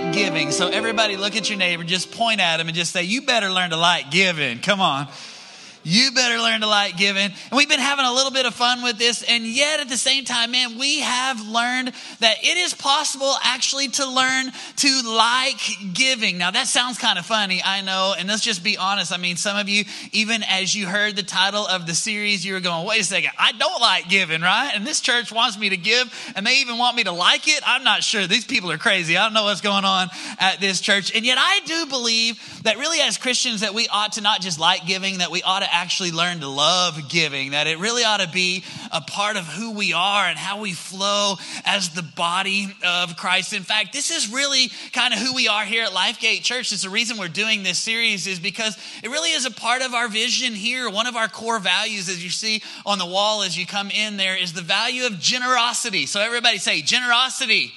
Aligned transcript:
like 0.00 0.12
giving. 0.12 0.50
So, 0.50 0.68
everybody, 0.68 1.16
look 1.16 1.36
at 1.36 1.48
your 1.48 1.58
neighbor, 1.58 1.84
just 1.84 2.12
point 2.12 2.40
at 2.40 2.60
him 2.60 2.68
and 2.68 2.76
just 2.76 2.92
say, 2.92 3.02
You 3.02 3.22
better 3.22 3.50
learn 3.50 3.70
to 3.70 3.76
like 3.76 4.10
giving. 4.10 4.58
Come 4.58 4.80
on. 4.80 5.08
You 5.88 6.10
better 6.10 6.38
learn 6.42 6.62
to 6.62 6.66
like 6.66 6.96
giving. 6.96 7.26
And 7.26 7.56
we've 7.56 7.68
been 7.68 7.78
having 7.78 8.04
a 8.04 8.12
little 8.12 8.32
bit 8.32 8.44
of 8.44 8.52
fun 8.56 8.82
with 8.82 8.98
this. 8.98 9.22
And 9.22 9.46
yet 9.46 9.78
at 9.78 9.88
the 9.88 9.96
same 9.96 10.24
time, 10.24 10.50
man, 10.50 10.78
we 10.78 10.98
have 10.98 11.46
learned 11.46 11.92
that 12.18 12.38
it 12.42 12.56
is 12.56 12.74
possible 12.74 13.32
actually 13.44 13.86
to 13.90 14.04
learn 14.04 14.50
to 14.78 15.02
like 15.06 15.60
giving. 15.94 16.38
Now 16.38 16.50
that 16.50 16.66
sounds 16.66 16.98
kind 16.98 17.20
of 17.20 17.24
funny, 17.24 17.62
I 17.64 17.82
know. 17.82 18.16
And 18.18 18.26
let's 18.26 18.42
just 18.42 18.64
be 18.64 18.76
honest. 18.76 19.12
I 19.12 19.16
mean, 19.16 19.36
some 19.36 19.56
of 19.56 19.68
you, 19.68 19.84
even 20.10 20.42
as 20.42 20.74
you 20.74 20.86
heard 20.88 21.14
the 21.14 21.22
title 21.22 21.64
of 21.64 21.86
the 21.86 21.94
series, 21.94 22.44
you 22.44 22.54
were 22.54 22.60
going, 22.60 22.84
wait 22.84 23.02
a 23.02 23.04
second, 23.04 23.30
I 23.38 23.52
don't 23.52 23.80
like 23.80 24.08
giving, 24.08 24.40
right? 24.40 24.72
And 24.74 24.84
this 24.84 25.00
church 25.00 25.30
wants 25.30 25.56
me 25.56 25.68
to 25.68 25.76
give 25.76 26.12
and 26.34 26.44
they 26.44 26.62
even 26.62 26.78
want 26.78 26.96
me 26.96 27.04
to 27.04 27.12
like 27.12 27.46
it. 27.46 27.62
I'm 27.64 27.84
not 27.84 28.02
sure. 28.02 28.26
These 28.26 28.46
people 28.46 28.72
are 28.72 28.78
crazy. 28.78 29.16
I 29.16 29.22
don't 29.22 29.34
know 29.34 29.44
what's 29.44 29.60
going 29.60 29.84
on 29.84 30.08
at 30.40 30.58
this 30.58 30.80
church. 30.80 31.14
And 31.14 31.24
yet 31.24 31.38
I 31.38 31.60
do 31.64 31.86
believe 31.86 32.62
that 32.64 32.76
really 32.76 32.98
as 33.02 33.18
Christians 33.18 33.60
that 33.60 33.72
we 33.72 33.86
ought 33.86 34.14
to 34.14 34.20
not 34.20 34.40
just 34.40 34.58
like 34.58 34.84
giving, 34.84 35.18
that 35.18 35.30
we 35.30 35.44
ought 35.44 35.60
to 35.60 35.75
actually 35.76 36.10
learn 36.10 36.40
to 36.40 36.48
love 36.48 37.08
giving, 37.08 37.50
that 37.50 37.66
it 37.66 37.78
really 37.78 38.02
ought 38.02 38.20
to 38.20 38.28
be 38.28 38.64
a 38.90 39.00
part 39.00 39.36
of 39.36 39.44
who 39.44 39.72
we 39.72 39.92
are 39.92 40.24
and 40.24 40.38
how 40.38 40.60
we 40.60 40.72
flow 40.72 41.34
as 41.64 41.90
the 41.90 42.02
body 42.02 42.74
of 42.84 43.16
Christ. 43.16 43.52
In 43.52 43.62
fact, 43.62 43.92
this 43.92 44.10
is 44.10 44.32
really 44.32 44.70
kind 44.92 45.12
of 45.12 45.20
who 45.20 45.34
we 45.34 45.48
are 45.48 45.64
here 45.64 45.84
at 45.84 45.90
Lifegate 45.90 46.42
Church. 46.42 46.72
It's 46.72 46.82
the 46.82 46.90
reason 46.90 47.18
we're 47.18 47.28
doing 47.28 47.62
this 47.62 47.78
series 47.78 48.26
is 48.26 48.40
because 48.40 48.76
it 49.02 49.10
really 49.10 49.32
is 49.32 49.44
a 49.44 49.50
part 49.50 49.82
of 49.82 49.92
our 49.92 50.08
vision 50.08 50.54
here. 50.54 50.88
One 50.88 51.06
of 51.06 51.16
our 51.16 51.28
core 51.28 51.58
values, 51.58 52.08
as 52.08 52.24
you 52.24 52.30
see 52.30 52.62
on 52.84 52.98
the 52.98 53.06
wall 53.06 53.42
as 53.42 53.58
you 53.58 53.66
come 53.66 53.90
in 53.90 54.16
there, 54.16 54.36
is 54.36 54.52
the 54.54 54.62
value 54.62 55.06
of 55.06 55.20
generosity. 55.20 56.06
So 56.06 56.20
everybody 56.20 56.58
say 56.58 56.80
generosity 56.80 57.72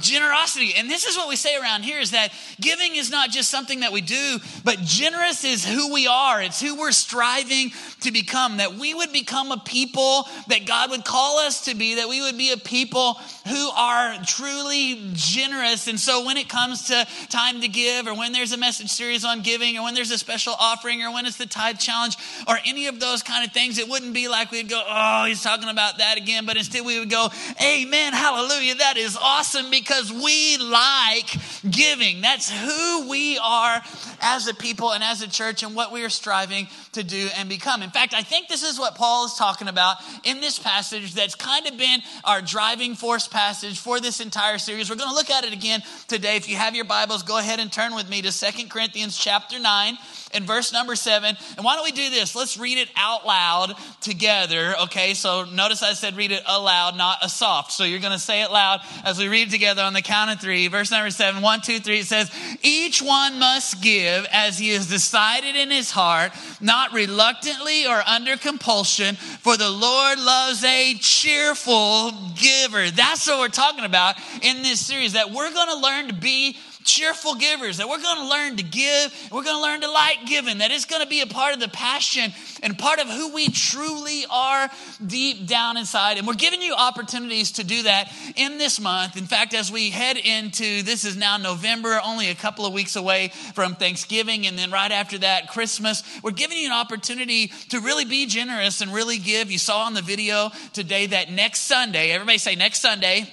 generosity. 0.00 0.74
And 0.76 0.88
this 0.88 1.06
is 1.06 1.16
what 1.16 1.28
we 1.28 1.36
say 1.36 1.56
around 1.56 1.82
here 1.82 1.98
is 1.98 2.12
that 2.12 2.32
giving 2.60 2.96
is 2.96 3.10
not 3.10 3.30
just 3.30 3.50
something 3.50 3.80
that 3.80 3.92
we 3.92 4.00
do, 4.00 4.38
but 4.64 4.78
generous 4.80 5.44
is 5.44 5.64
who 5.64 5.92
we 5.92 6.06
are. 6.06 6.42
It's 6.42 6.60
who 6.60 6.78
we're 6.78 6.92
striving 6.92 7.72
to 8.00 8.12
become. 8.12 8.58
That 8.58 8.74
we 8.74 8.94
would 8.94 9.12
become 9.12 9.52
a 9.52 9.58
people 9.58 10.26
that 10.48 10.66
God 10.66 10.90
would 10.90 11.04
call 11.04 11.38
us 11.38 11.66
to 11.66 11.74
be, 11.74 11.96
that 11.96 12.08
we 12.08 12.22
would 12.22 12.38
be 12.38 12.52
a 12.52 12.56
people 12.56 13.14
who 13.48 13.70
are 13.70 14.16
truly 14.24 15.10
generous. 15.12 15.88
And 15.88 15.98
so 15.98 16.24
when 16.24 16.36
it 16.36 16.48
comes 16.48 16.88
to 16.88 17.06
time 17.28 17.60
to 17.60 17.68
give, 17.68 18.06
or 18.06 18.14
when 18.14 18.32
there's 18.32 18.52
a 18.52 18.58
message 18.58 18.90
series 18.90 19.24
on 19.24 19.42
giving, 19.42 19.78
or 19.78 19.84
when 19.84 19.94
there's 19.94 20.10
a 20.10 20.18
special 20.18 20.54
offering, 20.58 21.02
or 21.02 21.12
when 21.12 21.26
it's 21.26 21.36
the 21.36 21.46
tithe 21.46 21.78
challenge, 21.78 22.16
or 22.48 22.56
any 22.66 22.86
of 22.86 23.00
those 23.00 23.22
kind 23.22 23.46
of 23.46 23.52
things, 23.52 23.78
it 23.78 23.88
wouldn't 23.88 24.14
be 24.14 24.28
like 24.28 24.50
we'd 24.50 24.68
go, 24.68 24.82
oh, 24.86 25.24
he's 25.26 25.42
talking 25.42 25.68
about 25.68 25.98
that 25.98 26.18
again. 26.18 26.46
But 26.46 26.56
instead 26.56 26.84
we 26.84 26.98
would 26.98 27.10
go, 27.10 27.28
amen, 27.62 28.12
hallelujah, 28.12 28.76
that 28.76 28.96
is 28.96 29.16
awesome 29.20 29.70
because 29.70 29.81
we 30.12 30.58
like 30.58 31.36
giving. 31.68 32.20
That's 32.20 32.50
who 32.50 33.08
we 33.08 33.38
are 33.38 33.80
as 34.20 34.48
a 34.48 34.54
people 34.54 34.92
and 34.92 35.02
as 35.02 35.22
a 35.22 35.28
church 35.28 35.62
and 35.62 35.74
what 35.74 35.92
we 35.92 36.04
are 36.04 36.10
striving 36.10 36.68
to 36.92 37.02
do 37.02 37.28
and 37.36 37.48
become. 37.48 37.82
In 37.82 37.90
fact, 37.90 38.14
I 38.14 38.22
think 38.22 38.48
this 38.48 38.62
is 38.62 38.78
what 38.78 38.94
Paul 38.94 39.26
is 39.26 39.34
talking 39.34 39.68
about 39.68 39.96
in 40.24 40.40
this 40.40 40.58
passage 40.58 41.14
that's 41.14 41.34
kind 41.34 41.66
of 41.66 41.76
been 41.76 42.00
our 42.24 42.40
driving 42.40 42.94
force 42.94 43.28
passage 43.28 43.78
for 43.78 44.00
this 44.00 44.20
entire 44.20 44.58
series. 44.58 44.90
We're 44.90 44.96
going 44.96 45.10
to 45.10 45.16
look 45.16 45.30
at 45.30 45.44
it 45.44 45.52
again 45.52 45.82
today. 46.08 46.36
If 46.36 46.48
you 46.48 46.56
have 46.56 46.74
your 46.74 46.84
Bibles, 46.84 47.22
go 47.22 47.38
ahead 47.38 47.60
and 47.60 47.72
turn 47.72 47.94
with 47.94 48.08
me 48.08 48.22
to 48.22 48.32
Second 48.32 48.70
Corinthians 48.70 49.16
chapter 49.16 49.58
9 49.58 49.96
and 50.34 50.44
verse 50.44 50.72
number 50.72 50.96
7. 50.96 51.36
And 51.56 51.64
why 51.64 51.76
don't 51.76 51.84
we 51.84 51.92
do 51.92 52.10
this? 52.10 52.34
Let's 52.34 52.56
read 52.56 52.78
it 52.78 52.88
out 52.96 53.26
loud 53.26 53.74
together, 54.00 54.74
okay? 54.82 55.14
So 55.14 55.44
notice 55.44 55.82
I 55.82 55.92
said 55.92 56.16
read 56.16 56.32
it 56.32 56.42
aloud, 56.46 56.96
not 56.96 57.18
a 57.22 57.28
soft. 57.28 57.72
So 57.72 57.84
you're 57.84 58.00
going 58.00 58.12
to 58.12 58.18
say 58.18 58.42
it 58.42 58.50
loud 58.50 58.80
as 59.04 59.18
we 59.18 59.28
read 59.28 59.50
together 59.50 59.82
on 59.82 59.92
the 59.92 60.02
count 60.02 60.30
of 60.30 60.40
three. 60.40 60.68
Verse 60.68 60.90
number 60.90 61.10
seven, 61.10 61.42
one, 61.42 61.60
two, 61.60 61.78
three, 61.78 62.00
it 62.00 62.06
says, 62.06 62.30
Each 62.62 63.00
one 63.02 63.38
must 63.38 63.82
give 63.82 64.26
as 64.32 64.58
he 64.58 64.70
has 64.70 64.88
decided 64.88 65.56
in 65.56 65.70
his 65.70 65.90
heart, 65.90 66.32
not 66.60 66.92
reluctantly 66.92 67.86
or 67.86 68.02
under 68.06 68.36
compulsion, 68.36 69.16
for 69.16 69.56
the 69.56 69.70
Lord 69.70 70.18
loves 70.18 70.64
a 70.64 70.94
cheerful 70.94 72.12
giver. 72.34 72.90
That's 72.90 73.26
what 73.26 73.38
we're 73.38 73.48
talking 73.48 73.84
about 73.84 74.16
in 74.42 74.62
this 74.62 74.84
series, 74.84 75.14
that 75.14 75.30
we're 75.30 75.52
going 75.52 75.68
to 75.68 75.82
learn 75.82 76.08
to 76.08 76.14
be 76.14 76.56
cheerful 76.84 77.34
givers, 77.34 77.78
that 77.78 77.88
we're 77.88 78.02
going 78.02 78.18
to 78.18 78.28
learn 78.28 78.56
to 78.56 78.62
give, 78.62 79.28
we're 79.30 79.42
going 79.42 79.56
to 79.56 79.62
learn 79.62 79.80
to 79.82 79.90
like 79.90 80.26
giving, 80.26 80.58
that 80.58 80.70
it's 80.70 80.84
going 80.84 81.02
to 81.02 81.08
be 81.08 81.20
a 81.20 81.26
part 81.26 81.54
of 81.54 81.60
the 81.60 81.68
passion 81.68 82.32
and 82.62 82.78
part 82.78 82.98
of 82.98 83.08
who 83.08 83.32
we 83.32 83.48
truly 83.48 84.24
are 84.30 84.68
deep 85.04 85.46
down 85.46 85.76
inside. 85.76 86.18
And 86.18 86.26
we're 86.26 86.34
giving 86.34 86.62
you 86.62 86.74
opportunities 86.74 87.52
to 87.52 87.64
do 87.64 87.84
that 87.84 88.12
in 88.36 88.58
this 88.58 88.80
month. 88.80 89.16
In 89.16 89.26
fact, 89.26 89.54
as 89.54 89.70
we 89.70 89.90
head 89.90 90.16
into 90.16 90.82
this 90.82 91.04
is 91.04 91.16
now 91.16 91.36
November, 91.36 92.00
only 92.04 92.28
a 92.28 92.34
couple 92.34 92.66
of 92.66 92.72
weeks 92.72 92.96
away 92.96 93.32
from 93.54 93.74
Thanksgiving, 93.74 94.46
and 94.46 94.58
then 94.58 94.70
right 94.70 94.92
after 94.92 95.18
that, 95.18 95.48
Christmas, 95.48 96.02
we're 96.22 96.30
giving 96.30 96.58
you 96.58 96.66
an 96.66 96.72
opportunity 96.72 97.48
to 97.70 97.80
really 97.80 98.04
be 98.04 98.26
generous 98.26 98.80
and 98.80 98.92
really 98.92 99.18
give. 99.18 99.50
You 99.50 99.58
saw 99.58 99.84
on 99.84 99.94
the 99.94 100.02
video 100.02 100.50
today 100.72 101.06
that 101.06 101.30
next 101.30 101.62
Sunday, 101.62 102.10
everybody 102.10 102.38
say 102.38 102.54
next 102.54 102.80
Sunday, 102.80 103.30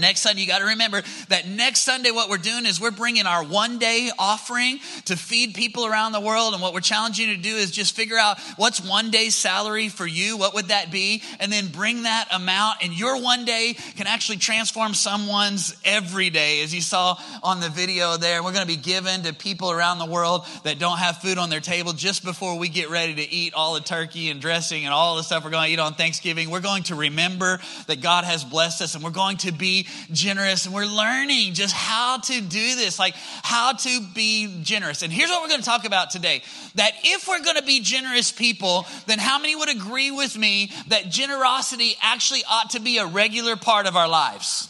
Next 0.00 0.20
Sunday, 0.20 0.42
you 0.42 0.46
got 0.46 0.58
to 0.58 0.66
remember 0.66 1.02
that 1.28 1.46
next 1.48 1.80
Sunday, 1.80 2.10
what 2.10 2.28
we're 2.28 2.38
doing 2.38 2.66
is 2.66 2.80
we're 2.80 2.90
bringing 2.90 3.26
our 3.26 3.44
one 3.44 3.78
day 3.78 4.10
offering 4.18 4.78
to 5.06 5.16
feed 5.16 5.54
people 5.54 5.86
around 5.86 6.12
the 6.12 6.20
world. 6.20 6.52
And 6.52 6.62
what 6.62 6.74
we're 6.74 6.80
challenging 6.80 7.28
you 7.28 7.36
to 7.36 7.42
do 7.42 7.54
is 7.54 7.70
just 7.70 7.94
figure 7.94 8.18
out 8.18 8.38
what's 8.56 8.80
one 8.80 9.10
day's 9.10 9.34
salary 9.34 9.88
for 9.88 10.06
you. 10.06 10.36
What 10.36 10.54
would 10.54 10.68
that 10.68 10.90
be? 10.90 11.22
And 11.40 11.52
then 11.52 11.68
bring 11.68 12.04
that 12.04 12.28
amount. 12.32 12.78
And 12.82 12.92
your 12.92 13.20
one 13.20 13.44
day 13.44 13.74
can 13.96 14.06
actually 14.06 14.38
transform 14.38 14.94
someone's 14.94 15.74
every 15.84 16.30
day, 16.30 16.62
as 16.62 16.74
you 16.74 16.80
saw 16.80 17.16
on 17.42 17.60
the 17.60 17.68
video 17.68 18.16
there. 18.16 18.42
We're 18.42 18.52
going 18.52 18.66
to 18.66 18.76
be 18.76 18.76
given 18.76 19.22
to 19.22 19.32
people 19.32 19.70
around 19.70 19.98
the 19.98 20.06
world 20.06 20.46
that 20.64 20.78
don't 20.78 20.98
have 20.98 21.18
food 21.18 21.38
on 21.38 21.50
their 21.50 21.60
table 21.60 21.92
just 21.92 22.24
before 22.24 22.58
we 22.58 22.68
get 22.68 22.90
ready 22.90 23.14
to 23.14 23.32
eat 23.32 23.54
all 23.54 23.74
the 23.74 23.80
turkey 23.80 24.30
and 24.30 24.40
dressing 24.40 24.84
and 24.84 24.92
all 24.92 25.16
the 25.16 25.22
stuff 25.22 25.44
we're 25.44 25.50
going 25.50 25.66
to 25.66 25.72
eat 25.72 25.78
on 25.78 25.94
Thanksgiving. 25.94 26.50
We're 26.50 26.60
going 26.60 26.84
to 26.84 26.94
remember 26.94 27.60
that 27.86 28.00
God 28.00 28.24
has 28.24 28.44
blessed 28.44 28.82
us 28.82 28.94
and 28.94 29.04
we're 29.04 29.10
going 29.10 29.38
to 29.38 29.52
be 29.52 29.83
generous. 30.12 30.66
And 30.66 30.74
we're 30.74 30.86
learning 30.86 31.54
just 31.54 31.74
how 31.74 32.18
to 32.18 32.40
do 32.40 32.76
this, 32.76 32.98
like 32.98 33.14
how 33.42 33.72
to 33.72 34.00
be 34.14 34.62
generous. 34.62 35.02
And 35.02 35.12
here's 35.12 35.30
what 35.30 35.42
we're 35.42 35.48
going 35.48 35.60
to 35.60 35.66
talk 35.66 35.84
about 35.84 36.10
today 36.10 36.42
that 36.74 36.92
if 37.02 37.28
we're 37.28 37.42
going 37.42 37.56
to 37.56 37.62
be 37.62 37.80
generous 37.80 38.32
people, 38.32 38.86
then 39.06 39.18
how 39.18 39.38
many 39.38 39.54
would 39.54 39.68
agree 39.68 40.10
with 40.10 40.36
me 40.36 40.72
that 40.88 41.10
generosity 41.10 41.96
actually 42.02 42.42
ought 42.48 42.70
to 42.70 42.80
be 42.80 42.98
a 42.98 43.06
regular 43.06 43.56
part 43.56 43.86
of 43.86 43.96
our 43.96 44.08
lives? 44.08 44.68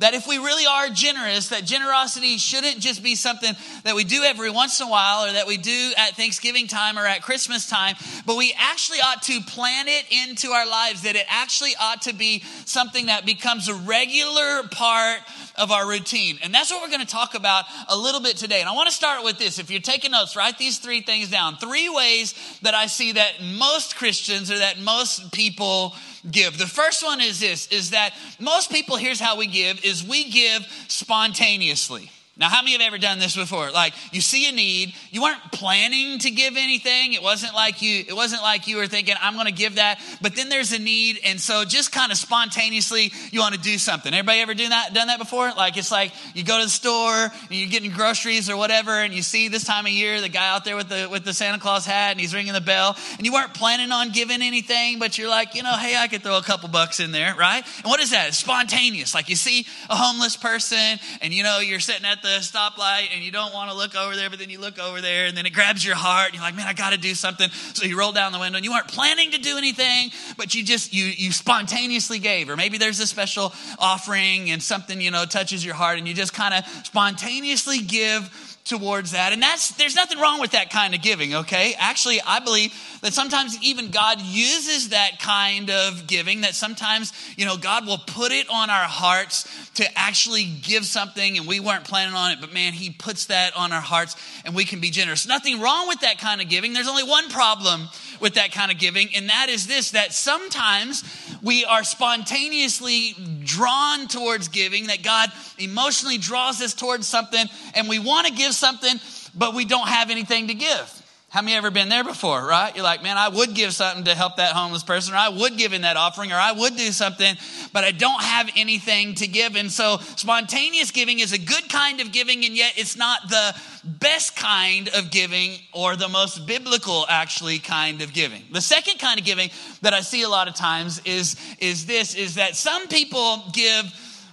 That 0.00 0.14
if 0.14 0.26
we 0.26 0.38
really 0.38 0.66
are 0.66 0.88
generous, 0.88 1.48
that 1.48 1.64
generosity 1.64 2.36
shouldn't 2.38 2.80
just 2.80 3.02
be 3.02 3.14
something 3.14 3.54
that 3.84 3.94
we 3.94 4.04
do 4.04 4.22
every 4.22 4.50
once 4.50 4.80
in 4.80 4.86
a 4.86 4.90
while 4.90 5.26
or 5.26 5.32
that 5.32 5.46
we 5.46 5.56
do 5.56 5.92
at 5.96 6.16
Thanksgiving 6.16 6.66
time 6.66 6.98
or 6.98 7.06
at 7.06 7.22
Christmas 7.22 7.68
time, 7.68 7.96
but 8.26 8.36
we 8.36 8.54
actually 8.58 8.98
ought 8.98 9.22
to 9.22 9.40
plan 9.42 9.86
it 9.88 10.04
into 10.10 10.50
our 10.50 10.66
lives, 10.68 11.02
that 11.02 11.16
it 11.16 11.26
actually 11.28 11.72
ought 11.80 12.02
to 12.02 12.14
be 12.14 12.42
something 12.64 13.06
that 13.06 13.24
becomes 13.24 13.68
a 13.68 13.74
regular 13.74 14.62
part 14.70 15.20
of 15.56 15.70
our 15.70 15.88
routine. 15.88 16.38
And 16.42 16.52
that's 16.52 16.70
what 16.70 16.82
we're 16.82 16.88
going 16.88 17.00
to 17.00 17.06
talk 17.06 17.34
about 17.34 17.64
a 17.88 17.96
little 17.96 18.20
bit 18.20 18.36
today. 18.36 18.60
And 18.60 18.68
I 18.68 18.72
want 18.72 18.88
to 18.88 18.94
start 18.94 19.24
with 19.24 19.38
this. 19.38 19.58
If 19.58 19.70
you're 19.70 19.80
taking 19.80 20.10
notes, 20.10 20.36
write 20.36 20.58
these 20.58 20.78
three 20.78 21.00
things 21.00 21.30
down. 21.30 21.56
Three 21.56 21.88
ways 21.88 22.34
that 22.62 22.74
I 22.74 22.86
see 22.86 23.12
that 23.12 23.42
most 23.42 23.96
Christians 23.96 24.50
or 24.50 24.58
that 24.58 24.80
most 24.80 25.32
people 25.32 25.94
give. 26.30 26.58
The 26.58 26.66
first 26.66 27.04
one 27.04 27.20
is 27.20 27.40
this 27.40 27.66
is 27.68 27.90
that 27.90 28.14
most 28.40 28.70
people 28.70 28.96
here's 28.96 29.20
how 29.20 29.36
we 29.36 29.46
give 29.46 29.84
is 29.84 30.02
we 30.02 30.30
give 30.30 30.66
spontaneously. 30.88 32.10
Now, 32.36 32.48
how 32.48 32.62
many 32.62 32.72
have 32.72 32.80
ever 32.80 32.98
done 32.98 33.20
this 33.20 33.36
before? 33.36 33.70
Like 33.70 33.94
you 34.10 34.20
see 34.20 34.48
a 34.48 34.52
need, 34.52 34.92
you 35.12 35.22
weren't 35.22 35.52
planning 35.52 36.18
to 36.18 36.30
give 36.32 36.56
anything. 36.56 37.12
It 37.12 37.22
wasn't 37.22 37.54
like 37.54 37.80
you 37.80 38.04
it 38.08 38.12
wasn't 38.14 38.42
like 38.42 38.66
you 38.66 38.76
were 38.76 38.88
thinking 38.88 39.14
I'm 39.20 39.34
going 39.34 39.46
to 39.46 39.52
give 39.52 39.76
that, 39.76 40.00
but 40.20 40.34
then 40.34 40.48
there's 40.48 40.72
a 40.72 40.80
need 40.80 41.20
and 41.24 41.40
so 41.40 41.64
just 41.64 41.92
kind 41.92 42.10
of 42.10 42.18
spontaneously 42.18 43.12
you 43.30 43.38
want 43.38 43.54
to 43.54 43.60
do 43.60 43.78
something. 43.78 44.12
Everybody 44.12 44.40
ever 44.40 44.54
do 44.54 44.68
that 44.68 44.92
done 44.92 45.06
that 45.06 45.20
before? 45.20 45.52
Like 45.56 45.76
it's 45.76 45.92
like 45.92 46.12
you 46.34 46.42
go 46.42 46.58
to 46.58 46.64
the 46.64 46.70
store 46.70 47.14
and 47.14 47.32
you're 47.50 47.68
getting 47.68 47.92
groceries 47.92 48.50
or 48.50 48.56
whatever 48.56 48.90
and 48.90 49.14
you 49.14 49.22
see 49.22 49.46
this 49.46 49.62
time 49.62 49.86
of 49.86 49.92
year 49.92 50.20
the 50.20 50.28
guy 50.28 50.48
out 50.48 50.64
there 50.64 50.74
with 50.74 50.88
the 50.88 51.08
with 51.08 51.24
the 51.24 51.32
Santa 51.32 51.60
Claus 51.60 51.86
hat 51.86 52.10
and 52.10 52.20
he's 52.20 52.34
ringing 52.34 52.52
the 52.52 52.60
bell 52.60 52.96
and 53.16 53.24
you 53.24 53.32
weren't 53.32 53.54
planning 53.54 53.92
on 53.92 54.10
giving 54.10 54.42
anything, 54.42 54.98
but 54.98 55.16
you're 55.18 55.30
like, 55.30 55.54
you 55.54 55.62
know, 55.62 55.76
hey, 55.76 55.96
I 55.96 56.08
could 56.08 56.24
throw 56.24 56.36
a 56.36 56.42
couple 56.42 56.68
bucks 56.68 56.98
in 56.98 57.12
there, 57.12 57.36
right? 57.36 57.64
And 57.76 57.86
what 57.86 58.00
is 58.00 58.10
that? 58.10 58.26
It's 58.26 58.38
spontaneous. 58.38 59.14
Like 59.14 59.28
you 59.28 59.36
see 59.36 59.66
a 59.88 59.94
homeless 59.94 60.36
person 60.36 60.98
and 61.22 61.32
you 61.32 61.44
know 61.44 61.60
you're 61.60 61.78
sitting 61.78 62.04
at 62.04 62.23
the 62.24 62.40
stoplight 62.40 63.08
and 63.14 63.22
you 63.22 63.30
don't 63.30 63.52
want 63.52 63.70
to 63.70 63.76
look 63.76 63.94
over 63.94 64.16
there, 64.16 64.30
but 64.30 64.38
then 64.38 64.48
you 64.48 64.58
look 64.58 64.78
over 64.78 65.02
there 65.02 65.26
and 65.26 65.36
then 65.36 65.44
it 65.44 65.52
grabs 65.52 65.84
your 65.84 65.94
heart. 65.94 66.28
And 66.28 66.36
you're 66.36 66.42
like, 66.42 66.56
man, 66.56 66.66
I 66.66 66.72
got 66.72 66.90
to 66.90 66.98
do 66.98 67.14
something. 67.14 67.50
So 67.50 67.84
you 67.84 67.98
roll 67.98 68.12
down 68.12 68.32
the 68.32 68.38
window 68.38 68.56
and 68.56 68.64
you 68.64 68.72
weren't 68.72 68.88
planning 68.88 69.32
to 69.32 69.38
do 69.38 69.58
anything, 69.58 70.10
but 70.38 70.54
you 70.54 70.64
just, 70.64 70.94
you, 70.94 71.04
you 71.04 71.32
spontaneously 71.32 72.18
gave. 72.18 72.48
Or 72.48 72.56
maybe 72.56 72.78
there's 72.78 72.98
a 72.98 73.06
special 73.06 73.52
offering 73.78 74.50
and 74.50 74.62
something, 74.62 75.00
you 75.00 75.10
know, 75.10 75.26
touches 75.26 75.64
your 75.64 75.74
heart 75.74 75.98
and 75.98 76.08
you 76.08 76.14
just 76.14 76.32
kind 76.32 76.54
of 76.54 76.66
spontaneously 76.86 77.80
give 77.80 78.53
towards 78.64 79.12
that. 79.12 79.34
And 79.34 79.42
that's, 79.42 79.72
there's 79.72 79.94
nothing 79.94 80.18
wrong 80.18 80.40
with 80.40 80.52
that 80.52 80.70
kind 80.70 80.94
of 80.94 81.02
giving, 81.02 81.34
okay? 81.34 81.74
Actually, 81.78 82.22
I 82.22 82.40
believe 82.40 82.72
that 83.02 83.12
sometimes 83.12 83.58
even 83.62 83.90
God 83.90 84.22
uses 84.22 84.88
that 84.88 85.18
kind 85.20 85.68
of 85.68 86.06
giving, 86.06 86.40
that 86.40 86.54
sometimes, 86.54 87.12
you 87.36 87.44
know, 87.44 87.58
God 87.58 87.86
will 87.86 87.98
put 87.98 88.32
it 88.32 88.48
on 88.48 88.70
our 88.70 88.84
hearts 88.84 89.46
to 89.74 89.98
actually 89.98 90.44
give 90.62 90.86
something 90.86 91.36
and 91.36 91.46
we 91.46 91.60
weren't 91.60 91.84
planning 91.84 92.14
on 92.14 92.32
it, 92.32 92.38
but 92.40 92.54
man, 92.54 92.72
He 92.72 92.88
puts 92.88 93.26
that 93.26 93.54
on 93.54 93.70
our 93.70 93.82
hearts 93.82 94.16
and 94.46 94.54
we 94.54 94.64
can 94.64 94.80
be 94.80 94.90
generous. 94.90 95.28
Nothing 95.28 95.60
wrong 95.60 95.86
with 95.86 96.00
that 96.00 96.16
kind 96.16 96.40
of 96.40 96.48
giving. 96.48 96.72
There's 96.72 96.88
only 96.88 97.02
one 97.02 97.28
problem 97.28 97.88
with 98.18 98.34
that 98.34 98.52
kind 98.52 98.70
of 98.70 98.78
giving, 98.78 99.08
and 99.14 99.28
that 99.28 99.48
is 99.50 99.66
this 99.66 99.90
that 99.90 100.14
sometimes 100.14 101.04
we 101.42 101.66
are 101.66 101.84
spontaneously 101.84 103.14
drawn 103.42 104.08
towards 104.08 104.48
giving, 104.48 104.86
that 104.86 105.02
God 105.02 105.30
emotionally 105.58 106.16
draws 106.16 106.62
us 106.62 106.72
towards 106.72 107.06
something, 107.06 107.44
and 107.74 107.88
we 107.88 107.98
want 107.98 108.26
to 108.26 108.32
give 108.32 108.53
something, 108.56 108.98
but 109.34 109.54
we 109.54 109.64
don't 109.64 109.88
have 109.88 110.10
anything 110.10 110.48
to 110.48 110.54
give. 110.54 111.00
How 111.34 111.42
many 111.42 111.56
ever 111.56 111.72
been 111.72 111.88
there 111.88 112.04
before, 112.04 112.46
right? 112.46 112.72
You're 112.76 112.84
like, 112.84 113.02
man, 113.02 113.18
I 113.18 113.28
would 113.28 113.54
give 113.54 113.72
something 113.72 114.04
to 114.04 114.14
help 114.14 114.36
that 114.36 114.52
homeless 114.52 114.84
person, 114.84 115.14
or 115.14 115.16
I 115.16 115.30
would 115.30 115.56
give 115.56 115.72
in 115.72 115.82
that 115.82 115.96
offering, 115.96 116.30
or 116.30 116.36
I 116.36 116.52
would 116.52 116.76
do 116.76 116.92
something, 116.92 117.34
but 117.72 117.82
I 117.82 117.90
don't 117.90 118.22
have 118.22 118.48
anything 118.54 119.16
to 119.16 119.26
give. 119.26 119.56
And 119.56 119.68
so 119.68 119.98
spontaneous 120.14 120.92
giving 120.92 121.18
is 121.18 121.32
a 121.32 121.38
good 121.38 121.68
kind 121.68 122.00
of 122.00 122.12
giving, 122.12 122.44
and 122.44 122.54
yet 122.54 122.74
it's 122.76 122.96
not 122.96 123.28
the 123.28 123.60
best 123.82 124.36
kind 124.36 124.88
of 124.90 125.10
giving 125.10 125.58
or 125.72 125.96
the 125.96 126.06
most 126.06 126.46
biblical 126.46 127.04
actually 127.08 127.58
kind 127.58 128.00
of 128.00 128.12
giving. 128.12 128.44
The 128.52 128.60
second 128.60 129.00
kind 129.00 129.18
of 129.18 129.26
giving 129.26 129.50
that 129.82 129.92
I 129.92 130.02
see 130.02 130.22
a 130.22 130.28
lot 130.28 130.46
of 130.46 130.54
times 130.54 131.02
is, 131.04 131.34
is 131.58 131.84
this, 131.86 132.14
is 132.14 132.36
that 132.36 132.54
some 132.54 132.86
people 132.86 133.42
give 133.52 133.86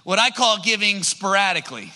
what 0.04 0.20
I 0.20 0.30
call 0.30 0.58
giving 0.62 1.02
sporadically. 1.02 1.90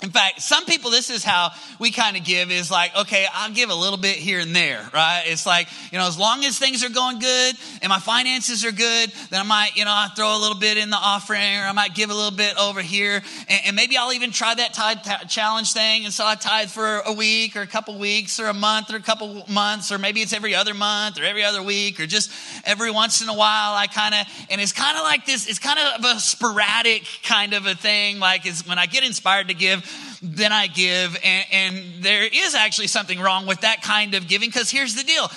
In 0.00 0.10
fact, 0.10 0.40
some 0.42 0.64
people, 0.64 0.92
this 0.92 1.10
is 1.10 1.24
how 1.24 1.50
we 1.80 1.90
kind 1.90 2.16
of 2.16 2.22
give 2.22 2.52
is 2.52 2.70
like, 2.70 2.96
okay, 2.96 3.26
I'll 3.34 3.50
give 3.50 3.68
a 3.68 3.74
little 3.74 3.98
bit 3.98 4.14
here 4.14 4.38
and 4.38 4.54
there, 4.54 4.88
right? 4.94 5.24
It's 5.26 5.44
like, 5.44 5.66
you 5.90 5.98
know, 5.98 6.06
as 6.06 6.16
long 6.16 6.44
as 6.44 6.56
things 6.56 6.84
are 6.84 6.88
going 6.88 7.18
good 7.18 7.56
and 7.82 7.90
my 7.90 7.98
finances 7.98 8.64
are 8.64 8.70
good, 8.70 9.12
then 9.30 9.40
I 9.40 9.42
might, 9.42 9.74
you 9.74 9.84
know, 9.84 9.90
I 9.90 10.06
throw 10.14 10.36
a 10.36 10.38
little 10.38 10.56
bit 10.56 10.76
in 10.76 10.90
the 10.90 10.96
offering 10.96 11.40
or 11.40 11.64
I 11.64 11.72
might 11.72 11.96
give 11.96 12.10
a 12.10 12.14
little 12.14 12.30
bit 12.30 12.56
over 12.60 12.80
here. 12.80 13.20
And, 13.48 13.60
and 13.66 13.76
maybe 13.76 13.96
I'll 13.96 14.12
even 14.12 14.30
try 14.30 14.54
that 14.54 14.72
tithe 14.72 15.02
t- 15.02 15.26
challenge 15.26 15.72
thing. 15.72 16.04
And 16.04 16.14
so 16.14 16.24
I 16.24 16.36
tithe 16.36 16.68
for 16.68 17.00
a 17.00 17.12
week 17.12 17.56
or 17.56 17.62
a 17.62 17.66
couple 17.66 17.98
weeks 17.98 18.38
or 18.38 18.46
a 18.46 18.54
month 18.54 18.92
or 18.92 18.96
a 18.98 19.02
couple 19.02 19.46
months, 19.48 19.90
or 19.90 19.98
maybe 19.98 20.20
it's 20.20 20.32
every 20.32 20.54
other 20.54 20.74
month 20.74 21.18
or 21.18 21.24
every 21.24 21.42
other 21.42 21.60
week 21.60 21.98
or 21.98 22.06
just 22.06 22.30
every 22.64 22.92
once 22.92 23.20
in 23.20 23.28
a 23.28 23.34
while. 23.34 23.74
I 23.74 23.88
kind 23.88 24.14
of, 24.14 24.28
and 24.48 24.60
it's 24.60 24.72
kind 24.72 24.96
of 24.96 25.02
like 25.02 25.26
this, 25.26 25.48
it's 25.48 25.58
kind 25.58 25.80
of 25.80 26.04
a 26.04 26.20
sporadic 26.20 27.02
kind 27.24 27.52
of 27.52 27.66
a 27.66 27.74
thing. 27.74 28.20
Like 28.20 28.46
it's 28.46 28.64
when 28.64 28.78
I 28.78 28.86
get 28.86 29.02
inspired 29.02 29.48
to 29.48 29.54
give, 29.54 29.86
then 30.22 30.52
I 30.52 30.66
give. 30.66 31.16
And, 31.22 31.46
and 31.52 32.02
there 32.02 32.24
is 32.24 32.54
actually 32.54 32.88
something 32.88 33.20
wrong 33.20 33.46
with 33.46 33.62
that 33.62 33.82
kind 33.82 34.14
of 34.14 34.28
giving 34.28 34.48
because 34.48 34.70
here's 34.70 34.94
the 34.94 35.04
deal. 35.04 35.30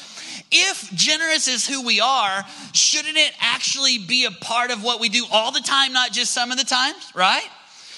If 0.51 0.91
generous 0.93 1.47
is 1.47 1.65
who 1.67 1.85
we 1.85 2.01
are, 2.01 2.45
shouldn't 2.73 3.17
it 3.17 3.33
actually 3.39 3.99
be 3.99 4.25
a 4.25 4.31
part 4.31 4.71
of 4.71 4.83
what 4.83 4.99
we 4.99 5.09
do 5.09 5.25
all 5.31 5.51
the 5.51 5.61
time, 5.61 5.93
not 5.93 6.11
just 6.11 6.33
some 6.33 6.51
of 6.51 6.57
the 6.57 6.65
times, 6.65 7.11
right? 7.15 7.47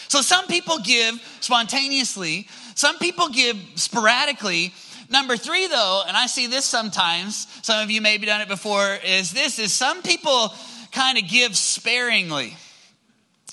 So 0.07 0.21
some 0.21 0.45
people 0.45 0.77
give 0.79 1.19
spontaneously, 1.39 2.47
some 2.75 2.99
people 2.99 3.29
give 3.29 3.57
sporadically. 3.75 4.73
Number 5.09 5.37
three, 5.37 5.67
though, 5.67 6.03
and 6.07 6.15
I 6.15 6.27
see 6.27 6.47
this 6.47 6.65
sometimes, 6.65 7.47
some 7.63 7.83
of 7.83 7.89
you 7.89 8.01
may 8.01 8.11
maybe 8.13 8.27
done 8.27 8.41
it 8.41 8.47
before, 8.47 8.97
is 9.03 9.31
this 9.31 9.57
is 9.57 9.73
some 9.73 10.03
people 10.03 10.53
kind 10.91 11.17
of 11.17 11.27
give 11.27 11.57
sparingly. 11.57 12.55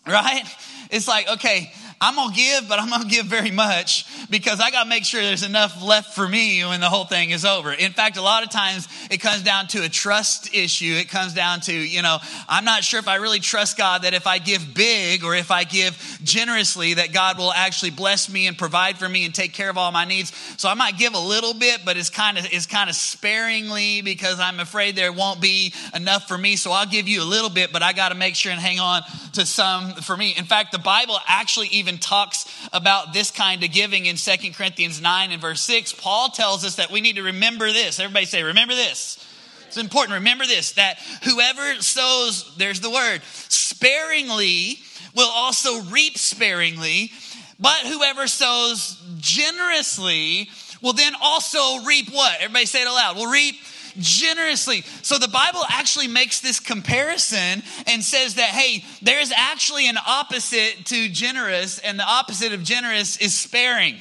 Right? 0.07 0.45
It's 0.91 1.09
like, 1.09 1.29
okay, 1.31 1.73
I'm 2.03 2.17
going 2.17 2.31
to 2.31 2.35
give, 2.35 2.67
but 2.67 2.79
I'm 2.79 2.89
going 2.89 3.03
to 3.03 3.09
give 3.09 3.27
very 3.27 3.51
much 3.51 4.07
because 4.31 4.59
I 4.59 4.71
got 4.71 4.85
to 4.85 4.89
make 4.89 5.05
sure 5.05 5.21
there's 5.21 5.43
enough 5.43 5.83
left 5.83 6.15
for 6.15 6.27
me 6.27 6.65
when 6.65 6.81
the 6.81 6.89
whole 6.89 7.05
thing 7.05 7.29
is 7.29 7.45
over. 7.45 7.75
In 7.75 7.93
fact, 7.93 8.17
a 8.17 8.23
lot 8.23 8.43
of 8.43 8.49
times 8.49 8.89
it 9.11 9.19
comes 9.19 9.43
down 9.43 9.67
to 9.69 9.85
a 9.85 9.89
trust 9.91 10.55
issue. 10.55 10.95
It 10.99 11.11
comes 11.11 11.35
down 11.35 11.61
to, 11.63 11.75
you 11.75 12.01
know, 12.01 12.17
I'm 12.49 12.65
not 12.65 12.85
sure 12.85 13.01
if 13.01 13.07
I 13.07 13.17
really 13.17 13.39
trust 13.39 13.77
God 13.77 14.03
that 14.03 14.15
if 14.15 14.27
I 14.27 14.39
give 14.39 14.73
big 14.73 15.25
or 15.25 15.35
if 15.35 15.51
I 15.51 15.65
give 15.65 16.19
generously, 16.25 16.95
that 16.95 17.13
God 17.13 17.37
will 17.37 17.53
actually 17.53 17.91
bless 17.91 18.31
me 18.31 18.47
and 18.47 18.57
provide 18.57 18.97
for 18.97 19.07
me 19.09 19.27
and 19.27 19.35
take 19.35 19.53
care 19.53 19.69
of 19.69 19.77
all 19.77 19.93
my 19.93 20.07
needs. 20.07 20.33
So 20.57 20.71
I 20.71 20.75
might 20.75 20.97
give 20.97 21.13
a 21.13 21.21
little 21.21 21.53
bit, 21.53 21.83
but 21.85 21.99
it's 21.99 22.09
kind 22.09 22.39
of, 22.39 22.47
it's 22.51 22.65
kind 22.65 22.89
of 22.89 22.97
sparingly 22.97 24.01
because 24.01 24.41
I'm 24.41 24.59
afraid 24.59 24.97
there 24.97 25.13
won't 25.13 25.43
be 25.43 25.75
enough 25.95 26.29
for 26.29 26.39
me. 26.39 26.57
So 26.57 26.73
I'll 26.73 26.87
give 26.87 27.09
you 27.09 27.23
a 27.23 27.29
little 27.29 27.51
bit, 27.51 27.75
but 27.75 27.83
I 27.83 27.93
got 27.93 28.09
to 28.09 28.15
make 28.15 28.37
sure 28.37 28.53
and 28.53 28.61
hang 28.61 28.81
on 28.81 29.03
to 29.35 29.45
some 29.45 29.93
for 29.97 30.17
me. 30.17 30.35
In 30.39 30.47
fact, 30.47 30.73
the 30.73 30.79
Bible 30.79 31.19
actually 31.27 31.69
even 31.69 31.90
even 31.91 32.01
talks 32.01 32.47
about 32.73 33.13
this 33.13 33.31
kind 33.31 33.63
of 33.65 33.73
giving 33.73 34.07
in 34.07 34.17
Second 34.17 34.55
Corinthians 34.55 35.01
9 35.01 35.33
and 35.33 35.41
verse 35.41 35.61
6. 35.63 35.93
Paul 35.95 36.29
tells 36.29 36.65
us 36.65 36.77
that 36.77 36.91
we 36.91 37.01
need 37.01 37.17
to 37.17 37.23
remember 37.23 37.67
this. 37.73 37.99
Everybody 37.99 38.27
say, 38.27 38.43
remember 38.43 38.75
this. 38.75 39.27
It's 39.67 39.77
important. 39.77 40.15
Remember 40.15 40.47
this 40.47 40.73
that 40.73 40.99
whoever 41.25 41.75
sows, 41.81 42.55
there's 42.57 42.81
the 42.81 42.91
word, 42.91 43.23
sparingly 43.25 44.79
will 45.15 45.31
also 45.31 45.83
reap 45.83 46.17
sparingly, 46.17 47.11
but 47.59 47.79
whoever 47.79 48.27
sows 48.27 49.03
generously 49.19 50.49
will 50.83 50.93
then 50.93 51.13
also 51.21 51.85
reap 51.85 52.09
what? 52.11 52.37
Everybody 52.41 52.67
say 52.67 52.83
it 52.83 52.89
aloud. 52.89 53.17
Will 53.17 53.31
reap 53.31 53.57
generously. 53.99 54.83
So 55.03 55.19
the 55.19 55.29
Bible 55.29 55.63
actually 55.69 56.09
makes 56.09 56.41
this 56.41 56.61
comparison 56.61 57.63
and 57.87 58.03
says 58.03 58.35
that, 58.35 58.51
hey, 58.51 58.85
there's 59.03 59.33
actually 59.35 59.89
an 59.89 59.99
opposite 60.07 60.87
to 60.87 61.09
generous, 61.09 61.79
and 61.79 61.99
the 61.99 62.07
opposite 62.07 62.53
of 62.53 62.63
generous 62.63 63.17
is 63.19 63.39
sparing 63.39 63.97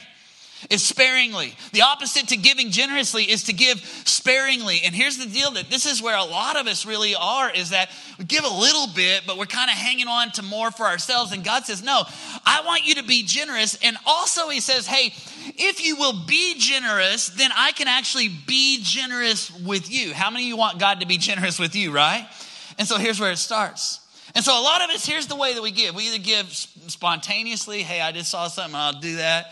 is 0.69 0.83
sparingly. 0.83 1.55
The 1.71 1.83
opposite 1.83 2.29
to 2.29 2.37
giving 2.37 2.71
generously 2.71 3.23
is 3.23 3.45
to 3.45 3.53
give 3.53 3.79
sparingly. 4.05 4.81
And 4.83 4.93
here's 4.93 5.17
the 5.17 5.25
deal 5.25 5.51
that 5.51 5.69
this 5.69 5.85
is 5.85 6.01
where 6.01 6.17
a 6.17 6.23
lot 6.23 6.57
of 6.57 6.67
us 6.67 6.85
really 6.85 7.15
are 7.15 7.49
is 7.51 7.69
that 7.69 7.89
we 8.17 8.25
give 8.25 8.43
a 8.43 8.53
little 8.53 8.87
bit, 8.93 9.23
but 9.25 9.37
we're 9.37 9.45
kind 9.45 9.69
of 9.69 9.77
hanging 9.77 10.07
on 10.07 10.31
to 10.33 10.43
more 10.43 10.71
for 10.71 10.85
ourselves. 10.85 11.31
And 11.31 11.43
God 11.43 11.65
says, 11.65 11.81
No, 11.81 12.03
I 12.45 12.61
want 12.65 12.85
you 12.85 12.95
to 12.95 13.03
be 13.03 13.23
generous. 13.23 13.77
And 13.81 13.97
also, 14.05 14.49
He 14.49 14.59
says, 14.59 14.85
Hey, 14.85 15.13
if 15.55 15.83
you 15.83 15.95
will 15.95 16.25
be 16.25 16.55
generous, 16.57 17.29
then 17.29 17.51
I 17.55 17.71
can 17.71 17.87
actually 17.87 18.29
be 18.47 18.79
generous 18.83 19.51
with 19.61 19.91
you. 19.91 20.13
How 20.13 20.29
many 20.29 20.45
of 20.45 20.47
you 20.49 20.57
want 20.57 20.79
God 20.79 20.99
to 20.99 21.07
be 21.07 21.17
generous 21.17 21.59
with 21.59 21.75
you, 21.75 21.91
right? 21.91 22.27
And 22.77 22.87
so 22.87 22.97
here's 22.97 23.19
where 23.19 23.31
it 23.31 23.37
starts. 23.37 23.99
And 24.35 24.45
so 24.45 24.59
a 24.59 24.61
lot 24.61 24.83
of 24.83 24.89
us, 24.91 25.05
here's 25.05 25.27
the 25.27 25.35
way 25.35 25.53
that 25.53 25.61
we 25.61 25.71
give. 25.71 25.95
We 25.95 26.07
either 26.07 26.23
give 26.23 26.51
spontaneously, 26.51 27.81
hey, 27.81 27.99
I 27.99 28.11
just 28.11 28.29
saw 28.29 28.47
something, 28.47 28.75
I'll 28.75 28.99
do 28.99 29.17
that. 29.17 29.47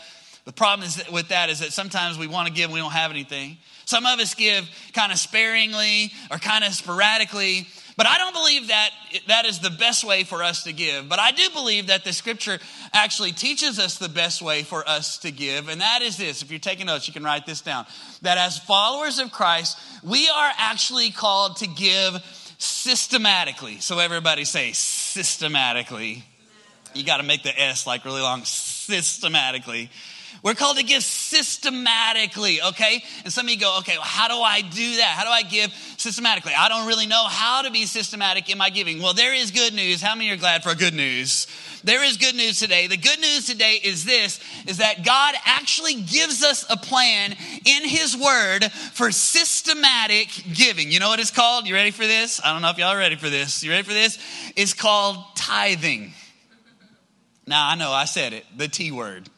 The 0.48 0.54
problem 0.54 0.88
is 0.88 0.96
that 0.96 1.12
with 1.12 1.28
that 1.28 1.50
is 1.50 1.60
that 1.60 1.74
sometimes 1.74 2.16
we 2.16 2.26
want 2.26 2.48
to 2.48 2.54
give 2.54 2.64
and 2.64 2.72
we 2.72 2.80
don't 2.80 2.90
have 2.90 3.10
anything. 3.10 3.58
Some 3.84 4.06
of 4.06 4.18
us 4.18 4.34
give 4.34 4.66
kind 4.94 5.12
of 5.12 5.18
sparingly 5.18 6.10
or 6.30 6.38
kind 6.38 6.64
of 6.64 6.72
sporadically. 6.72 7.66
But 7.98 8.06
I 8.06 8.16
don't 8.16 8.32
believe 8.32 8.68
that 8.68 8.90
that 9.26 9.44
is 9.44 9.58
the 9.58 9.68
best 9.68 10.04
way 10.04 10.24
for 10.24 10.42
us 10.42 10.62
to 10.62 10.72
give. 10.72 11.06
But 11.06 11.18
I 11.18 11.32
do 11.32 11.50
believe 11.52 11.88
that 11.88 12.02
the 12.02 12.14
scripture 12.14 12.60
actually 12.94 13.32
teaches 13.32 13.78
us 13.78 13.98
the 13.98 14.08
best 14.08 14.40
way 14.40 14.62
for 14.62 14.88
us 14.88 15.18
to 15.18 15.30
give. 15.30 15.68
And 15.68 15.82
that 15.82 16.00
is 16.00 16.16
this. 16.16 16.40
If 16.40 16.50
you're 16.50 16.60
taking 16.60 16.86
notes, 16.86 17.06
you 17.06 17.12
can 17.12 17.24
write 17.24 17.44
this 17.44 17.60
down. 17.60 17.84
That 18.22 18.38
as 18.38 18.56
followers 18.56 19.18
of 19.18 19.30
Christ, 19.30 19.78
we 20.02 20.30
are 20.30 20.50
actually 20.56 21.10
called 21.10 21.56
to 21.56 21.66
give 21.66 22.14
systematically. 22.56 23.80
So 23.80 23.98
everybody 23.98 24.46
say 24.46 24.72
systematically. 24.72 26.24
You 26.94 27.04
got 27.04 27.18
to 27.18 27.22
make 27.22 27.42
the 27.42 27.60
S 27.60 27.86
like 27.86 28.06
really 28.06 28.22
long. 28.22 28.44
Systematically. 28.44 29.90
We're 30.42 30.54
called 30.54 30.76
to 30.76 30.84
give 30.84 31.02
systematically, 31.02 32.62
okay? 32.62 33.02
And 33.24 33.32
some 33.32 33.46
of 33.46 33.50
you 33.50 33.58
go, 33.58 33.78
okay, 33.78 33.96
well, 33.96 34.02
how 34.02 34.28
do 34.28 34.34
I 34.34 34.60
do 34.60 34.96
that? 34.96 35.14
How 35.16 35.24
do 35.24 35.30
I 35.30 35.42
give 35.42 35.72
systematically? 35.96 36.52
I 36.56 36.68
don't 36.68 36.86
really 36.86 37.06
know 37.06 37.24
how 37.26 37.62
to 37.62 37.70
be 37.70 37.86
systematic 37.86 38.48
in 38.48 38.58
my 38.58 38.70
giving. 38.70 39.02
Well, 39.02 39.14
there 39.14 39.34
is 39.34 39.50
good 39.50 39.74
news. 39.74 40.00
How 40.00 40.14
many 40.14 40.30
are 40.30 40.36
glad 40.36 40.62
for 40.62 40.74
good 40.74 40.94
news? 40.94 41.46
There 41.82 42.04
is 42.04 42.16
good 42.16 42.34
news 42.34 42.58
today. 42.58 42.86
The 42.86 42.96
good 42.96 43.20
news 43.20 43.46
today 43.46 43.80
is 43.82 44.04
this 44.04 44.40
is 44.66 44.78
that 44.78 45.04
God 45.04 45.34
actually 45.44 45.94
gives 45.94 46.44
us 46.44 46.64
a 46.70 46.76
plan 46.76 47.32
in 47.64 47.88
his 47.88 48.16
word 48.16 48.64
for 48.92 49.10
systematic 49.10 50.28
giving. 50.54 50.90
You 50.90 51.00
know 51.00 51.08
what 51.08 51.20
it's 51.20 51.30
called? 51.30 51.66
You 51.66 51.74
ready 51.74 51.90
for 51.90 52.06
this? 52.06 52.40
I 52.44 52.52
don't 52.52 52.62
know 52.62 52.70
if 52.70 52.78
y'all 52.78 52.88
are 52.88 52.98
ready 52.98 53.16
for 53.16 53.30
this. 53.30 53.62
You 53.62 53.70
ready 53.70 53.84
for 53.84 53.92
this? 53.92 54.18
It's 54.56 54.74
called 54.74 55.18
tithing. 55.34 56.12
Now, 57.46 57.68
I 57.68 57.76
know 57.76 57.90
I 57.90 58.04
said 58.04 58.34
it, 58.34 58.44
the 58.56 58.68
T 58.68 58.92
word 58.92 59.28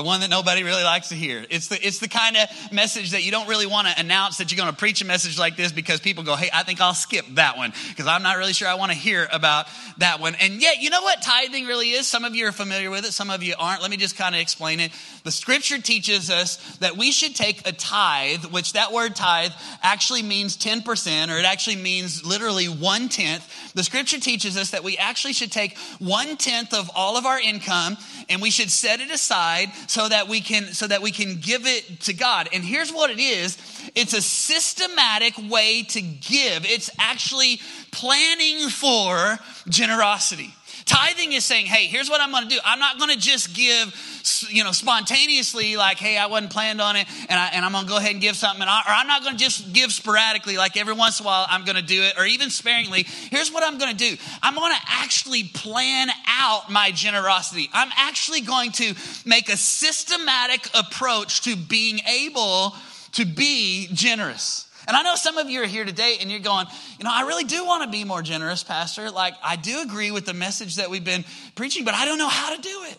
the 0.00 0.06
one 0.06 0.20
that 0.20 0.30
nobody 0.30 0.62
really 0.62 0.82
likes 0.82 1.10
to 1.10 1.14
hear. 1.14 1.44
It's 1.50 1.68
the, 1.68 1.86
it's 1.86 1.98
the 1.98 2.08
kind 2.08 2.34
of 2.34 2.72
message 2.72 3.10
that 3.10 3.22
you 3.22 3.30
don't 3.30 3.46
really 3.48 3.66
want 3.66 3.86
to 3.86 4.00
announce 4.00 4.38
that 4.38 4.50
you're 4.50 4.56
going 4.56 4.72
to 4.72 4.76
preach 4.76 5.02
a 5.02 5.04
message 5.04 5.38
like 5.38 5.56
this 5.56 5.72
because 5.72 6.00
people 6.00 6.24
go, 6.24 6.36
hey, 6.36 6.48
I 6.54 6.62
think 6.62 6.80
I'll 6.80 6.94
skip 6.94 7.26
that 7.34 7.58
one 7.58 7.74
because 7.90 8.06
I'm 8.06 8.22
not 8.22 8.38
really 8.38 8.54
sure 8.54 8.66
I 8.66 8.76
want 8.76 8.92
to 8.92 8.96
hear 8.96 9.28
about 9.30 9.66
that 9.98 10.18
one. 10.18 10.36
And 10.36 10.62
yet, 10.62 10.80
you 10.80 10.88
know 10.88 11.02
what 11.02 11.20
tithing 11.20 11.66
really 11.66 11.90
is? 11.90 12.06
Some 12.06 12.24
of 12.24 12.34
you 12.34 12.46
are 12.46 12.52
familiar 12.52 12.88
with 12.88 13.04
it, 13.04 13.12
some 13.12 13.28
of 13.28 13.42
you 13.42 13.54
aren't. 13.58 13.82
Let 13.82 13.90
me 13.90 13.98
just 13.98 14.16
kind 14.16 14.34
of 14.34 14.40
explain 14.40 14.80
it. 14.80 14.90
The 15.24 15.30
scripture 15.30 15.78
teaches 15.78 16.30
us 16.30 16.78
that 16.78 16.96
we 16.96 17.12
should 17.12 17.36
take 17.36 17.68
a 17.68 17.72
tithe, 17.72 18.46
which 18.46 18.72
that 18.72 18.92
word 18.92 19.14
tithe 19.14 19.52
actually 19.82 20.22
means 20.22 20.56
10%, 20.56 21.28
or 21.28 21.38
it 21.38 21.44
actually 21.44 21.76
means 21.76 22.24
literally 22.24 22.68
one 22.68 23.10
tenth. 23.10 23.74
The 23.74 23.84
scripture 23.84 24.18
teaches 24.18 24.56
us 24.56 24.70
that 24.70 24.82
we 24.82 24.96
actually 24.96 25.34
should 25.34 25.52
take 25.52 25.76
one 25.98 26.38
tenth 26.38 26.72
of 26.72 26.90
all 26.96 27.18
of 27.18 27.26
our 27.26 27.38
income 27.38 27.98
and 28.30 28.40
we 28.40 28.50
should 28.50 28.70
set 28.70 29.00
it 29.00 29.10
aside 29.10 29.70
so 29.90 30.08
that 30.08 30.28
we 30.28 30.40
can 30.40 30.66
so 30.66 30.86
that 30.86 31.02
we 31.02 31.10
can 31.10 31.40
give 31.40 31.66
it 31.66 32.02
to 32.02 32.12
God. 32.12 32.48
And 32.52 32.62
here's 32.62 32.92
what 32.92 33.10
it 33.10 33.18
is. 33.18 33.58
It's 33.96 34.14
a 34.14 34.22
systematic 34.22 35.34
way 35.50 35.82
to 35.82 36.00
give. 36.00 36.64
It's 36.64 36.90
actually 36.96 37.60
planning 37.90 38.68
for 38.68 39.40
generosity. 39.68 40.54
Tithing 40.90 41.34
is 41.34 41.44
saying, 41.44 41.66
hey, 41.66 41.86
here's 41.86 42.10
what 42.10 42.20
I'm 42.20 42.32
going 42.32 42.48
to 42.48 42.48
do. 42.48 42.60
I'm 42.64 42.80
not 42.80 42.98
going 42.98 43.12
to 43.12 43.16
just 43.16 43.54
give, 43.54 44.48
you 44.50 44.64
know, 44.64 44.72
spontaneously, 44.72 45.76
like, 45.76 45.98
hey, 45.98 46.18
I 46.18 46.26
wasn't 46.26 46.50
planned 46.50 46.80
on 46.80 46.96
it, 46.96 47.06
and, 47.28 47.38
I, 47.38 47.50
and 47.54 47.64
I'm 47.64 47.70
going 47.70 47.84
to 47.84 47.88
go 47.88 47.98
ahead 47.98 48.10
and 48.10 48.20
give 48.20 48.34
something, 48.34 48.66
I, 48.66 48.80
or 48.80 48.90
I'm 48.90 49.06
not 49.06 49.22
going 49.22 49.36
to 49.36 49.38
just 49.40 49.72
give 49.72 49.92
sporadically, 49.92 50.56
like 50.56 50.76
every 50.76 50.94
once 50.94 51.20
in 51.20 51.26
a 51.26 51.28
while 51.28 51.46
I'm 51.48 51.64
going 51.64 51.76
to 51.76 51.82
do 51.82 52.02
it, 52.02 52.18
or 52.18 52.26
even 52.26 52.50
sparingly. 52.50 53.04
Here's 53.04 53.52
what 53.52 53.62
I'm 53.62 53.78
going 53.78 53.96
to 53.96 53.96
do 53.96 54.16
I'm 54.42 54.56
going 54.56 54.74
to 54.74 54.80
actually 54.88 55.44
plan 55.44 56.08
out 56.26 56.72
my 56.72 56.90
generosity. 56.90 57.70
I'm 57.72 57.90
actually 57.96 58.40
going 58.40 58.72
to 58.72 58.92
make 59.24 59.48
a 59.48 59.56
systematic 59.56 60.68
approach 60.74 61.42
to 61.42 61.54
being 61.54 62.00
able 62.00 62.74
to 63.12 63.24
be 63.24 63.88
generous. 63.92 64.66
And 64.90 64.96
I 64.96 65.02
know 65.02 65.14
some 65.14 65.38
of 65.38 65.48
you 65.48 65.62
are 65.62 65.66
here 65.66 65.84
today 65.84 66.16
and 66.20 66.32
you're 66.32 66.40
going, 66.40 66.66
you 66.98 67.04
know, 67.04 67.12
I 67.14 67.22
really 67.22 67.44
do 67.44 67.64
want 67.64 67.84
to 67.84 67.88
be 67.88 68.02
more 68.02 68.22
generous, 68.22 68.64
Pastor. 68.64 69.08
Like, 69.12 69.34
I 69.40 69.54
do 69.54 69.82
agree 69.82 70.10
with 70.10 70.26
the 70.26 70.34
message 70.34 70.74
that 70.76 70.90
we've 70.90 71.04
been 71.04 71.24
preaching, 71.54 71.84
but 71.84 71.94
I 71.94 72.04
don't 72.04 72.18
know 72.18 72.28
how 72.28 72.56
to 72.56 72.60
do 72.60 72.86
it. 72.88 72.98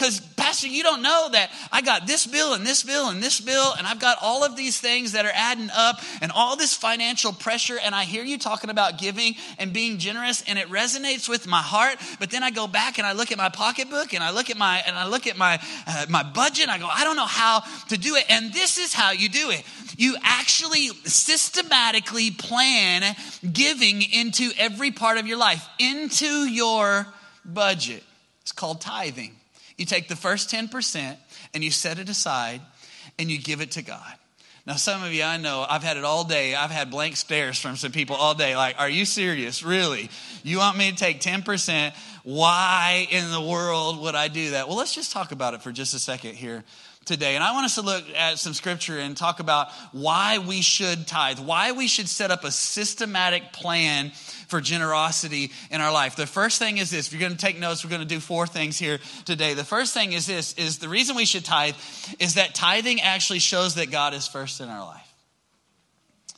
Because, 0.00 0.18
Pastor, 0.18 0.66
you 0.66 0.82
don't 0.82 1.02
know 1.02 1.28
that 1.32 1.50
I 1.70 1.82
got 1.82 2.06
this 2.06 2.26
bill 2.26 2.54
and 2.54 2.66
this 2.66 2.82
bill 2.82 3.10
and 3.10 3.22
this 3.22 3.38
bill, 3.38 3.74
and 3.76 3.86
I've 3.86 4.00
got 4.00 4.16
all 4.22 4.42
of 4.42 4.56
these 4.56 4.80
things 4.80 5.12
that 5.12 5.26
are 5.26 5.32
adding 5.34 5.68
up 5.76 6.00
and 6.22 6.32
all 6.32 6.56
this 6.56 6.72
financial 6.72 7.34
pressure. 7.34 7.76
And 7.78 7.94
I 7.94 8.04
hear 8.04 8.24
you 8.24 8.38
talking 8.38 8.70
about 8.70 8.96
giving 8.96 9.34
and 9.58 9.74
being 9.74 9.98
generous, 9.98 10.42
and 10.48 10.58
it 10.58 10.68
resonates 10.68 11.28
with 11.28 11.46
my 11.46 11.60
heart. 11.60 11.98
But 12.18 12.30
then 12.30 12.42
I 12.42 12.50
go 12.50 12.66
back 12.66 12.96
and 12.96 13.06
I 13.06 13.12
look 13.12 13.30
at 13.30 13.36
my 13.36 13.50
pocketbook 13.50 14.14
and 14.14 14.24
I 14.24 14.30
look 14.30 14.48
at 14.48 14.56
my 14.56 14.82
and 14.86 14.96
I 14.96 15.06
look 15.06 15.26
at 15.26 15.36
my 15.36 15.60
uh, 15.86 16.06
my 16.08 16.22
budget. 16.22 16.70
I 16.70 16.78
go, 16.78 16.88
I 16.90 17.04
don't 17.04 17.16
know 17.16 17.26
how 17.26 17.62
to 17.90 17.98
do 17.98 18.14
it. 18.14 18.24
And 18.30 18.54
this 18.54 18.78
is 18.78 18.94
how 18.94 19.10
you 19.10 19.28
do 19.28 19.50
it. 19.50 19.62
You 19.98 20.16
actually 20.22 20.86
systematically 21.04 22.30
plan 22.30 23.14
giving 23.52 24.00
into 24.00 24.50
every 24.56 24.92
part 24.92 25.18
of 25.18 25.26
your 25.26 25.36
life, 25.36 25.68
into 25.78 26.48
your 26.48 27.06
budget. 27.44 28.02
It's 28.40 28.52
called 28.52 28.80
tithing. 28.80 29.36
You 29.80 29.86
take 29.86 30.08
the 30.08 30.16
first 30.16 30.50
10% 30.50 31.16
and 31.54 31.64
you 31.64 31.70
set 31.70 31.98
it 31.98 32.10
aside 32.10 32.60
and 33.18 33.30
you 33.30 33.38
give 33.38 33.62
it 33.62 33.70
to 33.72 33.82
God. 33.82 34.12
Now, 34.66 34.74
some 34.74 35.02
of 35.02 35.10
you 35.10 35.22
I 35.22 35.38
know, 35.38 35.64
I've 35.66 35.82
had 35.82 35.96
it 35.96 36.04
all 36.04 36.22
day. 36.22 36.54
I've 36.54 36.70
had 36.70 36.90
blank 36.90 37.16
stares 37.16 37.58
from 37.58 37.76
some 37.76 37.90
people 37.90 38.14
all 38.14 38.34
day. 38.34 38.54
Like, 38.54 38.78
are 38.78 38.90
you 38.90 39.06
serious? 39.06 39.62
Really? 39.62 40.10
You 40.42 40.58
want 40.58 40.76
me 40.76 40.90
to 40.90 40.96
take 40.98 41.22
10%? 41.22 41.94
Why 42.24 43.08
in 43.10 43.32
the 43.32 43.40
world 43.40 44.02
would 44.02 44.14
I 44.14 44.28
do 44.28 44.50
that? 44.50 44.68
Well, 44.68 44.76
let's 44.76 44.94
just 44.94 45.12
talk 45.12 45.32
about 45.32 45.54
it 45.54 45.62
for 45.62 45.72
just 45.72 45.94
a 45.94 45.98
second 45.98 46.34
here 46.34 46.62
today. 47.06 47.34
And 47.34 47.42
I 47.42 47.52
want 47.52 47.64
us 47.64 47.76
to 47.76 47.82
look 47.82 48.04
at 48.14 48.38
some 48.38 48.52
scripture 48.52 48.98
and 48.98 49.16
talk 49.16 49.40
about 49.40 49.68
why 49.92 50.36
we 50.38 50.60
should 50.60 51.06
tithe, 51.06 51.38
why 51.38 51.72
we 51.72 51.88
should 51.88 52.06
set 52.08 52.30
up 52.30 52.44
a 52.44 52.50
systematic 52.50 53.54
plan 53.54 54.12
for 54.50 54.60
generosity 54.60 55.52
in 55.70 55.80
our 55.80 55.92
life. 55.92 56.16
The 56.16 56.26
first 56.26 56.58
thing 56.58 56.78
is 56.78 56.90
this. 56.90 57.06
If 57.06 57.12
you're 57.12 57.20
going 57.20 57.36
to 57.36 57.38
take 57.38 57.58
notes, 57.58 57.84
we're 57.84 57.90
going 57.90 58.02
to 58.02 58.06
do 58.06 58.20
four 58.20 58.46
things 58.46 58.78
here 58.78 58.98
today. 59.24 59.54
The 59.54 59.64
first 59.64 59.94
thing 59.94 60.12
is 60.12 60.26
this 60.26 60.52
is 60.54 60.78
the 60.78 60.88
reason 60.88 61.16
we 61.16 61.24
should 61.24 61.44
tithe 61.44 61.76
is 62.18 62.34
that 62.34 62.54
tithing 62.54 63.00
actually 63.00 63.38
shows 63.38 63.76
that 63.76 63.90
God 63.90 64.12
is 64.12 64.26
first 64.26 64.60
in 64.60 64.68
our 64.68 64.84
life. 64.84 65.06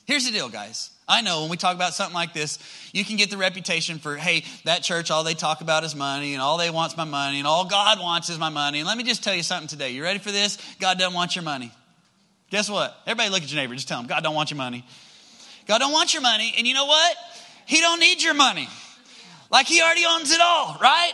Here's 0.05 0.27
the 0.27 0.33
deal, 0.33 0.49
guys. 0.49 0.91
I 1.09 1.21
know 1.21 1.43
when 1.43 1.51
we 1.51 1.57
talk 1.57 1.75
about 1.75 1.95
something 1.95 2.15
like 2.15 2.33
this, 2.33 2.59
you 2.93 3.05
can 3.05 3.17
get 3.17 3.31
the 3.31 3.37
reputation 3.37 3.99
for, 3.99 4.17
hey, 4.17 4.45
that 4.65 4.83
church, 4.83 5.11
all 5.11 5.25
they 5.25 5.35
talk 5.35 5.61
about 5.61 5.85
is 5.85 5.95
money, 5.95 6.33
and 6.33 6.43
all 6.43 6.59
they 6.59 6.71
want 6.71 6.93
is 6.93 6.97
my 6.97 7.05
money, 7.05 7.39
and 7.39 7.47
all 7.47 7.65
God 7.65 7.99
wants 8.01 8.31
is 8.31 8.39
my 8.39 8.49
money. 8.49 8.79
And 8.79 8.87
let 8.87 8.97
me 8.97 9.05
just 9.05 9.23
tell 9.23 9.35
you 9.35 9.43
something 9.43 9.69
today. 9.69 9.91
You 9.91 10.03
ready 10.03 10.19
for 10.19 10.31
this? 10.31 10.59
God 10.81 10.99
doesn't 10.99 11.15
want 11.15 11.35
your 11.35 11.45
money. 11.45 11.73
Guess 12.51 12.71
what? 12.71 12.97
Everybody 13.07 13.31
look 13.31 13.43
at 13.43 13.53
your 13.53 13.61
neighbor, 13.61 13.75
just 13.75 13.89
tell 13.89 13.99
them, 13.99 14.07
God 14.07 14.23
don't 14.23 14.35
want 14.35 14.51
your 14.51 14.59
money. 14.59 14.85
God 15.67 15.79
don't 15.79 15.93
want 15.93 16.13
your 16.13 16.23
money, 16.23 16.55
and 16.57 16.67
you 16.67 16.75
know 16.75 16.87
what? 16.87 17.17
He 17.67 17.81
don't 17.81 18.01
need 18.01 18.23
your 18.23 18.35
money. 18.35 18.69
Like 19.51 19.67
he 19.67 19.83
already 19.83 20.05
owns 20.07 20.31
it 20.31 20.41
all, 20.41 20.79
right? 20.81 21.13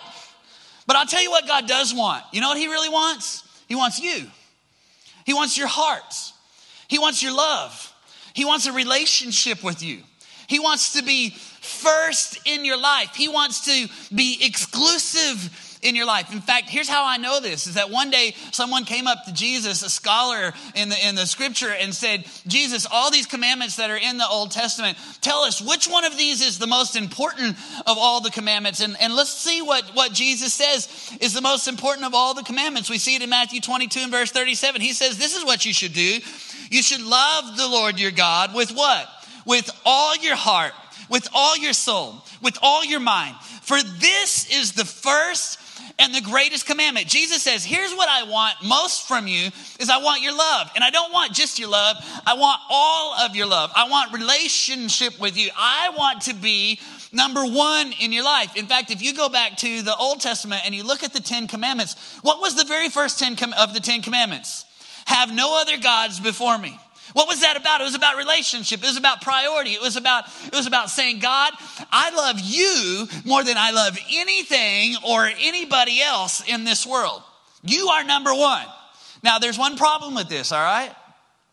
But 0.87 0.97
I'll 0.97 1.07
tell 1.07 1.23
you 1.23 1.31
what 1.31 1.47
God 1.47 1.67
does 1.67 1.95
want. 1.95 2.25
You 2.33 2.41
know 2.41 2.49
what 2.49 2.59
he 2.59 2.69
really 2.69 2.89
wants? 2.89 3.43
He 3.67 3.75
wants 3.75 4.01
you. 4.01 4.27
He 5.27 5.35
wants 5.35 5.59
your 5.59 5.67
heart. 5.67 6.15
He 6.89 6.99
wants 6.99 7.23
your 7.23 7.35
love. 7.35 7.93
He 8.33 8.45
wants 8.45 8.67
a 8.67 8.73
relationship 8.73 9.63
with 9.63 9.83
you. 9.83 9.99
He 10.47 10.59
wants 10.59 10.95
to 10.95 11.03
be 11.03 11.31
first 11.31 12.39
in 12.47 12.65
your 12.65 12.81
life. 12.81 13.15
He 13.15 13.29
wants 13.29 13.67
to 13.67 13.89
be 14.15 14.39
exclusive 14.41 15.68
in 15.83 15.95
your 15.95 16.07
life. 16.07 16.33
In 16.33 16.41
fact, 16.41 16.69
here's 16.69 16.89
how 16.89 17.05
I 17.07 17.17
know 17.17 17.41
this 17.41 17.67
is 17.67 17.75
that 17.75 17.91
one 17.91 18.11
day 18.11 18.35
someone 18.53 18.85
came 18.85 19.07
up 19.07 19.25
to 19.25 19.33
Jesus, 19.33 19.83
a 19.83 19.91
scholar 19.91 20.53
in 20.75 20.89
the 20.89 21.07
in 21.07 21.15
the 21.15 21.27
scripture 21.27 21.73
and 21.73 21.95
said, 21.95 22.25
"Jesus, 22.47 22.87
all 22.91 23.11
these 23.11 23.27
commandments 23.27 23.77
that 23.77 23.91
are 23.91 23.97
in 23.97 24.19
the 24.19 24.29
Old 24.29 24.51
Testament, 24.51 24.99
tell 25.21 25.41
us 25.41 25.61
which 25.61 25.87
one 25.87 26.05
of 26.05 26.17
these 26.17 26.43
is 26.43 26.59
the 26.59 26.67
most 26.67 26.97
important 26.97 27.57
of 27.87 27.99
all 27.99 28.21
the 28.21 28.31
commandments." 28.31 28.81
And 28.81 28.97
and 29.01 29.15
let's 29.15 29.33
see 29.33 29.63
what 29.63 29.85
what 29.95 30.13
Jesus 30.13 30.53
says 30.53 30.89
is 31.21 31.33
the 31.33 31.41
most 31.41 31.69
important 31.69 32.07
of 32.07 32.15
all 32.15 32.35
the 32.35 32.43
commandments. 32.43 32.91
We 32.91 32.99
see 32.99 33.17
it 33.17 33.23
in 33.23 33.31
Matthew 33.31 33.61
22 33.61 34.01
and 34.01 34.11
verse 34.11 34.31
37. 34.31 34.81
He 34.81 34.93
says, 34.93 35.19
"This 35.19 35.37
is 35.37 35.45
what 35.45 35.65
you 35.65 35.73
should 35.73 35.95
do. 35.95 36.21
You 36.71 36.83
should 36.83 37.03
love 37.03 37.57
the 37.57 37.69
Lord 37.69 37.99
your 37.99 38.11
God 38.11 38.55
with 38.55 38.73
what? 38.73 39.09
With 39.45 39.71
all 39.85 40.17
your 40.17 40.37
heart, 40.37 40.75
with 41.09 41.29
all 41.33 41.57
your 41.57 41.73
soul, 41.73 42.23
with 42.43 42.59
all 42.61 42.85
your 42.85 43.01
mind. 43.01 43.37
For 43.63 43.83
this 43.83 44.51
is 44.51 44.73
the 44.73 44.85
first 44.85 45.59
and 45.99 46.15
the 46.15 46.21
greatest 46.21 46.67
commandment. 46.67 47.09
Jesus 47.09 47.43
says, 47.43 47.65
Here's 47.65 47.93
what 47.95 48.09
I 48.09 48.25
want 48.25 48.57
most 48.65 49.07
from 49.09 49.27
you 49.27 49.51
is 49.81 49.91
I 49.91 49.99
want 49.99 50.23
your 50.23 50.37
love. 50.37 50.71
And 50.75 50.85
I 50.85 50.91
don't 50.91 51.13
want 51.13 51.33
just 51.33 51.59
your 51.59 51.71
love, 51.71 51.97
I 52.27 52.35
want 52.35 52.61
all 52.71 53.15
of 53.21 53.37
your 53.37 53.47
love. 53.47 53.71
I 53.75 53.89
want 53.89 54.13
relationship 54.13 55.19
with 55.21 55.37
you. 55.37 55.51
I 55.57 55.91
want 55.97 56.23
to 56.23 56.35
be 56.35 56.81
number 57.13 57.45
one 57.45 57.93
in 58.01 58.13
your 58.13 58.25
life. 58.25 58.57
In 58.57 58.67
fact, 58.67 58.91
if 58.91 59.03
you 59.03 59.15
go 59.15 59.29
back 59.29 59.57
to 59.59 59.83
the 59.83 59.97
Old 59.97 60.21
Testament 60.21 60.63
and 60.65 60.75
you 60.75 60.85
look 60.85 61.03
at 61.03 61.13
the 61.13 61.21
Ten 61.21 61.49
Commandments, 61.49 62.19
what 62.23 62.41
was 62.41 62.57
the 62.57 62.65
very 62.65 62.89
first 62.89 63.19
ten 63.19 63.37
com- 63.37 63.55
of 63.59 63.75
the 63.75 63.81
Ten 63.81 64.03
Commandments? 64.03 64.65
Have 65.07 65.35
no 65.35 65.61
other 65.61 65.79
gods 65.79 66.21
before 66.21 66.59
me. 66.59 66.79
What 67.13 67.29
was 67.29 67.41
that 67.41 67.57
about? 67.57 67.81
It 67.81 67.85
was 67.85 67.95
about 67.95 68.17
relationship. 68.17 68.83
It 68.83 68.87
was 68.87 68.97
about 68.97 69.23
priority. 69.23 69.71
It 69.71 69.81
was 69.81 69.97
about, 69.97 70.25
it 70.47 70.55
was 70.55 70.67
about 70.67 70.91
saying, 70.91 71.21
God, 71.21 71.53
I 71.91 72.11
love 72.15 72.41
you 72.41 73.09
more 73.25 73.43
than 73.45 73.57
I 73.57 73.71
love 73.71 73.99
anything 74.13 74.97
or 75.07 75.27
anybody 75.27 76.01
else 76.03 76.43
in 76.47 76.65
this 76.65 76.87
world. 76.87 77.23
You 77.63 77.89
are 77.89 78.05
number 78.05 78.35
one. 78.35 78.67
Now, 79.23 79.39
there's 79.39 79.59
one 79.59 79.77
problem 79.77 80.15
with 80.15 80.29
this, 80.29 80.53
all 80.53 80.63
right? 80.63 80.95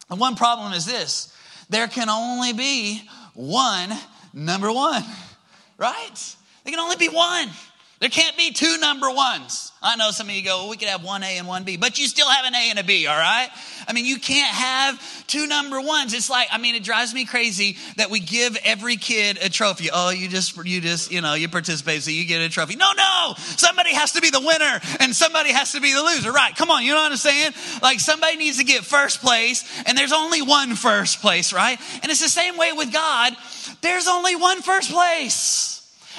And 0.09 0.19
one 0.19 0.35
problem 0.35 0.73
is 0.73 0.85
this 0.85 1.33
there 1.69 1.87
can 1.87 2.09
only 2.09 2.53
be 2.53 3.01
one 3.33 3.91
number 4.33 4.71
one, 4.71 5.03
right? 5.77 6.35
There 6.63 6.71
can 6.71 6.79
only 6.79 6.97
be 6.97 7.09
one. 7.09 7.49
There 7.99 8.09
can't 8.09 8.35
be 8.35 8.51
two 8.51 8.77
number 8.77 9.09
ones. 9.09 9.71
I 9.81 9.95
know 9.95 10.11
some 10.11 10.27
of 10.27 10.35
you 10.35 10.43
go, 10.43 10.57
well, 10.57 10.69
we 10.69 10.75
could 10.75 10.89
have 10.89 11.03
one 11.03 11.23
A 11.23 11.37
and 11.37 11.47
one 11.47 11.63
B, 11.63 11.77
but 11.77 11.97
you 11.97 12.07
still 12.07 12.29
have 12.29 12.43
an 12.45 12.53
A 12.53 12.69
and 12.69 12.79
a 12.79 12.83
B, 12.83 13.07
all 13.07 13.17
right? 13.17 13.49
I 13.87 13.93
mean, 13.93 14.05
you 14.05 14.19
can't 14.19 14.53
have 14.53 15.27
two 15.27 15.47
number 15.47 15.79
ones. 15.79 16.13
It's 16.13 16.29
like, 16.29 16.49
I 16.51 16.57
mean, 16.57 16.75
it 16.75 16.83
drives 16.83 17.13
me 17.13 17.23
crazy 17.23 17.77
that 17.95 18.09
we 18.09 18.19
give 18.19 18.57
every 18.65 18.97
kid 18.97 19.37
a 19.41 19.47
trophy. 19.47 19.89
Oh, 19.93 20.09
you 20.09 20.27
just, 20.27 20.57
you 20.65 20.81
just, 20.81 21.09
you 21.09 21.21
know, 21.21 21.35
you 21.35 21.47
participate, 21.47 22.01
so 22.01 22.11
you 22.11 22.25
get 22.25 22.41
a 22.41 22.49
trophy. 22.49 22.75
No, 22.75 22.91
no, 22.97 23.33
somebody 23.37 23.93
has 23.93 24.11
to 24.13 24.21
be 24.21 24.29
the 24.29 24.41
winner 24.41 24.81
and 24.99 25.15
somebody 25.15 25.53
has 25.53 25.71
to 25.71 25.79
be 25.79 25.93
the 25.93 26.01
loser, 26.01 26.33
right? 26.33 26.53
Come 26.53 26.69
on, 26.71 26.83
you 26.83 26.91
know 26.91 27.01
what 27.01 27.11
I'm 27.11 27.17
saying? 27.17 27.53
Like 27.81 28.01
somebody 28.01 28.35
needs 28.35 28.57
to 28.57 28.65
get 28.65 28.83
first 28.83 29.21
place 29.21 29.63
and 29.85 29.97
there's 29.97 30.13
only 30.13 30.41
one 30.41 30.75
first 30.75 31.21
place, 31.21 31.53
right? 31.53 31.79
And 32.03 32.11
it's 32.11 32.21
the 32.21 32.27
same 32.27 32.57
way 32.57 32.73
with 32.73 32.91
God. 32.91 33.33
There's 33.81 34.09
only 34.09 34.35
one 34.35 34.61
first 34.61 34.91
place. 34.91 35.71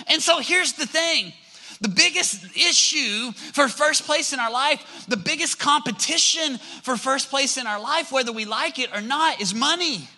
And 0.09 0.23
so 0.23 0.40
here's 0.40 0.75
the 0.75 0.87
thing 0.87 1.33
the 1.80 1.88
biggest 1.88 2.56
issue 2.56 3.33
for 3.52 3.68
first 3.68 4.04
place 4.04 4.33
in 4.33 4.40
our 4.40 4.50
life, 4.50 5.04
the 5.09 5.16
biggest 5.16 5.59
competition 5.59 6.59
for 6.83 6.97
first 6.97 7.30
place 7.30 7.56
in 7.56 7.66
our 7.66 7.80
life, 7.80 8.11
whether 8.11 8.33
we 8.33 8.45
like 8.45 8.78
it 8.78 8.95
or 8.95 9.00
not, 9.00 9.40
is 9.40 9.54
money. 9.54 10.09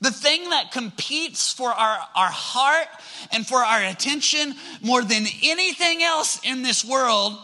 The 0.00 0.10
thing 0.10 0.48
that 0.50 0.72
competes 0.72 1.52
for 1.52 1.68
our, 1.70 1.98
our 2.16 2.30
heart 2.30 2.88
and 3.32 3.46
for 3.46 3.58
our 3.58 3.84
attention 3.84 4.54
more 4.80 5.02
than 5.02 5.26
anything 5.42 6.02
else 6.02 6.40
in 6.42 6.62
this 6.62 6.84
world 6.84 7.38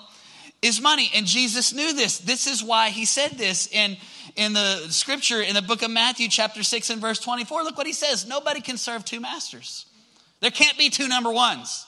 is 0.63 0.81
money. 0.81 1.11
And 1.15 1.27
Jesus 1.27 1.75
knew 1.75 1.95
this. 1.95 2.19
This 2.19 2.47
is 2.47 2.63
why 2.65 2.89
he 2.91 3.05
said 3.05 3.33
this 3.33 3.69
in, 3.71 3.99
in 4.37 4.55
the 4.55 4.87
scripture 4.89 5.43
in 5.43 5.55
the 5.55 5.63
book 5.63 5.83
of 5.83 5.91
Matthew, 5.91 6.29
chapter 6.29 6.63
6 6.63 6.91
and 6.91 7.01
verse 7.01 7.19
24. 7.21 7.63
Look 7.63 7.77
what 7.77 7.87
he 7.87 7.93
says 7.93 8.27
Nobody 8.27 8.63
can 8.63 8.79
serve 8.79 9.05
two 9.05 9.21
masters. 9.21 9.85
There 10.41 10.51
can't 10.51 10.79
be 10.79 10.89
two 10.89 11.09
number 11.09 11.31
ones. 11.31 11.86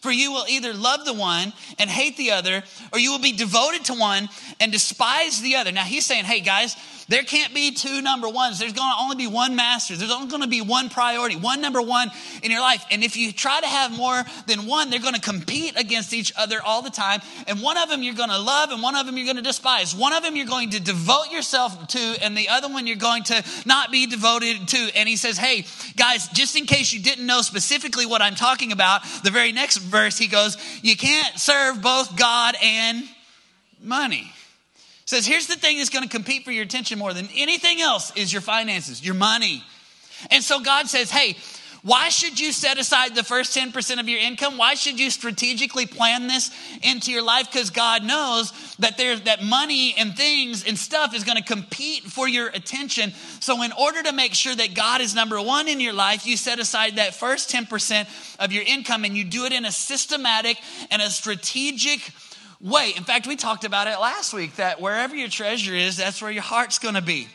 For 0.00 0.12
you 0.12 0.32
will 0.32 0.46
either 0.48 0.72
love 0.72 1.04
the 1.04 1.14
one 1.14 1.52
and 1.78 1.90
hate 1.90 2.16
the 2.16 2.32
other, 2.32 2.62
or 2.92 2.98
you 2.98 3.12
will 3.12 3.18
be 3.18 3.32
devoted 3.32 3.84
to 3.86 3.94
one 3.94 4.28
and 4.60 4.70
despise 4.70 5.40
the 5.40 5.56
other. 5.56 5.72
Now 5.72 5.84
he's 5.84 6.06
saying, 6.06 6.24
hey 6.24 6.40
guys, 6.40 6.76
there 7.08 7.22
can't 7.22 7.54
be 7.54 7.72
two 7.72 8.02
number 8.02 8.28
ones. 8.28 8.58
There's 8.58 8.74
going 8.74 8.92
to 8.92 9.00
only 9.00 9.16
be 9.16 9.26
one 9.26 9.56
master. 9.56 9.96
There's 9.96 10.12
only 10.12 10.28
going 10.28 10.42
to 10.42 10.48
be 10.48 10.60
one 10.60 10.90
priority, 10.90 11.36
one 11.36 11.62
number 11.62 11.80
one 11.80 12.10
in 12.42 12.50
your 12.50 12.60
life. 12.60 12.84
And 12.90 13.02
if 13.02 13.16
you 13.16 13.32
try 13.32 13.60
to 13.60 13.66
have 13.66 13.96
more 13.96 14.22
than 14.46 14.66
one, 14.66 14.90
they're 14.90 15.00
going 15.00 15.14
to 15.14 15.20
compete 15.20 15.78
against 15.78 16.12
each 16.12 16.32
other 16.36 16.60
all 16.62 16.82
the 16.82 16.90
time. 16.90 17.20
And 17.46 17.62
one 17.62 17.78
of 17.78 17.88
them 17.88 18.02
you're 18.02 18.14
going 18.14 18.28
to 18.28 18.38
love, 18.38 18.70
and 18.70 18.82
one 18.82 18.94
of 18.94 19.06
them 19.06 19.16
you're 19.16 19.24
going 19.24 19.36
to 19.36 19.42
despise. 19.42 19.94
One 19.94 20.12
of 20.12 20.22
them 20.22 20.36
you're 20.36 20.46
going 20.46 20.70
to 20.70 20.80
devote 20.80 21.30
yourself 21.32 21.88
to, 21.88 21.98
and 22.22 22.36
the 22.36 22.50
other 22.50 22.68
one 22.68 22.86
you're 22.86 22.96
going 22.96 23.22
to 23.24 23.42
not 23.64 23.90
be 23.90 24.06
devoted 24.06 24.68
to. 24.68 24.90
And 24.94 25.08
he 25.08 25.16
says, 25.16 25.38
hey, 25.38 25.64
guys, 25.96 26.28
just 26.28 26.56
in 26.56 26.66
case 26.66 26.92
you 26.92 27.00
didn't 27.00 27.24
know 27.24 27.40
specifically 27.40 28.04
what 28.04 28.20
I'm 28.20 28.34
talking 28.34 28.70
about, 28.70 29.02
the 29.24 29.30
very 29.30 29.52
next 29.52 29.78
verse 29.88 30.16
he 30.18 30.26
goes, 30.26 30.56
you 30.82 30.96
can't 30.96 31.38
serve 31.38 31.82
both 31.82 32.16
God 32.16 32.54
and 32.62 33.02
money 33.82 34.32
says 35.08 35.26
here's 35.26 35.46
the 35.46 35.56
thing 35.56 35.78
that's 35.78 35.88
going 35.88 36.02
to 36.02 36.08
compete 36.10 36.44
for 36.44 36.52
your 36.52 36.64
attention 36.64 36.98
more 36.98 37.14
than 37.14 37.26
anything 37.34 37.80
else 37.80 38.14
is 38.14 38.30
your 38.30 38.42
finances, 38.42 39.02
your 39.02 39.14
money. 39.14 39.62
And 40.30 40.44
so 40.44 40.60
God 40.60 40.86
says, 40.86 41.10
hey, 41.10 41.34
why 41.82 42.08
should 42.08 42.40
you 42.40 42.52
set 42.52 42.78
aside 42.78 43.14
the 43.14 43.22
first 43.22 43.56
10% 43.56 44.00
of 44.00 44.08
your 44.08 44.20
income? 44.20 44.58
Why 44.58 44.74
should 44.74 44.98
you 44.98 45.10
strategically 45.10 45.86
plan 45.86 46.26
this 46.26 46.50
into 46.82 47.12
your 47.12 47.22
life? 47.22 47.50
Because 47.50 47.70
God 47.70 48.04
knows 48.04 48.52
that 48.78 48.96
there's 48.96 49.22
that 49.22 49.44
money 49.44 49.94
and 49.96 50.16
things 50.16 50.66
and 50.66 50.76
stuff 50.76 51.14
is 51.14 51.24
going 51.24 51.38
to 51.38 51.44
compete 51.44 52.02
for 52.02 52.28
your 52.28 52.48
attention. 52.48 53.12
So, 53.40 53.62
in 53.62 53.72
order 53.72 54.02
to 54.02 54.12
make 54.12 54.34
sure 54.34 54.54
that 54.54 54.74
God 54.74 55.00
is 55.00 55.14
number 55.14 55.40
one 55.40 55.68
in 55.68 55.80
your 55.80 55.92
life, 55.92 56.26
you 56.26 56.36
set 56.36 56.58
aside 56.58 56.96
that 56.96 57.14
first 57.14 57.50
10% 57.50 58.36
of 58.40 58.52
your 58.52 58.64
income 58.64 59.04
and 59.04 59.16
you 59.16 59.24
do 59.24 59.44
it 59.44 59.52
in 59.52 59.64
a 59.64 59.72
systematic 59.72 60.58
and 60.90 61.00
a 61.00 61.10
strategic 61.10 62.00
way. 62.60 62.92
In 62.96 63.04
fact, 63.04 63.26
we 63.26 63.36
talked 63.36 63.64
about 63.64 63.86
it 63.86 64.00
last 64.00 64.34
week 64.34 64.56
that 64.56 64.80
wherever 64.80 65.14
your 65.14 65.28
treasure 65.28 65.74
is, 65.74 65.96
that's 65.96 66.20
where 66.20 66.30
your 66.30 66.42
heart's 66.42 66.78
going 66.78 66.94
to 66.94 67.02
be. 67.02 67.28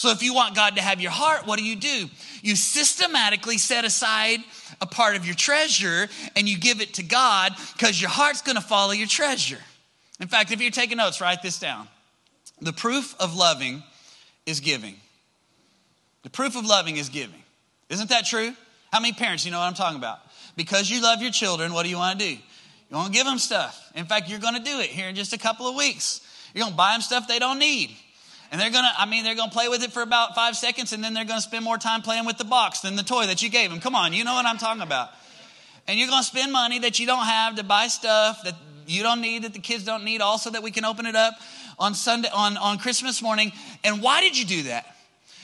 So 0.00 0.08
if 0.08 0.22
you 0.22 0.32
want 0.32 0.54
God 0.54 0.76
to 0.76 0.82
have 0.82 1.02
your 1.02 1.10
heart, 1.10 1.46
what 1.46 1.58
do 1.58 1.64
you 1.66 1.76
do? 1.76 2.08
You 2.40 2.56
systematically 2.56 3.58
set 3.58 3.84
aside 3.84 4.40
a 4.80 4.86
part 4.86 5.14
of 5.14 5.26
your 5.26 5.34
treasure 5.34 6.08
and 6.34 6.48
you 6.48 6.56
give 6.56 6.80
it 6.80 6.94
to 6.94 7.02
God 7.02 7.52
because 7.76 8.00
your 8.00 8.08
heart's 8.08 8.40
going 8.40 8.56
to 8.56 8.62
follow 8.62 8.92
your 8.92 9.06
treasure. 9.06 9.58
In 10.18 10.26
fact, 10.26 10.52
if 10.52 10.62
you're 10.62 10.70
taking 10.70 10.96
notes, 10.96 11.20
write 11.20 11.42
this 11.42 11.58
down. 11.58 11.86
The 12.62 12.72
proof 12.72 13.14
of 13.20 13.36
loving 13.36 13.82
is 14.46 14.60
giving. 14.60 14.94
The 16.22 16.30
proof 16.30 16.56
of 16.56 16.64
loving 16.64 16.96
is 16.96 17.10
giving. 17.10 17.42
Isn't 17.90 18.08
that 18.08 18.24
true? 18.24 18.54
How 18.90 19.00
many 19.00 19.12
parents, 19.12 19.44
you 19.44 19.50
know 19.50 19.58
what 19.58 19.66
I'm 19.66 19.74
talking 19.74 19.98
about? 19.98 20.20
Because 20.56 20.88
you 20.88 21.02
love 21.02 21.20
your 21.20 21.30
children, 21.30 21.74
what 21.74 21.82
do 21.82 21.90
you 21.90 21.98
want 21.98 22.18
to 22.18 22.24
do? 22.24 22.32
You 22.32 22.96
want 22.96 23.12
to 23.12 23.18
give 23.18 23.26
them 23.26 23.38
stuff. 23.38 23.92
In 23.94 24.06
fact, 24.06 24.30
you're 24.30 24.38
going 24.38 24.54
to 24.54 24.62
do 24.62 24.80
it 24.80 24.88
here 24.88 25.10
in 25.10 25.14
just 25.14 25.34
a 25.34 25.38
couple 25.38 25.68
of 25.68 25.76
weeks. 25.76 26.22
You're 26.54 26.62
going 26.62 26.72
to 26.72 26.78
buy 26.78 26.92
them 26.92 27.02
stuff 27.02 27.28
they 27.28 27.38
don't 27.38 27.58
need. 27.58 27.90
And 28.50 28.60
they're 28.60 28.70
going 28.70 28.84
to, 28.84 28.90
I 28.98 29.06
mean, 29.06 29.24
they're 29.24 29.36
going 29.36 29.50
to 29.50 29.54
play 29.54 29.68
with 29.68 29.82
it 29.82 29.92
for 29.92 30.02
about 30.02 30.34
five 30.34 30.56
seconds 30.56 30.92
and 30.92 31.04
then 31.04 31.14
they're 31.14 31.24
going 31.24 31.38
to 31.38 31.42
spend 31.42 31.64
more 31.64 31.78
time 31.78 32.02
playing 32.02 32.26
with 32.26 32.36
the 32.36 32.44
box 32.44 32.80
than 32.80 32.96
the 32.96 33.02
toy 33.02 33.26
that 33.26 33.42
you 33.42 33.48
gave 33.48 33.70
them. 33.70 33.80
Come 33.80 33.94
on, 33.94 34.12
you 34.12 34.24
know 34.24 34.34
what 34.34 34.46
I'm 34.46 34.58
talking 34.58 34.82
about. 34.82 35.10
And 35.86 35.98
you're 35.98 36.08
going 36.08 36.22
to 36.22 36.26
spend 36.26 36.52
money 36.52 36.80
that 36.80 36.98
you 36.98 37.06
don't 37.06 37.24
have 37.24 37.56
to 37.56 37.64
buy 37.64 37.86
stuff 37.86 38.42
that 38.44 38.54
you 38.86 39.02
don't 39.02 39.20
need, 39.20 39.44
that 39.44 39.52
the 39.52 39.60
kids 39.60 39.84
don't 39.84 40.04
need, 40.04 40.20
also 40.20 40.50
that 40.50 40.62
we 40.62 40.70
can 40.72 40.84
open 40.84 41.06
it 41.06 41.14
up 41.14 41.34
on 41.78 41.94
Sunday, 41.94 42.28
on, 42.34 42.56
on 42.56 42.78
Christmas 42.78 43.22
morning. 43.22 43.52
And 43.84 44.02
why 44.02 44.20
did 44.20 44.36
you 44.36 44.44
do 44.44 44.62
that? 44.64 44.96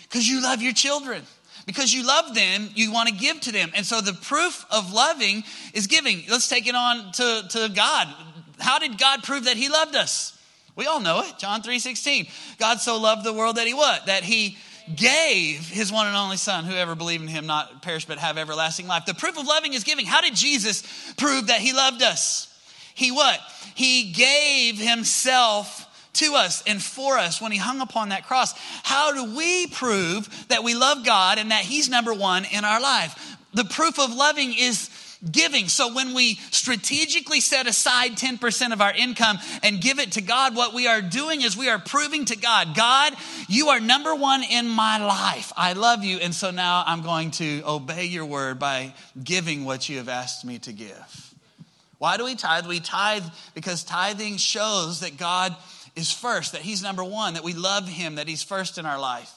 Because 0.02 0.28
you 0.28 0.42
love 0.42 0.60
your 0.62 0.72
children 0.72 1.22
because 1.66 1.92
you 1.92 2.06
love 2.06 2.34
them, 2.34 2.70
you 2.74 2.92
want 2.92 3.08
to 3.08 3.14
give 3.14 3.40
to 3.40 3.52
them. 3.52 3.70
And 3.74 3.84
so 3.84 4.00
the 4.00 4.12
proof 4.12 4.64
of 4.70 4.92
loving 4.92 5.42
is 5.74 5.88
giving. 5.88 6.22
Let's 6.30 6.48
take 6.48 6.66
it 6.66 6.74
on 6.74 7.12
to, 7.12 7.42
to 7.50 7.68
God. 7.74 8.08
How 8.58 8.78
did 8.78 8.98
God 8.98 9.24
prove 9.24 9.44
that 9.44 9.56
he 9.56 9.68
loved 9.68 9.96
us? 9.96 10.35
We 10.76 10.86
all 10.86 11.00
know 11.00 11.22
it. 11.22 11.38
John 11.38 11.62
3:16. 11.62 12.28
God 12.58 12.80
so 12.80 12.98
loved 12.98 13.24
the 13.24 13.32
world 13.32 13.56
that 13.56 13.66
he 13.66 13.74
what? 13.74 14.06
That 14.06 14.22
he 14.22 14.58
gave 14.94 15.68
his 15.68 15.90
one 15.90 16.06
and 16.06 16.16
only 16.16 16.36
son 16.36 16.64
whoever 16.64 16.94
believed 16.94 17.22
in 17.22 17.28
him 17.28 17.46
not 17.46 17.82
perish 17.82 18.04
but 18.04 18.18
have 18.18 18.38
everlasting 18.38 18.86
life. 18.86 19.04
The 19.04 19.14
proof 19.14 19.36
of 19.36 19.46
loving 19.46 19.74
is 19.74 19.82
giving. 19.82 20.06
How 20.06 20.20
did 20.20 20.36
Jesus 20.36 20.84
prove 21.16 21.48
that 21.48 21.60
he 21.60 21.72
loved 21.72 22.02
us? 22.02 22.46
He 22.94 23.10
what? 23.10 23.40
He 23.74 24.12
gave 24.12 24.78
himself 24.78 25.82
to 26.14 26.34
us 26.34 26.62
and 26.66 26.82
for 26.82 27.18
us 27.18 27.40
when 27.40 27.52
he 27.52 27.58
hung 27.58 27.80
upon 27.80 28.10
that 28.10 28.26
cross. 28.26 28.54
How 28.84 29.12
do 29.12 29.36
we 29.36 29.66
prove 29.66 30.46
that 30.48 30.62
we 30.62 30.74
love 30.74 31.04
God 31.04 31.38
and 31.38 31.50
that 31.50 31.64
he's 31.64 31.88
number 31.88 32.14
one 32.14 32.44
in 32.44 32.64
our 32.64 32.80
life? 32.80 33.36
The 33.54 33.64
proof 33.64 33.98
of 33.98 34.14
loving 34.14 34.54
is 34.54 34.88
giving. 35.30 35.68
So 35.68 35.92
when 35.92 36.14
we 36.14 36.34
strategically 36.50 37.40
set 37.40 37.66
aside 37.66 38.12
10% 38.16 38.72
of 38.72 38.80
our 38.80 38.92
income 38.92 39.38
and 39.62 39.80
give 39.80 39.98
it 39.98 40.12
to 40.12 40.20
God, 40.20 40.54
what 40.54 40.74
we 40.74 40.86
are 40.86 41.00
doing 41.00 41.42
is 41.42 41.56
we 41.56 41.68
are 41.68 41.78
proving 41.78 42.24
to 42.26 42.36
God, 42.36 42.74
God, 42.74 43.14
you 43.48 43.68
are 43.68 43.80
number 43.80 44.14
one 44.14 44.42
in 44.42 44.68
my 44.68 44.98
life. 44.98 45.52
I 45.56 45.72
love 45.72 46.04
you. 46.04 46.18
And 46.18 46.34
so 46.34 46.50
now 46.50 46.84
I'm 46.86 47.02
going 47.02 47.30
to 47.32 47.62
obey 47.66 48.06
your 48.06 48.26
word 48.26 48.58
by 48.58 48.94
giving 49.22 49.64
what 49.64 49.88
you 49.88 49.98
have 49.98 50.08
asked 50.08 50.44
me 50.44 50.58
to 50.60 50.72
give. 50.72 51.34
Why 51.98 52.16
do 52.16 52.24
we 52.24 52.34
tithe? 52.34 52.66
We 52.66 52.80
tithe 52.80 53.24
because 53.54 53.82
tithing 53.82 54.36
shows 54.36 55.00
that 55.00 55.16
God 55.16 55.56
is 55.94 56.12
first, 56.12 56.52
that 56.52 56.60
He's 56.60 56.82
number 56.82 57.02
one, 57.02 57.34
that 57.34 57.44
we 57.44 57.54
love 57.54 57.88
Him, 57.88 58.16
that 58.16 58.28
He's 58.28 58.42
first 58.42 58.76
in 58.76 58.84
our 58.84 59.00
life. 59.00 59.32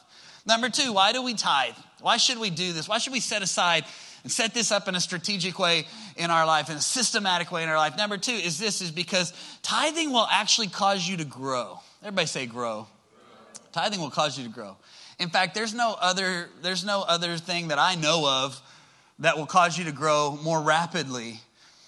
Number 0.45 0.69
two, 0.69 0.93
why 0.93 1.13
do 1.13 1.23
we 1.23 1.33
tithe? 1.35 1.75
Why 2.01 2.17
should 2.17 2.37
we 2.37 2.49
do 2.49 2.73
this? 2.73 2.87
Why 2.87 2.97
should 2.97 3.13
we 3.13 3.19
set 3.19 3.41
aside 3.41 3.85
and 4.23 4.31
set 4.31 4.53
this 4.53 4.71
up 4.71 4.87
in 4.87 4.95
a 4.95 4.99
strategic 4.99 5.59
way 5.59 5.85
in 6.17 6.31
our 6.31 6.45
life, 6.45 6.69
in 6.69 6.77
a 6.77 6.81
systematic 6.81 7.51
way 7.51 7.63
in 7.63 7.69
our 7.69 7.77
life? 7.77 7.97
Number 7.97 8.17
two 8.17 8.31
is 8.31 8.57
this 8.57 8.81
is 8.81 8.91
because 8.91 9.33
tithing 9.61 10.11
will 10.11 10.27
actually 10.29 10.67
cause 10.67 11.07
you 11.07 11.17
to 11.17 11.25
grow. 11.25 11.79
Everybody 12.01 12.27
say 12.27 12.45
grow. 12.45 12.87
Tithing 13.71 13.99
will 13.99 14.09
cause 14.09 14.37
you 14.37 14.45
to 14.45 14.49
grow. 14.49 14.77
In 15.19 15.29
fact, 15.29 15.53
there's 15.53 15.73
no 15.73 15.95
other, 15.99 16.49
there's 16.61 16.85
no 16.85 17.03
other 17.07 17.37
thing 17.37 17.67
that 17.69 17.79
I 17.79 17.95
know 17.95 18.27
of 18.27 18.59
that 19.19 19.37
will 19.37 19.45
cause 19.45 19.77
you 19.77 19.85
to 19.85 19.91
grow 19.91 20.39
more 20.43 20.61
rapidly 20.61 21.39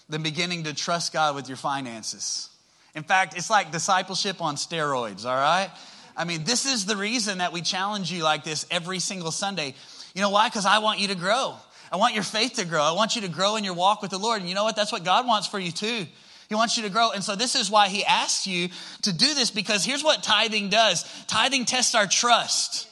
than 0.09 0.21
beginning 0.21 0.65
to 0.65 0.73
trust 0.73 1.13
God 1.13 1.35
with 1.35 1.47
your 1.47 1.57
finances. 1.57 2.49
In 2.93 3.03
fact, 3.03 3.37
it's 3.37 3.49
like 3.49 3.71
discipleship 3.71 4.41
on 4.41 4.57
steroids, 4.57 5.25
all 5.25 5.35
right? 5.35 5.71
I 6.17 6.25
mean, 6.25 6.43
this 6.43 6.65
is 6.65 6.85
the 6.85 6.97
reason 6.97 7.37
that 7.37 7.53
we 7.53 7.61
challenge 7.61 8.11
you 8.11 8.23
like 8.23 8.43
this 8.43 8.65
every 8.69 8.99
single 8.99 9.31
Sunday. 9.31 9.73
You 10.13 10.21
know 10.21 10.29
why? 10.29 10.49
Because 10.49 10.65
I 10.65 10.79
want 10.79 10.99
you 10.99 11.07
to 11.07 11.15
grow. 11.15 11.55
I 11.91 11.97
want 11.97 12.13
your 12.13 12.23
faith 12.23 12.53
to 12.53 12.65
grow. 12.65 12.81
I 12.81 12.93
want 12.93 13.15
you 13.15 13.21
to 13.23 13.27
grow 13.27 13.57
in 13.57 13.63
your 13.63 13.73
walk 13.73 14.01
with 14.01 14.11
the 14.11 14.17
Lord. 14.17 14.39
And 14.39 14.47
you 14.47 14.55
know 14.55 14.63
what? 14.63 14.75
That's 14.75 14.91
what 14.91 15.03
God 15.03 15.27
wants 15.27 15.47
for 15.47 15.59
you 15.59 15.71
too. 15.71 16.05
He 16.47 16.55
wants 16.55 16.77
you 16.77 16.83
to 16.83 16.89
grow. 16.89 17.11
And 17.11 17.23
so 17.23 17.35
this 17.35 17.55
is 17.55 17.69
why 17.71 17.87
he 17.87 18.03
asks 18.03 18.47
you 18.47 18.69
to 19.03 19.13
do 19.13 19.33
this 19.33 19.51
because 19.51 19.85
here's 19.85 20.03
what 20.03 20.23
tithing 20.23 20.69
does. 20.69 21.03
Tithing 21.27 21.65
tests 21.65 21.95
our 21.95 22.07
trust. 22.07 22.87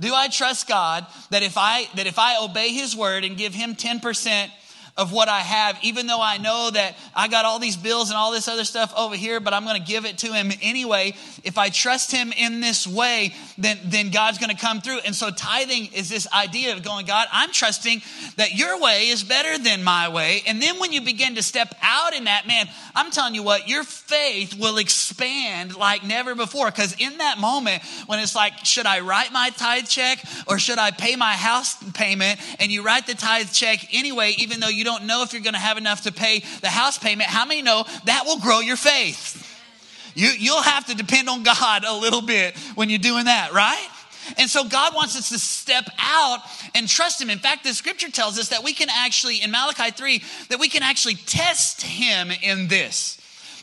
Do 0.00 0.14
I 0.14 0.28
trust 0.28 0.68
God 0.68 1.06
that 1.30 1.42
if 1.42 1.54
I 1.56 1.86
that 1.94 2.06
if 2.06 2.18
I 2.18 2.42
obey 2.42 2.70
his 2.70 2.96
word 2.96 3.24
and 3.24 3.36
give 3.36 3.54
him 3.54 3.74
10% 3.74 4.50
of 4.94 5.10
what 5.10 5.28
I 5.28 5.40
have, 5.40 5.78
even 5.82 6.06
though 6.06 6.20
I 6.20 6.36
know 6.36 6.70
that 6.70 6.96
I 7.14 7.28
got 7.28 7.46
all 7.46 7.58
these 7.58 7.78
bills 7.78 8.10
and 8.10 8.16
all 8.18 8.30
this 8.30 8.46
other 8.46 8.64
stuff 8.64 8.92
over 8.94 9.16
here, 9.16 9.40
but 9.40 9.54
I'm 9.54 9.64
going 9.64 9.80
to 9.80 9.86
give 9.86 10.04
it 10.04 10.18
to 10.18 10.32
him 10.34 10.52
anyway. 10.60 11.14
If 11.44 11.56
I 11.56 11.70
trust 11.70 12.12
him 12.12 12.30
in 12.30 12.60
this 12.60 12.86
way, 12.86 13.34
then, 13.56 13.78
then 13.84 14.10
God's 14.10 14.36
going 14.36 14.54
to 14.54 14.60
come 14.60 14.82
through. 14.82 14.98
And 15.06 15.14
so 15.14 15.30
tithing 15.30 15.94
is 15.94 16.10
this 16.10 16.30
idea 16.30 16.74
of 16.74 16.82
going, 16.82 17.06
God, 17.06 17.26
I'm 17.32 17.50
trusting 17.52 18.02
that 18.36 18.54
your 18.54 18.80
way 18.80 19.08
is 19.08 19.24
better 19.24 19.56
than 19.56 19.82
my 19.82 20.10
way. 20.10 20.42
And 20.46 20.60
then 20.60 20.78
when 20.78 20.92
you 20.92 21.00
begin 21.00 21.36
to 21.36 21.42
step 21.42 21.74
out 21.80 22.12
in 22.12 22.24
that, 22.24 22.46
man, 22.46 22.68
I'm 22.94 23.10
telling 23.10 23.34
you 23.34 23.42
what, 23.42 23.68
your 23.68 23.84
faith 23.84 24.58
will 24.58 24.76
expand 24.76 25.74
like 25.74 26.04
never 26.04 26.34
before. 26.34 26.66
Because 26.66 26.94
in 26.98 27.16
that 27.16 27.38
moment, 27.38 27.82
when 28.06 28.18
it's 28.18 28.36
like, 28.36 28.66
should 28.66 28.84
I 28.84 29.00
write 29.00 29.32
my 29.32 29.48
tithe 29.56 29.88
check 29.88 30.22
or 30.48 30.58
should 30.58 30.78
I 30.78 30.90
pay 30.90 31.16
my 31.16 31.32
house 31.32 31.82
payment? 31.92 32.40
And 32.60 32.70
you 32.70 32.82
write 32.82 33.06
the 33.06 33.14
tithe 33.14 33.50
check 33.52 33.94
anyway, 33.94 34.34
even 34.36 34.60
though 34.60 34.68
you 34.68 34.81
you 34.82 34.84
don't 34.84 35.04
know 35.04 35.22
if 35.22 35.32
you're 35.32 35.42
going 35.42 35.54
to 35.54 35.60
have 35.60 35.78
enough 35.78 36.02
to 36.02 36.12
pay 36.12 36.42
the 36.60 36.66
house 36.66 36.98
payment, 36.98 37.30
how 37.30 37.46
many 37.46 37.62
know 37.62 37.84
that 38.06 38.24
will 38.26 38.40
grow 38.40 38.58
your 38.58 38.74
faith? 38.74 39.48
You, 40.16 40.30
you'll 40.36 40.60
have 40.60 40.86
to 40.86 40.96
depend 40.96 41.28
on 41.28 41.44
God 41.44 41.84
a 41.86 41.94
little 41.94 42.20
bit 42.20 42.58
when 42.74 42.90
you're 42.90 42.98
doing 42.98 43.26
that, 43.26 43.52
right? 43.52 43.88
And 44.38 44.50
so 44.50 44.64
God 44.64 44.92
wants 44.92 45.16
us 45.16 45.28
to 45.28 45.38
step 45.38 45.84
out 46.00 46.40
and 46.74 46.88
trust 46.88 47.22
Him. 47.22 47.30
In 47.30 47.38
fact, 47.38 47.62
the 47.62 47.72
scripture 47.74 48.10
tells 48.10 48.40
us 48.40 48.48
that 48.48 48.64
we 48.64 48.72
can 48.72 48.88
actually, 48.90 49.40
in 49.40 49.52
Malachi 49.52 49.92
3, 49.92 50.20
that 50.48 50.58
we 50.58 50.68
can 50.68 50.82
actually 50.82 51.14
test 51.14 51.82
Him 51.82 52.32
in 52.42 52.66
this 52.66 53.21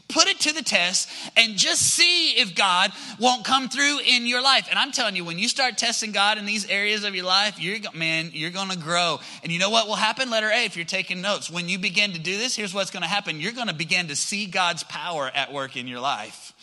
put 0.10 0.28
it 0.28 0.40
to 0.42 0.54
the 0.54 0.64
test 0.64 1.08
and 1.38 1.56
just 1.56 1.82
see 1.82 2.32
if 2.32 2.56
God 2.56 2.92
won't 3.20 3.46
come 3.46 3.70
through 3.70 4.00
in 4.00 4.26
your 4.26 4.42
life. 4.42 4.68
And 4.70 4.78
I'm 4.78 4.92
telling 4.92 5.16
you, 5.16 5.24
when 5.24 5.40
you 5.40 5.48
start 5.48 5.78
testing 5.78 6.12
God 6.12 6.38
in 6.38 6.46
these 6.46 6.68
areas 6.68 7.04
of 7.04 7.16
your 7.16 7.26
life, 7.26 7.60
you're 7.60 7.78
man, 7.94 8.32
you're 8.34 8.50
going 8.50 8.70
to 8.70 8.78
grow. 8.78 9.20
And 9.44 9.52
you 9.52 9.60
know 9.60 9.70
what 9.70 9.88
will 9.88 9.96
happen? 9.96 10.30
Letter 10.30 10.50
A, 10.50 10.66
if 10.66 10.76
you're 10.76 10.86
taking 10.86 11.22
notes, 11.22 11.50
when 11.50 11.70
you 11.70 11.80
begin 11.80 12.12
to 12.14 12.20
do 12.20 12.38
this, 12.38 12.56
here's 12.56 12.74
what's 12.74 12.92
going 12.92 13.04
to 13.04 13.10
happen. 13.10 13.40
You're 13.40 13.54
going 13.54 13.68
to 13.68 13.74
begin 13.74 14.08
to 14.08 14.16
see 14.16 14.48
God's 14.48 14.84
power 14.84 15.32
at 15.34 15.54
work 15.54 15.78
in 15.78 15.88
your 15.88 16.00
life. 16.00 16.54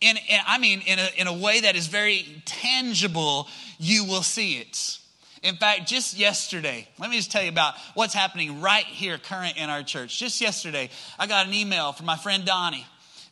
In, 0.00 0.16
in 0.16 0.40
I 0.46 0.58
mean, 0.58 0.82
in 0.86 0.98
a, 0.98 1.08
in 1.16 1.26
a 1.26 1.32
way 1.32 1.60
that 1.60 1.76
is 1.76 1.86
very 1.86 2.42
tangible, 2.44 3.48
you 3.78 4.04
will 4.04 4.22
see 4.22 4.58
it. 4.58 4.98
In 5.42 5.56
fact, 5.56 5.88
just 5.88 6.16
yesterday, 6.18 6.88
let 6.98 7.10
me 7.10 7.16
just 7.16 7.30
tell 7.30 7.42
you 7.42 7.48
about 7.48 7.74
what's 7.94 8.14
happening 8.14 8.60
right 8.60 8.84
here, 8.84 9.18
current 9.18 9.56
in 9.56 9.70
our 9.70 9.82
church. 9.82 10.18
Just 10.18 10.40
yesterday, 10.40 10.90
I 11.18 11.26
got 11.26 11.46
an 11.46 11.54
email 11.54 11.92
from 11.92 12.06
my 12.06 12.16
friend 12.16 12.44
Donnie. 12.44 12.84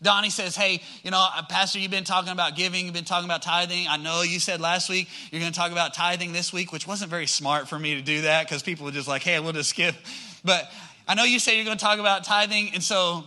Donnie 0.03 0.31
says, 0.31 0.55
Hey, 0.55 0.83
you 1.03 1.11
know, 1.11 1.27
uh, 1.35 1.42
Pastor, 1.49 1.79
you've 1.79 1.90
been 1.90 2.05
talking 2.05 2.33
about 2.33 2.55
giving, 2.55 2.85
you've 2.85 2.95
been 2.95 3.05
talking 3.05 3.25
about 3.25 3.42
tithing. 3.42 3.87
I 3.88 3.97
know 3.97 4.23
you 4.23 4.38
said 4.38 4.61
last 4.61 4.88
week 4.88 5.09
you're 5.31 5.40
going 5.40 5.53
to 5.53 5.59
talk 5.59 5.73
about 5.73 5.95
tithing 5.95 6.33
this 6.33 6.53
week, 6.53 6.73
which 6.73 6.87
wasn't 6.87 7.11
very 7.11 7.27
smart 7.27 7.69
for 7.69 7.79
me 7.79 7.95
to 7.95 8.03
do 8.03 8.23
that 8.23 8.47
because 8.47 8.62
people 8.62 8.85
were 8.85 8.92
just 8.92 9.09
like, 9.09 9.23
Hey, 9.23 9.40
we'll 9.40 9.53
just 9.53 9.71
skip. 9.71 9.95
But 10.45 10.71
I 11.09 11.14
know 11.14 11.25
you 11.25 11.38
said 11.38 11.53
you're 11.53 11.64
going 11.64 11.79
to 11.79 11.85
talk 11.85 11.99
about 11.99 12.25
tithing. 12.25 12.73
And 12.75 12.83
so 12.83 13.25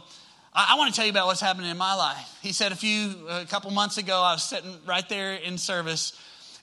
I 0.54 0.76
want 0.78 0.94
to 0.94 0.96
tell 0.96 1.06
you 1.06 1.12
about 1.12 1.28
what's 1.28 1.42
happening 1.42 1.70
in 1.70 1.78
my 1.78 1.96
life. 1.96 2.38
He 2.42 2.52
said 2.52 2.72
a 2.72 2.76
few, 2.76 3.28
a 3.30 3.46
couple 3.46 3.72
months 3.72 3.98
ago, 3.98 4.22
I 4.22 4.34
was 4.34 4.44
sitting 4.44 4.72
right 4.86 5.08
there 5.10 5.34
in 5.34 5.58
service 5.58 6.14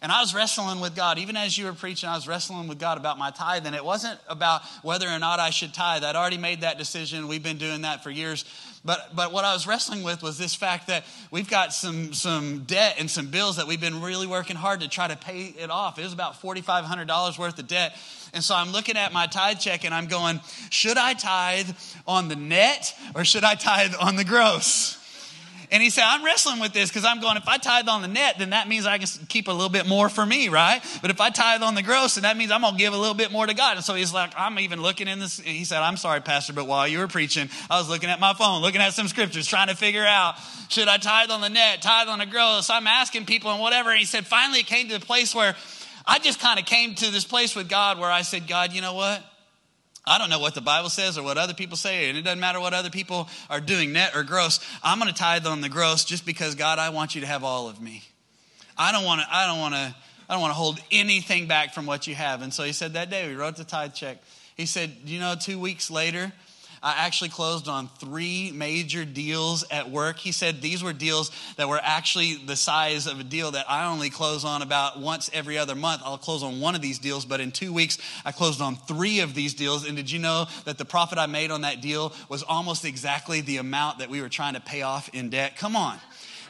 and 0.02 0.12
I 0.12 0.20
was 0.20 0.35
wrestling 0.35 0.80
with 0.80 0.94
God. 0.94 1.18
Even 1.18 1.37
as 1.37 1.56
you 1.56 1.64
were 1.64 1.72
preaching, 1.72 2.09
I 2.09 2.14
was 2.14 2.28
wrestling 2.28 2.68
with 2.68 2.78
God 2.78 2.98
about 2.98 3.18
my 3.18 3.30
tithe. 3.30 3.66
And 3.66 3.74
it 3.74 3.85
wasn't 3.85 4.18
about 4.28 4.62
whether 4.82 5.09
or 5.09 5.18
not 5.18 5.40
I 5.40 5.50
should 5.50 5.72
tithe. 5.72 6.04
I'd 6.04 6.16
already 6.16 6.37
made 6.37 6.61
that 6.61 6.76
decision. 6.76 7.28
We've 7.28 7.42
been 7.42 7.56
doing 7.56 7.82
that 7.82 8.02
for 8.02 8.11
years. 8.11 8.44
But, 8.85 9.16
but 9.16 9.32
what 9.32 9.44
I 9.44 9.54
was 9.54 9.66
wrestling 9.66 10.02
with 10.02 10.22
was 10.22 10.38
this 10.38 10.54
fact 10.54 10.88
that 10.88 11.04
we've 11.30 11.48
got 11.48 11.72
some, 11.72 12.12
some 12.12 12.64
debt 12.64 12.96
and 12.98 13.11
some 13.11 13.28
bills 13.28 13.56
that 13.56 13.66
we've 13.66 13.80
been 13.80 14.02
really 14.02 14.26
working 14.26 14.54
hard 14.54 14.80
to 14.80 14.88
try 14.88 15.09
to 15.09 15.16
pay 15.16 15.46
it 15.59 15.70
off. 15.70 15.98
It 15.98 16.02
was 16.02 16.12
about 16.12 16.40
$4,500 16.40 17.38
worth 17.38 17.59
of 17.59 17.66
debt. 17.66 17.96
And 18.35 18.44
so 18.44 18.54
I'm 18.54 18.70
looking 18.72 18.96
at 18.96 19.12
my 19.12 19.26
tithe 19.26 19.59
check 19.59 19.85
and 19.85 19.94
I'm 19.94 20.06
going, 20.06 20.40
should 20.70 20.98
I 20.98 21.14
tithe 21.14 21.70
on 22.06 22.28
the 22.28 22.37
net 22.37 22.94
or 23.14 23.24
should 23.24 23.44
I 23.44 23.54
tithe 23.54 23.94
on 23.98 24.16
the 24.16 24.24
gross? 24.24 24.98
And 25.70 25.83
he 25.83 25.90
said, 25.90 26.05
I'm 26.07 26.24
wrestling 26.24 26.61
with 26.61 26.72
this 26.72 26.88
because 26.88 27.05
I'm 27.05 27.20
going, 27.20 27.37
if 27.37 27.48
I 27.48 27.59
tithe 27.59 27.88
on 27.88 28.02
the 28.02 28.09
net, 28.09 28.37
then 28.38 28.50
that 28.50 28.68
means 28.68 28.87
I 28.87 28.98
can 28.98 29.07
keep 29.29 29.48
a 29.48 29.52
little 29.52 29.68
bit 29.68 29.87
more 29.87 30.09
for 30.09 30.24
me, 30.24 30.48
right? 30.48 30.81
But 31.02 31.11
if 31.11 31.20
I 31.20 31.31
tithe 31.31 31.62
on 31.62 31.74
the 31.74 31.83
gross, 31.83 32.14
then 32.14 32.22
that 32.22 32.37
means 32.37 32.50
I'm 32.50 32.61
going 32.61 32.74
to 32.74 32.79
give 32.79 32.92
a 32.92 32.96
little 32.96 33.14
bit 33.14 33.33
more 33.33 33.46
to 33.46 33.55
God. 33.55 33.76
And 33.76 33.85
so 33.85 33.94
he's 33.94 34.12
like, 34.12 34.33
I'm 34.37 34.59
even 34.59 34.81
looking 34.81 35.09
in 35.09 35.18
this. 35.18 35.38
He 35.40 35.64
said, 35.64 35.83
I'm 35.83 35.96
sorry, 35.96 36.20
Pastor, 36.20 36.52
but 36.52 36.66
while 36.66 36.87
you 36.87 36.98
were 36.98 37.09
preaching, 37.09 37.48
I 37.70 37.79
was 37.79 37.88
looking 37.88 38.11
at 38.11 38.20
my 38.20 38.35
phone, 38.35 38.62
looking 38.62 38.81
at 38.81 38.92
some 38.92 39.09
scriptures, 39.09 39.46
trying 39.46 39.68
to 39.68 39.76
figure 39.76 40.05
out, 40.05 40.37
should 40.68 40.88
I 40.88 40.98
tithe 40.98 41.31
on 41.31 41.40
the 41.40 41.50
net, 41.50 41.83
tithe 41.83 42.09
on 42.09 42.18
the 42.18 42.26
gross? 42.26 42.70
I'm 42.70 42.87
asking 42.87 43.26
people 43.26 43.50
and 43.50 43.61
whatever. 43.61 43.90
And 43.90 43.98
he 43.98 44.05
said, 44.05 44.26
finally 44.26 44.61
it 44.61 44.66
came 44.66 44.88
to 44.88 44.98
the 44.98 45.05
place 45.05 45.35
where 45.35 45.57
I 46.07 46.18
just 46.18 46.40
kind 46.40 46.59
of 46.59 46.66
came 46.66 46.94
to 46.94 47.11
this 47.11 47.24
place 47.24 47.57
with 47.57 47.68
God 47.68 47.98
where 47.98 48.11
I 48.11 48.22
said, 48.22 48.46
God, 48.46 48.72
you 48.72 48.81
know 48.81 48.94
what? 48.94 49.22
I 50.07 50.19
don't 50.19 50.31
know 50.31 50.38
what 50.38 50.55
the 50.55 50.61
Bible 50.61 50.88
says 50.88 51.19
or 51.19 51.25
what 51.25 51.37
other 51.37 51.55
people 51.55 51.77
say, 51.77 52.09
and 52.09 52.16
it 52.16 52.23
doesn't 52.23 52.38
matter 52.38 52.61
what 52.61 52.73
other 52.75 52.90
people 52.90 53.29
are 53.51 53.61
doing, 53.61 53.92
net 53.92 54.14
or 54.14 54.23
gross. 54.23 54.61
I'm 54.83 55.01
going 55.01 55.12
to 55.12 55.19
tithe 55.19 55.47
on 55.47 55.61
the 55.61 55.69
gross 55.69 56.05
just 56.05 56.25
because 56.25 56.55
God, 56.55 56.79
I 56.79 56.90
want 56.90 57.14
you 57.16 57.23
to 57.23 57.27
have 57.27 57.42
all 57.42 57.69
of 57.69 57.81
me. 57.81 58.05
I 58.79 58.92
don't 58.92 59.05
want 59.05 59.21
to. 59.23 59.27
I 59.35 59.47
don't 59.47 59.59
want 59.59 59.75
to. 59.75 59.95
I 60.29 60.35
don't 60.35 60.40
want 60.40 60.51
to 60.51 60.57
hold 60.57 60.81
anything 60.90 61.47
back 61.47 61.73
from 61.73 61.87
what 61.87 62.07
you 62.07 62.14
have. 62.14 62.42
And 62.42 62.53
so 62.53 62.64
he 62.64 62.73
said 62.73 62.95
that 62.95 63.11
day 63.11 63.29
we 63.29 63.35
wrote 63.35 63.57
the 63.57 63.64
tithe 63.64 63.95
check. 63.95 64.19
He 64.57 64.66
said, 64.66 64.92
you 65.05 65.21
know, 65.21 65.37
two 65.40 65.59
weeks 65.61 65.90
later, 65.90 66.33
I 66.87 66.94
actually 66.99 67.31
closed 67.31 67.66
on 67.66 67.88
three 67.99 68.53
major 68.53 69.05
deals 69.05 69.64
at 69.72 69.90
work. 69.90 70.18
He 70.18 70.31
said 70.31 70.62
these 70.62 70.85
were 70.85 70.92
deals 70.92 71.33
that 71.57 71.68
were 71.68 71.81
actually 71.83 72.37
the 72.37 72.55
size 72.55 73.09
of 73.09 73.18
a 73.18 73.25
deal 73.25 73.51
that 73.51 73.68
I 73.68 73.88
only 73.88 74.09
close 74.09 74.44
on 74.44 74.62
about 74.62 75.01
once 75.01 75.29
every 75.33 75.59
other 75.59 75.75
month. 75.75 76.03
I'll 76.05 76.16
close 76.16 76.44
on 76.44 76.61
one 76.61 76.77
of 76.77 76.83
these 76.83 77.01
deals, 77.01 77.25
but 77.25 77.40
in 77.40 77.51
two 77.51 77.72
weeks, 77.72 77.99
I 78.25 78.31
closed 78.31 78.61
on 78.61 78.77
three 78.77 79.18
of 79.18 79.35
these 79.35 79.53
deals. 79.53 79.85
And 79.85 79.96
did 79.96 80.09
you 80.09 80.20
know 80.20 80.46
that 80.64 80.79
the 80.79 80.85
profit 80.85 81.18
I 81.18 81.27
made 81.27 81.51
on 81.51 81.62
that 81.62 81.81
deal 81.81 82.12
was 82.29 82.44
almost 82.44 82.85
exactly 82.85 83.40
the 83.40 83.57
amount 83.57 83.99
that 83.99 84.09
we 84.09 84.22
were 84.22 84.29
trying 84.29 84.55
to 84.55 84.61
pay 84.61 84.83
off 84.83 85.09
in 85.12 85.29
debt? 85.29 85.57
Come 85.57 85.75
on. 85.75 85.99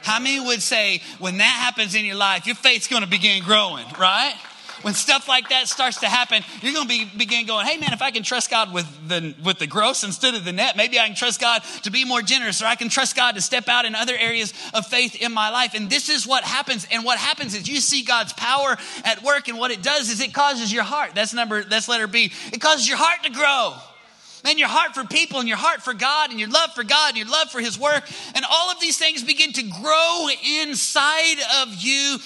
How 0.03 0.19
many 0.19 0.39
would 0.39 0.61
say 0.61 1.01
when 1.17 1.39
that 1.39 1.43
happens 1.45 1.95
in 1.95 2.05
your 2.05 2.15
life, 2.15 2.45
your 2.45 2.55
faith's 2.55 2.87
going 2.87 3.01
to 3.01 3.09
begin 3.09 3.43
growing, 3.43 3.87
right? 3.99 4.35
When 4.81 4.93
stuff 4.93 5.27
like 5.27 5.49
that 5.49 5.67
starts 5.67 5.99
to 6.01 6.07
happen, 6.07 6.43
you're 6.61 6.73
going 6.73 6.87
to 6.87 6.89
be, 6.89 7.05
begin 7.17 7.45
going, 7.45 7.65
hey 7.65 7.77
man, 7.77 7.93
if 7.93 8.01
I 8.01 8.11
can 8.11 8.23
trust 8.23 8.49
God 8.49 8.73
with 8.73 8.87
the, 9.07 9.35
with 9.43 9.59
the 9.59 9.67
gross 9.67 10.03
instead 10.03 10.35
of 10.35 10.45
the 10.45 10.51
net, 10.51 10.77
maybe 10.77 10.99
I 10.99 11.07
can 11.07 11.15
trust 11.15 11.41
God 11.41 11.61
to 11.83 11.91
be 11.91 12.05
more 12.05 12.21
generous, 12.21 12.61
or 12.61 12.65
I 12.65 12.75
can 12.75 12.89
trust 12.89 13.15
God 13.15 13.35
to 13.35 13.41
step 13.41 13.67
out 13.67 13.85
in 13.85 13.95
other 13.95 14.15
areas 14.17 14.53
of 14.73 14.85
faith 14.85 15.15
in 15.21 15.33
my 15.33 15.49
life. 15.49 15.73
And 15.73 15.89
this 15.89 16.09
is 16.09 16.27
what 16.27 16.43
happens. 16.43 16.87
And 16.91 17.03
what 17.03 17.17
happens 17.17 17.55
is 17.55 17.67
you 17.67 17.79
see 17.79 18.03
God's 18.03 18.33
power 18.33 18.77
at 19.03 19.23
work, 19.23 19.47
and 19.47 19.57
what 19.57 19.71
it 19.71 19.81
does 19.81 20.09
is 20.09 20.21
it 20.21 20.33
causes 20.33 20.71
your 20.71 20.83
heart. 20.83 21.11
That's 21.15 21.33
number, 21.33 21.63
that's 21.63 21.87
letter 21.87 22.07
B. 22.07 22.31
It 22.53 22.61
causes 22.61 22.87
your 22.87 22.97
heart 22.97 23.23
to 23.23 23.31
grow. 23.31 23.75
Man, 24.43 24.57
your 24.57 24.67
heart 24.67 24.93
for 24.93 25.03
people 25.03 25.39
and 25.39 25.47
your 25.47 25.57
heart 25.57 25.81
for 25.81 25.93
God 25.93 26.29
and 26.29 26.39
your 26.39 26.49
love 26.49 26.73
for 26.73 26.83
God 26.83 27.09
and 27.09 27.17
your 27.17 27.27
love 27.27 27.49
for 27.49 27.59
His 27.59 27.77
work 27.77 28.03
and 28.35 28.45
all 28.49 28.71
of 28.71 28.79
these 28.79 28.97
things 28.97 29.23
begin 29.23 29.51
to 29.53 29.63
grow 29.63 30.27
inside 30.61 31.37
of 31.61 31.75
you 31.75 32.17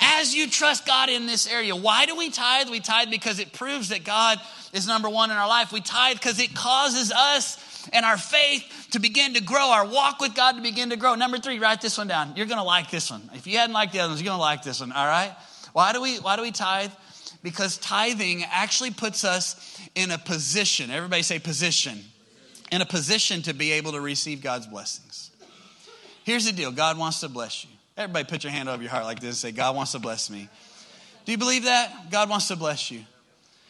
as 0.00 0.34
you 0.34 0.48
trust 0.48 0.86
God 0.86 1.08
in 1.08 1.26
this 1.26 1.46
area. 1.46 1.76
Why 1.76 2.06
do 2.06 2.16
we 2.16 2.30
tithe? 2.30 2.70
We 2.70 2.80
tithe 2.80 3.10
because 3.10 3.38
it 3.38 3.52
proves 3.52 3.90
that 3.90 4.04
God 4.04 4.40
is 4.72 4.86
number 4.86 5.08
one 5.08 5.30
in 5.30 5.36
our 5.36 5.48
life. 5.48 5.72
We 5.72 5.80
tithe 5.80 6.16
because 6.16 6.40
it 6.40 6.54
causes 6.54 7.12
us 7.12 7.64
and 7.92 8.04
our 8.04 8.18
faith 8.18 8.88
to 8.92 8.98
begin 8.98 9.34
to 9.34 9.42
grow, 9.42 9.70
our 9.70 9.86
walk 9.86 10.20
with 10.20 10.34
God 10.34 10.52
to 10.52 10.62
begin 10.62 10.90
to 10.90 10.96
grow. 10.96 11.14
Number 11.14 11.38
three, 11.38 11.58
write 11.58 11.80
this 11.80 11.98
one 11.98 12.08
down. 12.08 12.34
You're 12.36 12.46
going 12.46 12.58
to 12.58 12.64
like 12.64 12.90
this 12.90 13.10
one. 13.10 13.30
If 13.34 13.46
you 13.46 13.58
hadn't 13.58 13.74
liked 13.74 13.92
the 13.92 14.00
other 14.00 14.10
ones, 14.10 14.20
you're 14.20 14.30
going 14.30 14.38
to 14.38 14.42
like 14.42 14.62
this 14.62 14.80
one, 14.80 14.92
all 14.92 15.06
right? 15.06 15.34
Why 15.72 15.92
do 15.92 16.00
we, 16.00 16.16
why 16.16 16.36
do 16.36 16.42
we 16.42 16.50
tithe? 16.50 16.90
Because 17.42 17.78
tithing 17.78 18.44
actually 18.50 18.90
puts 18.90 19.24
us 19.24 19.77
in 19.94 20.10
a 20.10 20.18
position, 20.18 20.90
everybody 20.90 21.22
say 21.22 21.38
position, 21.38 21.98
in 22.70 22.80
a 22.80 22.86
position 22.86 23.42
to 23.42 23.54
be 23.54 23.72
able 23.72 23.92
to 23.92 24.00
receive 24.00 24.42
God's 24.42 24.66
blessings. 24.66 25.30
Here's 26.24 26.44
the 26.44 26.52
deal 26.52 26.70
God 26.70 26.98
wants 26.98 27.20
to 27.20 27.28
bless 27.28 27.64
you. 27.64 27.70
Everybody 27.96 28.24
put 28.26 28.44
your 28.44 28.52
hand 28.52 28.68
over 28.68 28.82
your 28.82 28.90
heart 28.90 29.04
like 29.04 29.20
this 29.20 29.28
and 29.30 29.36
say, 29.36 29.52
God 29.52 29.74
wants 29.74 29.92
to 29.92 29.98
bless 29.98 30.30
me. 30.30 30.48
Do 31.24 31.32
you 31.32 31.38
believe 31.38 31.64
that? 31.64 32.10
God 32.10 32.30
wants 32.30 32.48
to 32.48 32.56
bless 32.56 32.90
you. 32.90 33.00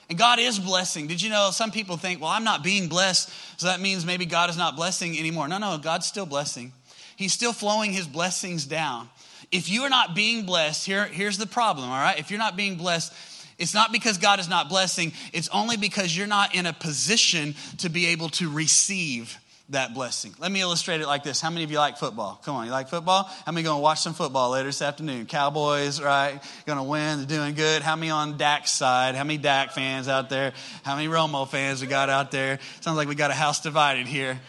And 0.08 0.18
God 0.18 0.38
is 0.38 0.58
blessing. 0.58 1.06
Did 1.06 1.20
you 1.20 1.30
know 1.30 1.50
some 1.50 1.70
people 1.70 1.96
think, 1.96 2.20
well, 2.20 2.30
I'm 2.30 2.44
not 2.44 2.62
being 2.62 2.88
blessed, 2.88 3.30
so 3.58 3.66
that 3.66 3.80
means 3.80 4.06
maybe 4.06 4.26
God 4.26 4.48
is 4.48 4.56
not 4.56 4.76
blessing 4.76 5.18
anymore. 5.18 5.48
No, 5.48 5.58
no, 5.58 5.76
God's 5.78 6.06
still 6.06 6.26
blessing. 6.26 6.72
He's 7.16 7.32
still 7.32 7.52
flowing 7.52 7.92
his 7.92 8.06
blessings 8.06 8.64
down. 8.64 9.08
If 9.50 9.68
you 9.68 9.82
are 9.82 9.90
not 9.90 10.14
being 10.14 10.46
blessed, 10.46 10.86
here, 10.86 11.06
here's 11.06 11.38
the 11.38 11.46
problem, 11.46 11.90
all 11.90 12.00
right? 12.00 12.18
If 12.18 12.30
you're 12.30 12.38
not 12.38 12.56
being 12.56 12.76
blessed, 12.76 13.12
it's 13.58 13.74
not 13.74 13.92
because 13.92 14.18
God 14.18 14.40
is 14.40 14.48
not 14.48 14.68
blessing, 14.68 15.12
it's 15.32 15.48
only 15.48 15.76
because 15.76 16.16
you're 16.16 16.26
not 16.26 16.54
in 16.54 16.66
a 16.66 16.72
position 16.72 17.54
to 17.78 17.88
be 17.88 18.06
able 18.06 18.28
to 18.30 18.48
receive 18.48 19.36
that 19.70 19.92
blessing. 19.92 20.34
Let 20.38 20.50
me 20.50 20.62
illustrate 20.62 21.02
it 21.02 21.06
like 21.06 21.24
this. 21.24 21.42
How 21.42 21.50
many 21.50 21.62
of 21.62 21.70
you 21.70 21.78
like 21.78 21.98
football? 21.98 22.40
Come 22.42 22.56
on, 22.56 22.64
you 22.64 22.72
like 22.72 22.88
football? 22.88 23.24
How 23.44 23.52
many 23.52 23.64
going 23.64 23.76
to 23.76 23.82
watch 23.82 24.00
some 24.00 24.14
football 24.14 24.50
later 24.50 24.68
this 24.68 24.80
afternoon? 24.80 25.26
Cowboys, 25.26 26.00
right? 26.00 26.40
Going 26.64 26.78
to 26.78 26.84
win, 26.84 27.18
they're 27.18 27.38
doing 27.38 27.54
good. 27.54 27.82
How 27.82 27.94
many 27.94 28.10
on 28.10 28.38
Dak's 28.38 28.70
side? 28.70 29.14
How 29.14 29.24
many 29.24 29.36
Dak 29.36 29.72
fans 29.72 30.08
out 30.08 30.30
there? 30.30 30.54
How 30.84 30.96
many 30.96 31.08
Romo 31.08 31.46
fans 31.46 31.82
we 31.82 31.86
got 31.86 32.08
out 32.08 32.30
there? 32.30 32.60
Sounds 32.80 32.96
like 32.96 33.08
we 33.08 33.14
got 33.14 33.30
a 33.30 33.34
house 33.34 33.60
divided 33.60 34.06
here. 34.06 34.40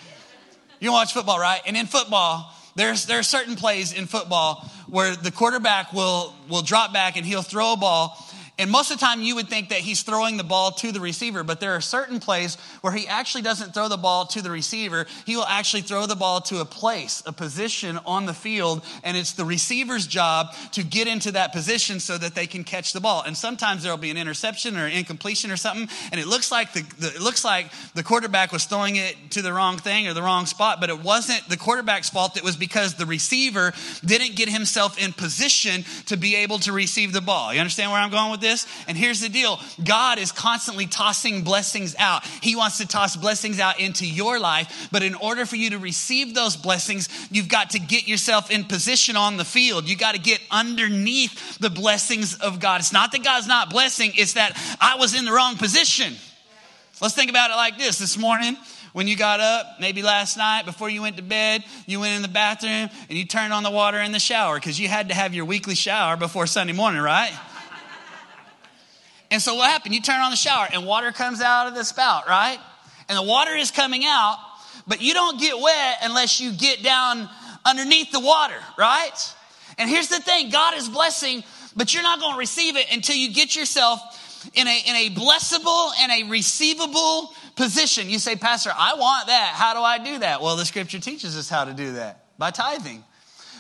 You 0.79 0.93
watch 0.93 1.13
football, 1.13 1.37
right? 1.37 1.61
And 1.65 1.75
in 1.75 1.87
football, 1.87 2.55
there's, 2.75 3.05
there 3.05 3.19
are 3.19 3.23
certain 3.23 3.57
plays 3.57 3.91
in 3.91 4.05
football 4.05 4.69
where 4.87 5.17
the 5.17 5.31
quarterback 5.31 5.91
will, 5.91 6.33
will 6.47 6.61
drop 6.61 6.93
back 6.93 7.17
and 7.17 7.25
he'll 7.25 7.41
throw 7.41 7.73
a 7.73 7.77
ball 7.77 8.17
and 8.59 8.69
most 8.69 8.91
of 8.91 8.99
the 8.99 9.05
time, 9.05 9.21
you 9.21 9.35
would 9.35 9.47
think 9.47 9.69
that 9.69 9.79
he's 9.79 10.03
throwing 10.03 10.35
the 10.35 10.43
ball 10.43 10.71
to 10.71 10.91
the 10.91 10.99
receiver, 10.99 11.43
but 11.43 11.61
there 11.61 11.71
are 11.75 11.81
certain 11.81 12.19
plays 12.19 12.57
where 12.81 12.91
he 12.91 13.07
actually 13.07 13.41
doesn't 13.41 13.73
throw 13.73 13.87
the 13.87 13.95
ball 13.95 14.25
to 14.27 14.41
the 14.41 14.51
receiver. 14.51 15.07
He 15.25 15.37
will 15.37 15.45
actually 15.45 15.81
throw 15.81 16.05
the 16.05 16.15
ball 16.15 16.41
to 16.41 16.59
a 16.59 16.65
place, 16.65 17.23
a 17.25 17.31
position 17.31 17.97
on 18.05 18.25
the 18.25 18.33
field, 18.33 18.83
and 19.01 19.15
it's 19.15 19.31
the 19.31 19.45
receiver's 19.45 20.05
job 20.05 20.53
to 20.73 20.83
get 20.83 21.07
into 21.07 21.31
that 21.31 21.53
position 21.53 22.01
so 22.01 22.17
that 22.17 22.35
they 22.35 22.47
can 22.47 22.65
catch 22.65 22.91
the 22.91 22.99
ball. 22.99 23.23
And 23.25 23.37
sometimes 23.37 23.81
there'll 23.81 23.97
be 23.97 24.11
an 24.11 24.17
interception 24.17 24.75
or 24.75 24.87
an 24.87 24.91
incompletion 24.91 25.51
or 25.51 25.57
something, 25.57 25.87
and 26.11 26.19
it 26.19 26.27
looks 26.27 26.51
like 26.51 26.73
the, 26.73 26.81
the 26.99 27.07
it 27.15 27.21
looks 27.21 27.45
like 27.45 27.71
the 27.95 28.03
quarterback 28.03 28.51
was 28.51 28.65
throwing 28.65 28.97
it 28.97 29.15
to 29.31 29.41
the 29.41 29.53
wrong 29.53 29.77
thing 29.77 30.09
or 30.09 30.13
the 30.13 30.21
wrong 30.21 30.45
spot, 30.45 30.81
but 30.81 30.89
it 30.89 31.01
wasn't 31.01 31.47
the 31.47 31.57
quarterback's 31.57 32.09
fault. 32.09 32.35
It 32.35 32.43
was 32.43 32.57
because 32.57 32.95
the 32.95 33.05
receiver 33.05 33.71
didn't 34.03 34.35
get 34.35 34.49
himself 34.49 35.01
in 35.01 35.13
position 35.13 35.85
to 36.07 36.17
be 36.17 36.35
able 36.35 36.59
to 36.59 36.73
receive 36.73 37.13
the 37.13 37.21
ball. 37.21 37.53
You 37.53 37.61
understand 37.61 37.91
where 37.91 38.01
I'm 38.01 38.11
going 38.11 38.31
with 38.31 38.41
this? 38.41 38.48
This? 38.49 38.67
And 38.88 38.97
here's 38.97 39.21
the 39.21 39.29
deal 39.29 39.59
God 39.83 40.19
is 40.19 40.31
constantly 40.31 40.88
tossing 40.88 41.43
blessings 41.43 41.95
out. 41.97 42.25
He 42.41 42.55
wants 42.55 42.77
to 42.79 42.88
toss 42.88 43.15
blessings 43.15 43.59
out 43.59 43.79
into 43.79 44.05
your 44.05 44.39
life. 44.39 44.89
But 44.91 45.03
in 45.03 45.15
order 45.15 45.45
for 45.45 45.55
you 45.55 45.71
to 45.71 45.77
receive 45.77 46.33
those 46.33 46.55
blessings, 46.55 47.09
you've 47.31 47.49
got 47.49 47.71
to 47.71 47.79
get 47.79 48.07
yourself 48.07 48.51
in 48.51 48.63
position 48.63 49.15
on 49.15 49.38
the 49.38 49.45
field. 49.45 49.88
You 49.88 49.95
got 49.95 50.15
to 50.15 50.21
get 50.21 50.41
underneath 50.51 51.59
the 51.59 51.69
blessings 51.69 52.35
of 52.35 52.59
God. 52.59 52.81
It's 52.81 52.93
not 52.93 53.12
that 53.12 53.23
God's 53.23 53.47
not 53.47 53.69
blessing, 53.69 54.12
it's 54.15 54.33
that 54.33 54.57
I 54.81 54.95
was 54.97 55.17
in 55.17 55.25
the 55.25 55.31
wrong 55.31 55.57
position. 55.57 56.13
Let's 57.01 57.15
think 57.15 57.29
about 57.29 57.51
it 57.51 57.55
like 57.55 57.77
this 57.77 57.97
this 57.97 58.17
morning 58.17 58.57
when 58.93 59.07
you 59.07 59.15
got 59.15 59.39
up, 59.39 59.79
maybe 59.79 60.01
last 60.01 60.38
night 60.38 60.65
before 60.65 60.89
you 60.89 61.01
went 61.01 61.17
to 61.17 61.23
bed, 61.23 61.63
you 61.85 61.99
went 61.99 62.15
in 62.15 62.21
the 62.21 62.27
bathroom 62.27 62.89
and 63.09 63.17
you 63.17 63.25
turned 63.25 63.53
on 63.53 63.63
the 63.63 63.71
water 63.71 63.99
in 63.99 64.12
the 64.12 64.19
shower 64.19 64.55
because 64.55 64.79
you 64.79 64.88
had 64.88 65.09
to 65.09 65.15
have 65.15 65.33
your 65.33 65.45
weekly 65.45 65.75
shower 65.75 66.17
before 66.17 66.47
Sunday 66.47 66.73
morning, 66.73 67.01
right? 67.01 67.31
And 69.31 69.41
so 69.41 69.55
what 69.55 69.69
happened? 69.69 69.93
You 69.93 70.01
turn 70.01 70.19
on 70.19 70.31
the 70.31 70.37
shower 70.37 70.67
and 70.71 70.85
water 70.85 71.11
comes 71.11 71.41
out 71.41 71.67
of 71.67 71.75
the 71.75 71.83
spout, 71.83 72.27
right? 72.27 72.59
And 73.07 73.17
the 73.17 73.23
water 73.23 73.55
is 73.55 73.71
coming 73.71 74.03
out, 74.05 74.37
but 74.87 75.01
you 75.01 75.13
don't 75.13 75.39
get 75.39 75.59
wet 75.59 75.97
unless 76.03 76.39
you 76.39 76.51
get 76.51 76.83
down 76.83 77.29
underneath 77.65 78.11
the 78.11 78.19
water, 78.19 78.57
right? 78.77 79.35
And 79.77 79.89
here's 79.89 80.07
the 80.07 80.19
thing 80.19 80.49
God 80.49 80.75
is 80.75 80.89
blessing, 80.89 81.43
but 81.75 81.93
you're 81.93 82.03
not 82.03 82.19
going 82.19 82.33
to 82.33 82.39
receive 82.39 82.75
it 82.75 82.87
until 82.91 83.15
you 83.15 83.33
get 83.33 83.55
yourself 83.55 83.99
in 84.53 84.67
a, 84.67 84.79
in 84.87 84.95
a 84.95 85.09
blessable 85.15 85.91
and 85.99 86.11
a 86.11 86.29
receivable 86.29 87.33
position. 87.55 88.09
You 88.09 88.19
say, 88.19 88.35
Pastor, 88.35 88.71
I 88.75 88.95
want 88.95 89.27
that. 89.27 89.53
How 89.53 89.73
do 89.73 89.81
I 89.81 89.97
do 89.97 90.19
that? 90.19 90.41
Well, 90.41 90.55
the 90.55 90.65
scripture 90.65 90.99
teaches 90.99 91.37
us 91.37 91.49
how 91.49 91.65
to 91.65 91.73
do 91.73 91.93
that 91.93 92.25
by 92.37 92.51
tithing. 92.51 93.03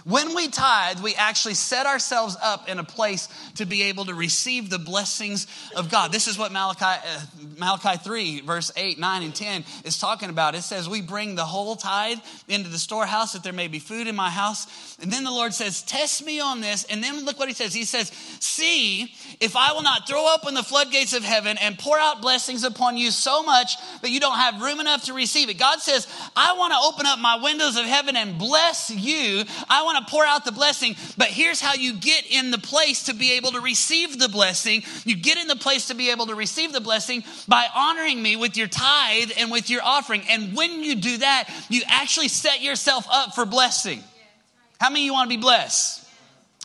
When 0.09 0.33
we 0.33 0.47
tithe, 0.47 1.01
we 1.01 1.13
actually 1.13 1.53
set 1.53 1.85
ourselves 1.85 2.35
up 2.41 2.67
in 2.67 2.79
a 2.79 2.83
place 2.83 3.29
to 3.57 3.67
be 3.67 3.83
able 3.83 4.05
to 4.05 4.15
receive 4.15 4.71
the 4.71 4.79
blessings 4.79 5.45
of 5.75 5.91
God. 5.91 6.11
This 6.11 6.27
is 6.27 6.35
what 6.35 6.51
Malachi, 6.51 6.83
uh, 6.83 7.21
Malachi 7.59 7.99
3, 8.03 8.41
verse 8.41 8.71
8, 8.75 8.97
9, 8.97 9.21
and 9.21 9.35
10 9.35 9.63
is 9.83 9.99
talking 9.99 10.31
about. 10.31 10.55
It 10.55 10.63
says, 10.63 10.89
We 10.89 11.03
bring 11.03 11.35
the 11.35 11.45
whole 11.45 11.75
tithe 11.75 12.17
into 12.47 12.69
the 12.69 12.79
storehouse 12.79 13.33
that 13.33 13.43
there 13.43 13.53
may 13.53 13.67
be 13.67 13.77
food 13.77 14.07
in 14.07 14.15
my 14.15 14.31
house. 14.31 14.97
And 14.99 15.13
then 15.13 15.23
the 15.23 15.31
Lord 15.31 15.53
says, 15.53 15.83
Test 15.83 16.25
me 16.25 16.39
on 16.39 16.59
this. 16.59 16.85
And 16.85 17.03
then 17.03 17.23
look 17.23 17.37
what 17.37 17.47
he 17.47 17.53
says. 17.53 17.71
He 17.71 17.85
says, 17.85 18.11
See 18.39 19.13
if 19.39 19.55
I 19.55 19.73
will 19.73 19.83
not 19.83 20.07
throw 20.07 20.33
open 20.33 20.55
the 20.55 20.63
floodgates 20.63 21.13
of 21.13 21.23
heaven 21.23 21.55
and 21.61 21.77
pour 21.77 21.99
out 21.99 22.19
blessings 22.19 22.63
upon 22.63 22.97
you 22.97 23.11
so 23.11 23.43
much 23.43 23.75
that 24.01 24.09
you 24.09 24.19
don't 24.19 24.39
have 24.39 24.59
room 24.59 24.79
enough 24.79 25.03
to 25.03 25.13
receive 25.13 25.49
it. 25.49 25.59
God 25.59 25.81
says, 25.81 26.07
I 26.35 26.53
want 26.53 26.73
to 26.73 26.79
open 26.81 27.05
up 27.05 27.19
my 27.19 27.37
windows 27.43 27.77
of 27.77 27.85
heaven 27.85 28.15
and 28.15 28.39
bless 28.39 28.89
you. 28.89 29.43
I 29.69 29.83
want 29.83 29.98
to 29.99 30.05
pour 30.09 30.25
out 30.25 30.45
the 30.45 30.51
blessing, 30.51 30.95
but 31.17 31.27
here's 31.27 31.61
how 31.61 31.73
you 31.73 31.93
get 31.93 32.25
in 32.29 32.51
the 32.51 32.57
place 32.57 33.03
to 33.03 33.13
be 33.13 33.33
able 33.33 33.51
to 33.51 33.61
receive 33.61 34.19
the 34.19 34.29
blessing. 34.29 34.83
You 35.05 35.15
get 35.15 35.37
in 35.37 35.47
the 35.47 35.55
place 35.55 35.87
to 35.87 35.95
be 35.95 36.11
able 36.11 36.27
to 36.27 36.35
receive 36.35 36.73
the 36.73 36.81
blessing 36.81 37.23
by 37.47 37.67
honoring 37.73 38.21
me 38.21 38.35
with 38.35 38.57
your 38.57 38.67
tithe 38.67 39.31
and 39.37 39.51
with 39.51 39.69
your 39.69 39.81
offering. 39.83 40.23
And 40.29 40.55
when 40.55 40.83
you 40.83 40.95
do 40.95 41.17
that, 41.17 41.49
you 41.69 41.81
actually 41.87 42.29
set 42.29 42.61
yourself 42.61 43.05
up 43.11 43.35
for 43.35 43.45
blessing. 43.45 44.03
How 44.79 44.89
many 44.89 45.01
of 45.01 45.05
you 45.05 45.13
want 45.13 45.29
to 45.29 45.35
be 45.35 45.41
blessed? 45.41 46.07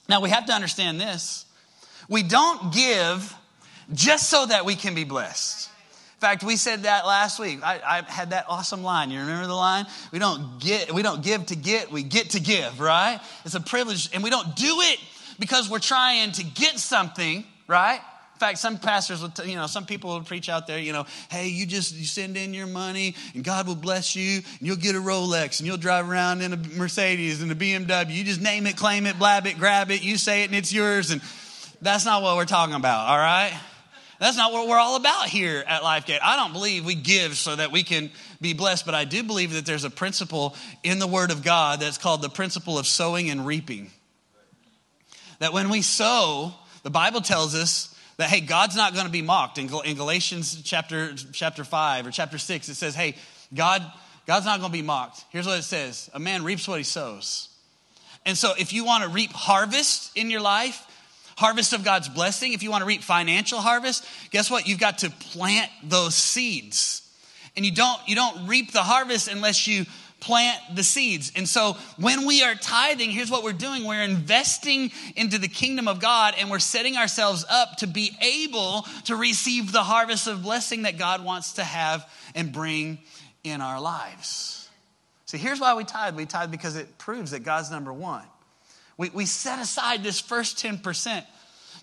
Now 0.09 0.21
we 0.21 0.31
have 0.31 0.47
to 0.47 0.53
understand 0.53 1.01
this. 1.01 1.47
We 2.09 2.23
don't 2.23 2.73
give 2.73 3.35
just 3.93 4.31
so 4.31 4.47
that 4.47 4.65
we 4.65 4.77
can 4.77 4.95
be 4.95 5.05
blessed. 5.05 5.71
In 6.25 6.31
fact, 6.31 6.43
we 6.43 6.57
said 6.57 6.85
that 6.85 7.05
last 7.05 7.39
week. 7.39 7.63
I, 7.63 7.81
I, 7.87 8.11
had 8.11 8.31
that 8.31 8.47
awesome 8.49 8.83
line. 8.83 9.11
You 9.11 9.21
remember 9.21 9.47
the 9.47 9.53
line? 9.53 9.85
We 10.11 10.19
don't 10.19 10.59
get, 10.59 10.91
we 10.91 11.03
don't 11.03 11.23
give 11.23 11.45
to 11.47 11.55
get, 11.55 11.93
we 11.93 12.03
get 12.03 12.31
to 12.31 12.41
give, 12.41 12.81
right? 12.81 13.21
It's 13.45 13.55
a 13.55 13.61
privilege, 13.61 14.09
and 14.15 14.25
we 14.25 14.31
don't 14.31 14.57
do 14.57 14.81
it 14.81 14.99
because 15.39 15.69
we're 15.69 15.81
trying 15.81 16.33
to 16.33 16.43
get 16.43 16.79
something, 16.79 17.45
right? 17.69 17.97
In 17.97 18.39
fact, 18.39 18.57
some 18.57 18.79
pastors 18.79 19.21
will, 19.21 19.33
you 19.45 19.57
know, 19.57 19.67
some 19.67 19.85
people 19.85 20.15
will 20.15 20.23
preach 20.23 20.49
out 20.49 20.67
there, 20.67 20.79
you 20.79 20.95
know, 20.95 21.05
hey, 21.29 21.49
you 21.49 21.67
just 21.67 21.95
you 21.95 22.07
send 22.07 22.39
in 22.39 22.55
your 22.55 22.69
money 22.69 23.15
and 23.35 23.45
God 23.45 23.67
will 23.67 23.77
bless 23.77 24.17
you 24.17 24.37
and 24.37 24.63
you'll 24.63 24.77
get 24.77 24.95
a 24.95 25.01
Rolex 25.01 25.61
and 25.61 25.67
you'll 25.67 25.77
drive 25.77 26.09
around 26.09 26.41
in 26.41 26.55
a 26.55 26.57
Mercedes 26.57 27.43
and 27.43 27.53
a 27.53 27.55
BMW. 27.55 28.15
You 28.15 28.25
just 28.25 28.41
name 28.41 28.67
it, 28.67 28.79
claim 28.79 29.05
it, 29.05 29.19
blab 29.19 29.47
it, 29.47 29.59
grab 29.59 29.91
it, 29.91 30.03
you 30.03 30.17
say 30.17 30.41
it 30.41 30.47
and 30.47 30.55
it's 30.55 30.73
yours. 30.73 31.11
And 31.11 31.21
that's 31.83 32.07
not 32.07 32.23
what 32.23 32.37
we're 32.37 32.47
talking 32.47 32.77
about, 32.77 33.09
all 33.09 33.19
right? 33.19 33.53
That's 34.25 34.39
not 34.39 34.55
what 34.55 34.69
we're 34.69 34.79
all 34.79 34.97
about 34.97 35.29
here 35.29 35.63
at 35.67 35.83
LifeGate. 35.83 36.21
I 36.23 36.37
don't 36.37 36.55
believe 36.55 36.87
we 36.87 36.95
give 36.95 37.37
so 37.37 37.57
that 37.57 37.71
we 37.73 37.83
can 37.83 38.11
be 38.41 38.55
blessed, 38.55 38.87
but 38.87 38.95
I 38.95 39.05
do 39.05 39.23
believe 39.23 39.53
that 39.53 39.67
there's 39.67 39.85
a 39.85 39.91
principle 39.91 40.57
in 40.83 40.99
the 40.99 41.07
Word 41.07 41.31
of 41.31 41.43
God 41.43 41.81
that's 41.81 41.99
called 41.99 42.23
the 42.23 42.31
principle 42.31 42.79
of 42.79 42.87
sowing 42.87 43.29
and 43.29 43.45
reaping. 43.45 43.91
That 45.41 45.53
when 45.53 45.69
we 45.69 45.83
sow, 45.83 46.55
the 46.85 46.89
Bible 46.89 47.21
tells 47.21 47.55
us 47.55 47.95
that, 48.17 48.31
hey, 48.31 48.41
God's 48.41 48.77
not 48.77 48.95
going 48.95 49.05
to 49.05 49.13
be 49.13 49.21
mocked. 49.21 49.59
In, 49.59 49.67
Galatians 49.67 50.63
chapter, 50.63 51.13
chapter 51.35 51.63
5 51.63 52.07
or 52.07 52.11
chapter 52.11 52.39
6, 52.39 52.71
it 52.71 52.77
says, 52.77 52.95
hey, 52.95 53.17
God, 53.53 53.83
God's 54.27 54.47
not 54.47 54.59
going 54.59 54.73
to 54.73 54.79
be 54.79 54.81
mocked. 54.81 55.23
Here's 55.33 55.47
what 55.47 55.59
it 55.59 55.65
says 55.65 56.09
A 56.15 56.19
man 56.19 56.45
reaps 56.45 56.67
what 56.67 56.79
he 56.79 56.85
sows. 56.85 57.51
And 58.25 58.39
so 58.39 58.55
if 58.59 58.73
you 58.73 58.87
want 58.87 59.05
to 59.05 59.11
reap 59.11 59.35
harvest 59.35 60.17
in 60.17 60.31
your 60.31 60.41
life, 60.41 60.83
harvest 61.37 61.73
of 61.73 61.85
God's 61.85 62.09
blessing, 62.09 62.53
if 62.53 62.63
you 62.63 62.71
want 62.71 62.83
to 62.83 62.87
reap 62.87 63.03
financial 63.03 63.61
harvest, 63.61 64.07
guess 64.31 64.51
what? 64.51 64.67
You've 64.67 64.81
got 64.81 64.99
to 64.99 65.11
plant 65.11 65.71
those 65.83 66.15
seeds. 66.15 67.01
And 67.57 67.65
you 67.65 67.73
don't, 67.73 68.01
you 68.07 68.15
don't 68.15 68.47
reap 68.47 68.73
the 68.73 68.83
harvest 68.83 69.29
unless 69.29 69.67
you 69.67 69.87
plant 70.21 70.59
the 70.75 70.83
seeds. 70.83 71.33
And 71.37 71.47
so 71.49 71.77
when 71.99 72.27
we 72.27 72.43
are 72.43 72.55
tithing, 72.55 73.11
here's 73.11 73.31
what 73.31 73.45
we're 73.45 73.53
doing 73.53 73.85
we're 73.85 74.03
investing 74.03 74.91
into 75.17 75.39
the 75.39 75.49
kingdom 75.49 75.87
of 75.87 76.01
God 76.01 76.35
and 76.39 76.51
we're 76.51 76.59
setting 76.59 76.97
ourselves 76.97 77.45
up 77.49 77.77
to 77.79 77.87
be 77.87 78.17
able 78.21 78.87
to 79.05 79.17
receive 79.17 79.71
the 79.71 79.83
harvest 79.83 80.27
of 80.27 80.43
blessing 80.43 80.83
that 80.83 80.99
God 80.99 81.23
wants 81.23 81.55
to 81.55 81.65
have 81.65 82.11
and 82.35 82.53
bring 82.53 82.99
in 83.45 83.61
our 83.61 83.81
lives. 83.81 84.69
See, 85.27 85.37
here's 85.37 85.61
why 85.61 85.75
we 85.75 85.85
tithe. 85.85 86.17
We 86.17 86.27
tithe 86.27 86.51
because 86.51 86.77
it 86.77 86.97
proves 86.97 87.33
that 87.33 87.41
God's 87.41 87.71
number 87.71 87.93
one. 87.93 88.25
We, 88.97 89.11
we 89.11 89.27
set 89.27 89.59
aside 89.59 90.03
this 90.03 90.21
first 90.21 90.59
10% 90.59 91.25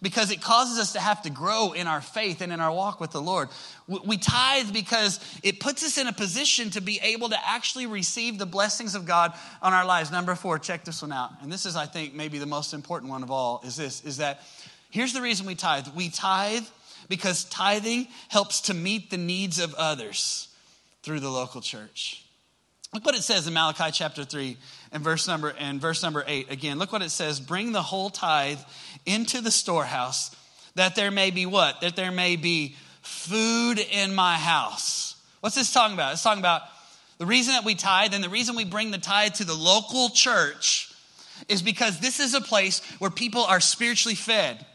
because 0.01 0.31
it 0.31 0.41
causes 0.41 0.79
us 0.79 0.93
to 0.93 0.99
have 0.99 1.21
to 1.21 1.29
grow 1.29 1.73
in 1.73 1.85
our 1.85 2.01
faith 2.01 2.41
and 2.41 2.51
in 2.51 2.59
our 2.59 2.71
walk 2.71 2.99
with 2.99 3.11
the 3.11 3.21
Lord. 3.21 3.49
We, 3.87 3.99
we 4.05 4.17
tithe 4.17 4.73
because 4.73 5.19
it 5.43 5.59
puts 5.59 5.83
us 5.83 5.97
in 5.97 6.07
a 6.07 6.13
position 6.13 6.71
to 6.71 6.81
be 6.81 6.99
able 7.03 7.29
to 7.29 7.37
actually 7.47 7.85
receive 7.85 8.39
the 8.39 8.47
blessings 8.47 8.95
of 8.95 9.05
God 9.05 9.33
on 9.61 9.73
our 9.73 9.85
lives. 9.85 10.11
Number 10.11 10.33
four, 10.33 10.57
check 10.57 10.83
this 10.85 11.01
one 11.01 11.11
out. 11.11 11.31
And 11.41 11.51
this 11.51 11.65
is, 11.65 11.75
I 11.75 11.85
think, 11.85 12.15
maybe 12.15 12.39
the 12.39 12.45
most 12.47 12.73
important 12.73 13.11
one 13.11 13.21
of 13.21 13.29
all 13.29 13.61
is 13.63 13.75
this, 13.75 14.03
is 14.03 14.17
that 14.17 14.41
here's 14.89 15.13
the 15.13 15.21
reason 15.21 15.45
we 15.45 15.55
tithe. 15.55 15.87
We 15.95 16.09
tithe 16.09 16.65
because 17.07 17.43
tithing 17.45 18.07
helps 18.29 18.61
to 18.61 18.73
meet 18.73 19.11
the 19.11 19.17
needs 19.17 19.59
of 19.59 19.73
others 19.75 20.47
through 21.03 21.19
the 21.19 21.29
local 21.29 21.61
church. 21.61 22.25
Look 22.93 23.05
what 23.05 23.15
it 23.15 23.23
says 23.23 23.47
in 23.47 23.53
Malachi 23.53 23.89
chapter 23.91 24.25
3 24.25 24.57
and 24.91 25.01
verse 25.01 25.25
number 25.25 25.53
and 25.57 25.79
verse 25.79 26.03
number 26.03 26.25
8. 26.27 26.51
Again, 26.51 26.77
look 26.77 26.91
what 26.91 27.01
it 27.01 27.11
says, 27.11 27.39
bring 27.39 27.71
the 27.71 27.81
whole 27.81 28.09
tithe 28.09 28.59
into 29.05 29.39
the 29.39 29.51
storehouse 29.51 30.35
that 30.75 30.95
there 30.95 31.11
may 31.11 31.31
be 31.31 31.45
what? 31.45 31.81
That 31.81 31.95
there 31.95 32.11
may 32.11 32.35
be 32.35 32.75
food 33.01 33.79
in 33.79 34.13
my 34.13 34.35
house. 34.35 35.15
What's 35.39 35.55
this 35.55 35.71
talking 35.71 35.93
about? 35.93 36.13
It's 36.13 36.23
talking 36.23 36.41
about 36.41 36.63
the 37.17 37.25
reason 37.25 37.53
that 37.53 37.63
we 37.63 37.75
tithe 37.75 38.13
and 38.13 38.23
the 38.23 38.29
reason 38.29 38.55
we 38.55 38.65
bring 38.65 38.91
the 38.91 38.97
tithe 38.97 39.35
to 39.35 39.45
the 39.45 39.53
local 39.53 40.09
church 40.09 40.93
is 41.47 41.61
because 41.61 41.99
this 41.99 42.19
is 42.19 42.33
a 42.33 42.41
place 42.41 42.81
where 42.99 43.09
people 43.09 43.43
are 43.43 43.59
spiritually 43.59 44.15
fed. 44.15 44.65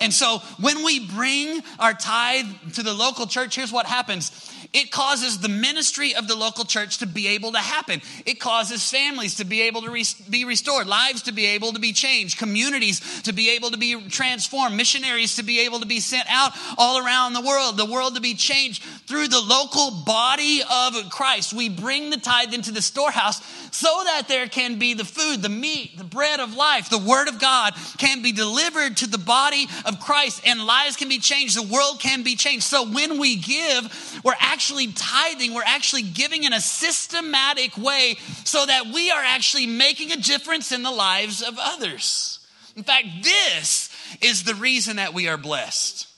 And 0.00 0.12
so 0.12 0.38
when 0.60 0.84
we 0.84 1.06
bring 1.06 1.60
our 1.78 1.94
tithe 1.94 2.46
to 2.74 2.82
the 2.82 2.94
local 2.94 3.26
church, 3.26 3.56
here's 3.56 3.72
what 3.72 3.86
happens 3.86 4.30
it 4.72 4.90
causes 4.90 5.38
the 5.38 5.48
ministry 5.48 6.14
of 6.14 6.28
the 6.28 6.34
local 6.34 6.64
church 6.64 6.98
to 6.98 7.06
be 7.06 7.28
able 7.28 7.52
to 7.52 7.58
happen. 7.58 8.00
It 8.24 8.40
causes 8.40 8.88
families 8.90 9.36
to 9.36 9.44
be 9.44 9.62
able 9.62 9.82
to 9.82 9.90
re- 9.90 10.04
be 10.30 10.44
restored, 10.44 10.86
lives 10.86 11.22
to 11.22 11.32
be 11.32 11.46
able 11.46 11.72
to 11.74 11.78
be 11.78 11.92
changed, 11.92 12.38
communities 12.38 13.22
to 13.22 13.32
be 13.32 13.50
able 13.50 13.70
to 13.70 13.76
be 13.76 14.00
transformed, 14.08 14.76
missionaries 14.76 15.36
to 15.36 15.42
be 15.42 15.60
able 15.60 15.80
to 15.80 15.86
be 15.86 16.00
sent 16.00 16.26
out 16.30 16.52
all 16.78 17.04
around 17.04 17.34
the 17.34 17.42
world, 17.42 17.76
the 17.76 17.84
world 17.84 18.14
to 18.14 18.20
be 18.20 18.34
changed 18.34 18.82
through 19.06 19.28
the 19.28 19.40
local 19.40 19.90
body 20.06 20.62
of 20.62 21.10
Christ. 21.10 21.52
We 21.52 21.68
bring 21.68 22.10
the 22.10 22.16
tithe 22.16 22.54
into 22.54 22.72
the 22.72 22.82
storehouse 22.82 23.42
so 23.72 24.02
that 24.04 24.28
there 24.28 24.48
can 24.48 24.78
be 24.78 24.94
the 24.94 25.04
food, 25.04 25.42
the 25.42 25.48
meat, 25.48 25.98
the 25.98 26.04
bread 26.04 26.40
of 26.40 26.54
life, 26.54 26.88
the 26.88 26.98
word 26.98 27.28
of 27.28 27.38
God 27.38 27.74
can 27.98 28.22
be 28.22 28.32
delivered 28.32 28.96
to 28.98 29.06
the 29.06 29.18
body 29.18 29.66
of 29.84 30.00
Christ 30.00 30.42
and 30.46 30.64
lives 30.64 30.96
can 30.96 31.08
be 31.08 31.18
changed, 31.18 31.56
the 31.56 31.62
world 31.62 32.00
can 32.00 32.22
be 32.22 32.36
changed. 32.36 32.64
So 32.64 32.88
when 32.88 33.18
we 33.18 33.36
give, 33.36 34.20
we're 34.24 34.34
actually 34.38 34.88
tithing, 34.92 35.54
we're 35.54 35.62
actually 35.64 36.02
giving 36.02 36.44
in 36.44 36.52
a 36.52 36.60
systematic 36.60 37.76
way 37.76 38.16
so 38.44 38.64
that 38.64 38.86
we 38.92 39.10
are 39.10 39.22
actually 39.22 39.66
making 39.66 40.12
a 40.12 40.16
difference 40.16 40.72
in 40.72 40.82
the 40.82 40.90
lives 40.90 41.42
of 41.42 41.54
others. 41.58 42.38
In 42.76 42.82
fact, 42.82 43.06
this 43.22 43.90
is 44.20 44.44
the 44.44 44.54
reason 44.54 44.96
that 44.96 45.14
we 45.14 45.28
are 45.28 45.36
blessed. 45.36 46.08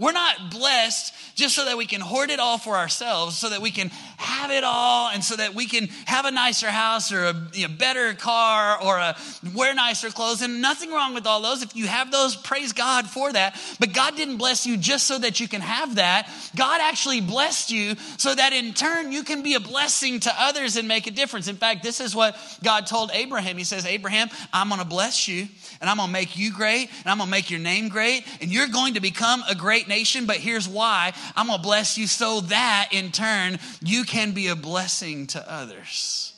We're 0.00 0.12
not 0.12 0.50
blessed 0.50 1.12
just 1.34 1.54
so 1.54 1.66
that 1.66 1.76
we 1.76 1.84
can 1.84 2.00
hoard 2.00 2.30
it 2.30 2.40
all 2.40 2.56
for 2.56 2.74
ourselves, 2.74 3.36
so 3.36 3.50
that 3.50 3.60
we 3.60 3.70
can 3.70 3.88
have 4.16 4.50
it 4.50 4.64
all, 4.64 5.10
and 5.10 5.22
so 5.22 5.36
that 5.36 5.54
we 5.54 5.66
can 5.66 5.88
have 6.06 6.24
a 6.24 6.30
nicer 6.30 6.70
house 6.70 7.12
or 7.12 7.24
a 7.24 7.34
you 7.52 7.68
know, 7.68 7.74
better 7.74 8.14
car 8.14 8.82
or 8.82 8.96
a, 8.96 9.14
wear 9.54 9.74
nicer 9.74 10.08
clothes. 10.08 10.40
And 10.40 10.62
nothing 10.62 10.90
wrong 10.90 11.12
with 11.12 11.26
all 11.26 11.42
those. 11.42 11.62
If 11.62 11.76
you 11.76 11.86
have 11.86 12.10
those, 12.10 12.34
praise 12.34 12.72
God 12.72 13.08
for 13.08 13.30
that. 13.30 13.60
But 13.78 13.92
God 13.92 14.16
didn't 14.16 14.38
bless 14.38 14.64
you 14.64 14.78
just 14.78 15.06
so 15.06 15.18
that 15.18 15.38
you 15.38 15.46
can 15.46 15.60
have 15.60 15.96
that. 15.96 16.30
God 16.56 16.80
actually 16.80 17.20
blessed 17.20 17.70
you 17.70 17.94
so 18.16 18.34
that 18.34 18.54
in 18.54 18.72
turn 18.72 19.12
you 19.12 19.22
can 19.22 19.42
be 19.42 19.52
a 19.52 19.60
blessing 19.60 20.20
to 20.20 20.32
others 20.34 20.76
and 20.76 20.88
make 20.88 21.08
a 21.08 21.10
difference. 21.10 21.46
In 21.46 21.56
fact, 21.56 21.82
this 21.82 22.00
is 22.00 22.16
what 22.16 22.38
God 22.64 22.86
told 22.86 23.10
Abraham. 23.12 23.58
He 23.58 23.64
says, 23.64 23.84
Abraham, 23.84 24.30
I'm 24.50 24.68
going 24.68 24.80
to 24.80 24.86
bless 24.86 25.28
you 25.28 25.48
and 25.80 25.88
I'm 25.88 25.96
to 25.96 26.08
make 26.08 26.36
you 26.36 26.52
great 26.52 26.90
and 26.98 27.06
I'm 27.06 27.18
to 27.18 27.26
make 27.26 27.50
your 27.50 27.60
name 27.60 27.88
great 27.88 28.24
and 28.40 28.50
you're 28.50 28.68
going 28.68 28.94
to 28.94 29.00
become 29.00 29.42
a 29.48 29.54
great 29.54 29.88
nation. 29.88 30.26
But 30.26 30.36
here's 30.36 30.68
why 30.68 31.12
I'm 31.36 31.48
to 31.48 31.58
bless 31.58 31.96
you 31.96 32.06
so 32.06 32.40
that 32.42 32.88
in 32.92 33.12
turn 33.12 33.58
you 33.82 34.04
can 34.04 34.32
be 34.32 34.48
a 34.48 34.56
blessing 34.56 35.26
to 35.28 35.50
others. 35.50 36.34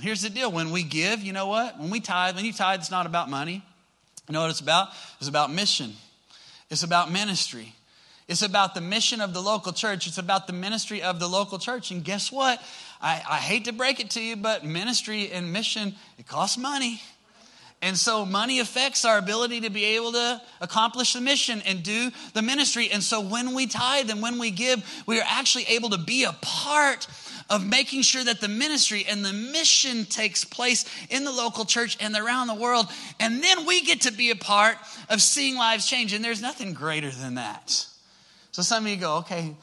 Here's 0.00 0.22
the 0.22 0.30
deal 0.30 0.50
when 0.50 0.70
we 0.70 0.82
give, 0.82 1.22
you 1.22 1.32
know 1.32 1.46
what? 1.46 1.78
When 1.78 1.90
we 1.90 2.00
tithe, 2.00 2.34
when 2.36 2.44
you 2.44 2.52
tithe, 2.52 2.80
it's 2.80 2.90
not 2.90 3.06
about 3.06 3.30
money. 3.30 3.62
You 4.28 4.32
know 4.32 4.40
what 4.40 4.50
it's 4.50 4.60
about? 4.60 4.88
It's 5.18 5.28
about 5.28 5.52
mission, 5.52 5.92
it's 6.70 6.82
about 6.82 7.12
ministry. 7.12 7.74
It's 8.26 8.40
about 8.40 8.74
the 8.74 8.80
mission 8.80 9.20
of 9.20 9.34
the 9.34 9.42
local 9.42 9.72
church. 9.72 10.06
It's 10.06 10.16
about 10.16 10.46
the 10.46 10.54
ministry 10.54 11.02
of 11.02 11.20
the 11.20 11.28
local 11.28 11.58
church. 11.58 11.90
And 11.90 12.02
guess 12.02 12.32
what? 12.32 12.58
I, 13.00 13.22
I 13.28 13.36
hate 13.36 13.66
to 13.66 13.72
break 13.72 14.00
it 14.00 14.08
to 14.12 14.20
you, 14.22 14.34
but 14.34 14.64
ministry 14.64 15.30
and 15.30 15.52
mission, 15.52 15.94
it 16.18 16.26
costs 16.26 16.56
money. 16.56 17.02
And 17.82 17.98
so 17.98 18.24
money 18.24 18.60
affects 18.60 19.04
our 19.04 19.18
ability 19.18 19.62
to 19.62 19.70
be 19.70 19.84
able 19.96 20.12
to 20.12 20.40
accomplish 20.62 21.12
the 21.12 21.20
mission 21.20 21.60
and 21.66 21.82
do 21.82 22.10
the 22.32 22.40
ministry. 22.40 22.88
And 22.90 23.02
so 23.02 23.20
when 23.20 23.52
we 23.52 23.66
tithe 23.66 24.08
and 24.10 24.22
when 24.22 24.38
we 24.38 24.50
give, 24.50 24.82
we 25.06 25.20
are 25.20 25.26
actually 25.26 25.64
able 25.64 25.90
to 25.90 25.98
be 25.98 26.24
a 26.24 26.32
part 26.40 27.06
of 27.50 27.66
making 27.66 28.00
sure 28.00 28.24
that 28.24 28.40
the 28.40 28.48
ministry 28.48 29.04
and 29.06 29.22
the 29.22 29.32
mission 29.32 30.06
takes 30.06 30.44
place 30.44 30.86
in 31.10 31.24
the 31.24 31.32
local 31.32 31.66
church 31.66 31.98
and 32.00 32.16
around 32.16 32.46
the 32.46 32.54
world. 32.54 32.86
And 33.20 33.42
then 33.42 33.66
we 33.66 33.82
get 33.82 34.02
to 34.02 34.12
be 34.12 34.30
a 34.30 34.36
part 34.36 34.78
of 35.10 35.20
seeing 35.20 35.56
lives 35.56 35.86
change. 35.86 36.14
And 36.14 36.24
there's 36.24 36.40
nothing 36.40 36.72
greater 36.72 37.10
than 37.10 37.34
that. 37.34 37.86
So 38.52 38.62
some 38.62 38.84
of 38.86 38.90
you 38.90 38.96
go, 38.96 39.18
okay, 39.18 39.54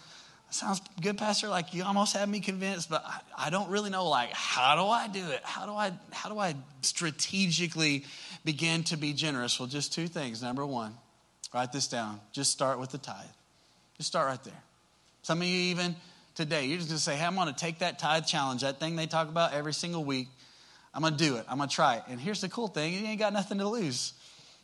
sounds 0.54 0.82
good, 1.02 1.18
Pastor. 1.18 1.48
Like 1.48 1.74
you 1.74 1.84
almost 1.84 2.16
have 2.16 2.30
me 2.30 2.40
convinced, 2.40 2.90
but 2.90 3.04
I, 3.06 3.48
I 3.48 3.50
don't 3.50 3.70
really 3.70 3.90
know. 3.90 4.08
Like, 4.08 4.32
how 4.32 4.76
do 4.76 4.84
I 4.84 5.08
do 5.08 5.26
it? 5.32 5.42
How 5.44 5.66
do 5.66 5.74
I 5.74 5.92
how 6.12 6.30
do 6.30 6.40
I 6.40 6.56
strategically 6.82 8.06
begin 8.46 8.84
to 8.86 8.98
be 8.98 9.14
generous? 9.14 9.60
Well, 9.60 9.68
just 9.68 9.94
two 9.94 10.08
things. 10.08 10.42
Number 10.42 10.66
one, 10.66 10.96
write 11.54 11.72
this 11.72 11.88
down. 11.88 12.20
Just 12.32 12.52
start 12.52 12.80
with 12.80 12.92
the 12.92 12.98
tithe. 12.98 13.26
Just 13.98 14.10
start 14.10 14.28
right 14.28 14.44
there. 14.44 14.64
Some 15.24 15.42
of 15.42 15.48
you 15.48 15.58
even 15.72 15.96
today. 16.36 16.66
You're 16.66 16.78
just 16.78 16.90
going 16.90 16.98
to 16.98 17.04
say, 17.04 17.16
hey, 17.16 17.26
I'm 17.26 17.36
going 17.36 17.48
to 17.48 17.54
take 17.54 17.80
that 17.80 18.00
tithe 18.00 18.26
challenge, 18.26 18.62
that 18.62 18.80
thing 18.80 18.96
they 18.96 19.06
talk 19.06 19.30
about 19.30 19.54
every 19.54 19.74
single 19.74 20.04
week. 20.04 20.28
I'm 20.94 21.02
going 21.02 21.16
to 21.16 21.24
do 21.24 21.38
it. 21.38 21.46
I'm 21.48 21.58
going 21.58 21.70
to 21.70 21.76
try 21.76 21.98
it. 21.98 22.04
And 22.10 22.20
here's 22.20 22.42
the 22.42 22.50
cool 22.50 22.68
thing 22.68 22.94
you 22.94 23.06
ain't 23.06 23.20
got 23.20 23.34
nothing 23.34 23.60
to 23.60 23.68
lose. 23.68 24.14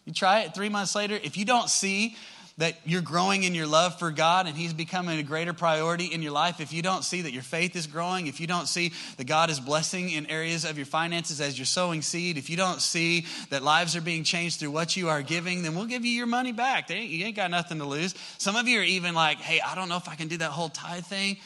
You 0.05 0.13
try 0.13 0.41
it 0.41 0.55
three 0.55 0.69
months 0.69 0.95
later. 0.95 1.19
If 1.21 1.37
you 1.37 1.45
don't 1.45 1.69
see 1.69 2.15
that 2.57 2.75
you're 2.85 3.01
growing 3.01 3.43
in 3.43 3.53
your 3.53 3.67
love 3.67 3.99
for 3.99 4.09
God 4.09 4.47
and 4.47 4.57
He's 4.57 4.73
becoming 4.73 5.19
a 5.19 5.23
greater 5.23 5.53
priority 5.53 6.05
in 6.05 6.21
your 6.23 6.31
life, 6.31 6.59
if 6.59 6.73
you 6.73 6.81
don't 6.81 7.03
see 7.03 7.21
that 7.21 7.31
your 7.31 7.43
faith 7.43 7.75
is 7.75 7.85
growing, 7.85 8.27
if 8.27 8.39
you 8.39 8.47
don't 8.47 8.67
see 8.67 8.93
that 9.17 9.27
God 9.27 9.49
is 9.49 9.59
blessing 9.59 10.09
in 10.09 10.25
areas 10.25 10.65
of 10.65 10.77
your 10.77 10.87
finances 10.87 11.39
as 11.39 11.57
you're 11.57 11.65
sowing 11.65 12.01
seed, 12.01 12.37
if 12.37 12.49
you 12.49 12.57
don't 12.57 12.81
see 12.81 13.25
that 13.51 13.61
lives 13.63 13.95
are 13.95 14.01
being 14.01 14.23
changed 14.23 14.59
through 14.59 14.71
what 14.71 14.97
you 14.97 15.09
are 15.09 15.21
giving, 15.21 15.61
then 15.61 15.75
we'll 15.75 15.85
give 15.85 16.03
you 16.03 16.11
your 16.11 16.25
money 16.25 16.51
back. 16.51 16.89
You 16.89 17.25
ain't 17.25 17.35
got 17.35 17.51
nothing 17.51 17.77
to 17.77 17.85
lose. 17.85 18.15
Some 18.39 18.55
of 18.55 18.67
you 18.67 18.79
are 18.79 18.83
even 18.83 19.13
like, 19.13 19.37
hey, 19.37 19.61
I 19.61 19.75
don't 19.75 19.87
know 19.87 19.97
if 19.97 20.09
I 20.09 20.15
can 20.15 20.27
do 20.27 20.37
that 20.37 20.51
whole 20.51 20.69
tithe 20.69 21.05
thing. 21.05 21.37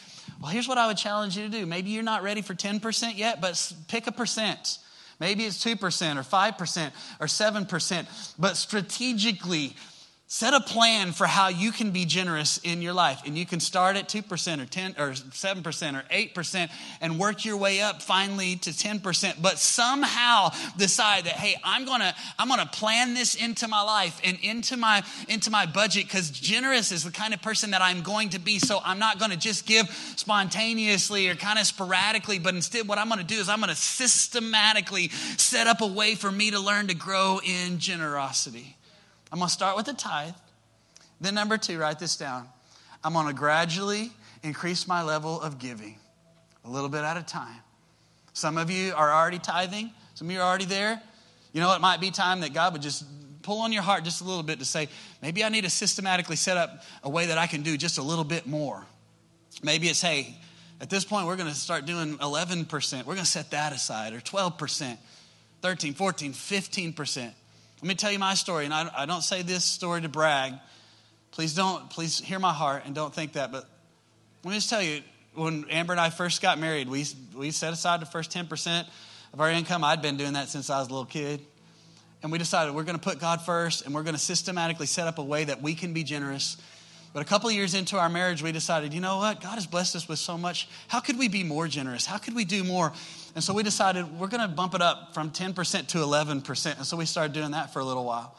Well, 0.42 0.50
here's 0.50 0.68
what 0.68 0.78
I 0.78 0.88
would 0.88 0.98
challenge 0.98 1.38
you 1.38 1.44
to 1.44 1.50
do. 1.50 1.66
Maybe 1.66 1.90
you're 1.90 2.04
not 2.04 2.24
ready 2.24 2.42
for 2.42 2.56
10% 2.56 3.18
yet, 3.18 3.42
but 3.42 3.74
pick 3.90 4.08
a 4.08 4.12
percent. 4.12 4.80
Maybe 5.20 5.44
it's 5.46 5.64
2% 5.64 5.76
or 5.76 6.24
5% 6.24 6.92
or 7.20 7.28
7%, 7.28 8.36
but 8.40 8.58
strategically 8.58 9.76
Set 10.34 10.54
a 10.54 10.62
plan 10.62 11.12
for 11.12 11.28
how 11.28 11.50
you 11.50 11.74
can 11.74 11.92
be 11.92 12.06
generous 12.06 12.58
in 12.64 12.82
your 12.82 12.94
life. 12.94 13.22
And 13.26 13.38
you 13.38 13.46
can 13.46 13.60
start 13.60 13.98
at 13.98 14.08
2% 14.08 14.62
or 14.62 14.66
10 14.66 14.96
or 14.98 15.12
7% 15.12 15.94
or 15.94 16.04
8% 16.08 16.70
and 17.02 17.20
work 17.20 17.44
your 17.44 17.58
way 17.58 17.82
up 17.82 18.02
finally 18.02 18.56
to 18.56 18.70
10%. 18.70 19.42
But 19.42 19.60
somehow 19.60 20.52
decide 20.78 21.26
that, 21.26 21.34
hey, 21.34 21.60
I'm 21.66 21.84
gonna, 21.84 22.16
I'm 22.40 22.48
gonna 22.48 22.66
plan 22.66 23.14
this 23.14 23.36
into 23.36 23.68
my 23.68 23.82
life 23.82 24.22
and 24.24 24.38
into 24.42 24.78
my 24.78 25.04
into 25.28 25.52
my 25.52 25.66
budget 25.66 26.06
because 26.06 26.30
generous 26.30 26.94
is 26.94 27.04
the 27.04 27.12
kind 27.12 27.34
of 27.34 27.42
person 27.42 27.72
that 27.72 27.82
I'm 27.82 28.02
going 28.02 28.30
to 28.30 28.40
be. 28.40 28.58
So 28.58 28.80
I'm 28.86 29.00
not 29.00 29.20
gonna 29.20 29.36
just 29.36 29.66
give 29.66 29.90
spontaneously 30.16 31.28
or 31.28 31.36
kind 31.36 31.60
of 31.60 31.66
sporadically, 31.66 32.40
but 32.40 32.56
instead 32.56 32.88
what 32.88 33.00
I'm 33.00 33.10
gonna 33.10 33.26
do 33.26 33.36
is 33.36 33.50
I'm 33.50 33.60
gonna 33.60 33.76
systematically 33.76 35.10
set 35.36 35.68
up 35.68 35.82
a 35.82 35.88
way 35.88 36.16
for 36.16 36.32
me 36.32 36.52
to 36.52 36.60
learn 36.62 36.88
to 36.88 36.96
grow 36.96 37.42
in 37.44 37.80
generosity. 37.80 38.78
I'm 39.32 39.40
going 39.40 39.48
to 39.48 39.54
start 39.54 39.78
with 39.78 39.86
the 39.86 39.94
tithe. 39.94 40.34
Then, 41.22 41.36
number 41.36 41.58
two, 41.58 41.80
write 41.80 42.00
this 42.00 42.18
down. 42.18 42.48
I'm 43.04 43.14
going 43.14 43.28
to 43.28 43.34
gradually 43.34 44.12
increase 44.44 44.88
my 44.88 45.04
level 45.04 45.40
of 45.40 45.60
giving 45.60 45.98
a 46.66 46.70
little 46.70 46.90
bit 46.90 47.04
at 47.04 47.18
a 47.18 47.24
time. 47.24 47.62
Some 48.34 48.58
of 48.58 48.70
you 48.70 48.94
are 48.96 49.12
already 49.12 49.40
tithing, 49.40 49.92
some 50.16 50.28
of 50.28 50.34
you 50.34 50.40
are 50.40 50.48
already 50.48 50.66
there. 50.66 51.02
You 51.54 51.62
know, 51.62 51.74
it 51.76 51.82
might 51.82 52.00
be 52.00 52.12
time 52.12 52.42
that 52.42 52.54
God 52.54 52.74
would 52.74 52.82
just 52.82 53.04
pull 53.42 53.62
on 53.62 53.74
your 53.74 53.82
heart 53.82 54.04
just 54.04 54.22
a 54.22 54.24
little 54.24 54.44
bit 54.44 54.60
to 54.60 54.66
say, 54.66 54.88
maybe 55.22 55.44
I 55.44 55.50
need 55.50 55.64
to 55.64 55.70
systematically 55.70 56.36
set 56.36 56.58
up 56.58 56.84
a 57.04 57.10
way 57.10 57.28
that 57.28 57.38
I 57.38 57.48
can 57.48 57.62
do 57.62 57.78
just 57.78 57.98
a 57.98 58.04
little 58.04 58.24
bit 58.24 58.48
more. 58.48 58.86
Maybe 59.64 59.88
it's, 59.88 60.02
hey, 60.02 60.36
at 60.80 60.90
this 60.90 61.04
point, 61.04 61.28
we're 61.28 61.36
going 61.36 61.50
to 61.50 61.56
start 61.56 61.86
doing 61.86 62.18
11%. 62.18 62.98
We're 63.00 63.04
going 63.04 63.18
to 63.18 63.26
set 63.26 63.52
that 63.52 63.74
aside, 63.74 64.14
or 64.14 64.20
12%, 64.20 64.98
13, 65.62 65.94
14, 65.94 66.34
15%. 66.34 67.32
Let 67.82 67.88
me 67.88 67.96
tell 67.96 68.12
you 68.12 68.20
my 68.20 68.36
story, 68.36 68.66
and 68.66 68.74
I, 68.74 68.92
I 68.96 69.06
don't 69.08 69.24
say 69.24 69.42
this 69.42 69.66
story 69.66 70.02
to 70.02 70.10
brag. 70.10 70.54
Please 71.32 71.56
don't, 71.56 71.90
please 71.90 72.20
hear 72.20 72.38
my 72.38 72.54
heart 72.54 72.84
and 72.86 72.94
don't 72.94 73.14
think 73.14 73.34
that. 73.34 73.52
But 73.52 73.68
let 74.44 74.52
me 74.52 74.58
just 74.58 74.70
tell 74.70 74.84
you, 74.84 75.02
when 75.34 75.66
Amber 75.70 75.94
and 75.94 76.00
I 76.00 76.12
first 76.12 76.44
got 76.44 76.60
married, 76.60 76.88
we, 76.88 77.06
we 77.36 77.50
set 77.50 77.74
aside 77.74 78.00
the 78.00 78.06
first 78.06 78.32
10% 78.32 78.86
of 79.34 79.42
our 79.42 79.50
income. 79.50 79.84
I'd 79.84 80.02
been 80.02 80.16
doing 80.16 80.34
that 80.34 80.50
since 80.50 80.70
I 80.70 80.78
was 80.78 80.90
a 80.90 80.92
little 80.92 81.06
kid. 81.06 81.42
And 82.22 82.32
we 82.32 82.38
decided 82.38 82.76
we're 82.76 82.84
going 82.84 83.00
to 83.00 83.04
put 83.04 83.20
God 83.20 83.42
first 83.42 83.84
and 83.86 83.96
we're 83.96 84.04
going 84.04 84.14
to 84.14 84.22
systematically 84.22 84.86
set 84.86 85.08
up 85.08 85.18
a 85.18 85.24
way 85.24 85.46
that 85.46 85.64
we 85.64 85.74
can 85.74 85.92
be 85.92 86.04
generous. 86.04 86.58
But 87.14 87.22
a 87.22 87.26
couple 87.26 87.50
years 87.50 87.74
into 87.74 87.98
our 87.98 88.10
marriage, 88.10 88.44
we 88.44 88.52
decided, 88.52 88.94
you 88.94 89.02
know 89.02 89.18
what? 89.18 89.42
God 89.42 89.56
has 89.56 89.66
blessed 89.66 89.96
us 89.96 90.08
with 90.08 90.20
so 90.20 90.38
much. 90.38 90.68
How 90.88 91.00
could 91.00 91.18
we 91.18 91.30
be 91.30 91.44
more 91.44 91.68
generous? 91.68 92.06
How 92.06 92.18
could 92.18 92.36
we 92.36 92.46
do 92.46 92.64
more? 92.64 92.94
And 93.34 93.44
so 93.44 93.54
we 93.54 93.64
decided 93.64 94.20
we're 94.20 94.28
going 94.28 94.48
to 94.48 94.54
bump 94.54 94.76
it 94.76 94.82
up 94.82 95.14
from 95.14 95.32
10% 95.32 95.88
to 95.88 95.98
11%. 96.00 96.78
And 96.78 96.86
so 96.86 96.98
we 96.98 97.06
started 97.06 97.34
doing 97.34 97.52
that 97.52 97.72
for 97.72 97.80
a 97.80 97.86
little 97.86 98.04
while. 98.04 98.36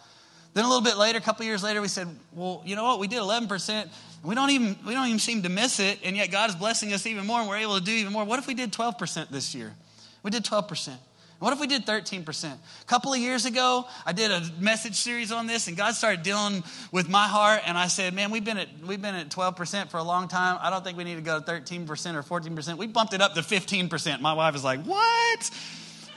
Then 0.54 0.64
a 0.64 0.68
little 0.68 0.82
bit 0.82 0.98
later, 0.98 1.18
a 1.18 1.22
couple 1.22 1.46
years 1.46 1.62
later, 1.62 1.80
we 1.80 1.88
said, 1.88 2.08
well, 2.32 2.62
you 2.66 2.76
know 2.76 2.84
what? 2.84 2.98
We 2.98 3.06
did 3.06 3.20
11%. 3.20 3.88
We 4.22 4.34
don't 4.34 4.50
even 4.50 4.76
we 4.86 4.94
don't 4.94 5.08
even 5.08 5.18
seem 5.18 5.42
to 5.42 5.48
miss 5.48 5.80
it, 5.80 5.98
and 6.04 6.16
yet 6.16 6.30
God 6.30 6.48
is 6.48 6.54
blessing 6.54 6.92
us 6.92 7.06
even 7.06 7.26
more, 7.26 7.40
and 7.40 7.48
we're 7.48 7.56
able 7.56 7.76
to 7.76 7.84
do 7.84 7.90
even 7.90 8.12
more. 8.12 8.24
What 8.24 8.38
if 8.38 8.46
we 8.46 8.54
did 8.54 8.72
12% 8.72 9.30
this 9.30 9.52
year? 9.52 9.72
We 10.22 10.30
did 10.30 10.44
12%. 10.44 10.90
What 11.42 11.52
if 11.52 11.58
we 11.58 11.66
did 11.66 11.84
13%? 11.84 12.52
A 12.52 12.84
couple 12.86 13.12
of 13.12 13.18
years 13.18 13.46
ago, 13.46 13.84
I 14.06 14.12
did 14.12 14.30
a 14.30 14.48
message 14.60 14.94
series 14.94 15.32
on 15.32 15.48
this, 15.48 15.66
and 15.66 15.76
God 15.76 15.96
started 15.96 16.22
dealing 16.22 16.62
with 16.92 17.08
my 17.08 17.26
heart. 17.26 17.62
And 17.66 17.76
I 17.76 17.88
said, 17.88 18.14
Man, 18.14 18.30
we've 18.30 18.44
been 18.44 18.58
at, 18.58 18.68
we've 18.86 19.02
been 19.02 19.16
at 19.16 19.28
12% 19.28 19.88
for 19.88 19.96
a 19.96 20.04
long 20.04 20.28
time. 20.28 20.56
I 20.60 20.70
don't 20.70 20.84
think 20.84 20.96
we 20.96 21.02
need 21.02 21.16
to 21.16 21.20
go 21.20 21.40
to 21.40 21.44
13% 21.44 21.88
or 22.14 22.40
14%. 22.40 22.76
We 22.76 22.86
bumped 22.86 23.12
it 23.12 23.20
up 23.20 23.34
to 23.34 23.40
15%. 23.40 24.20
My 24.20 24.34
wife 24.34 24.52
was 24.52 24.62
like, 24.62 24.84
What? 24.84 25.50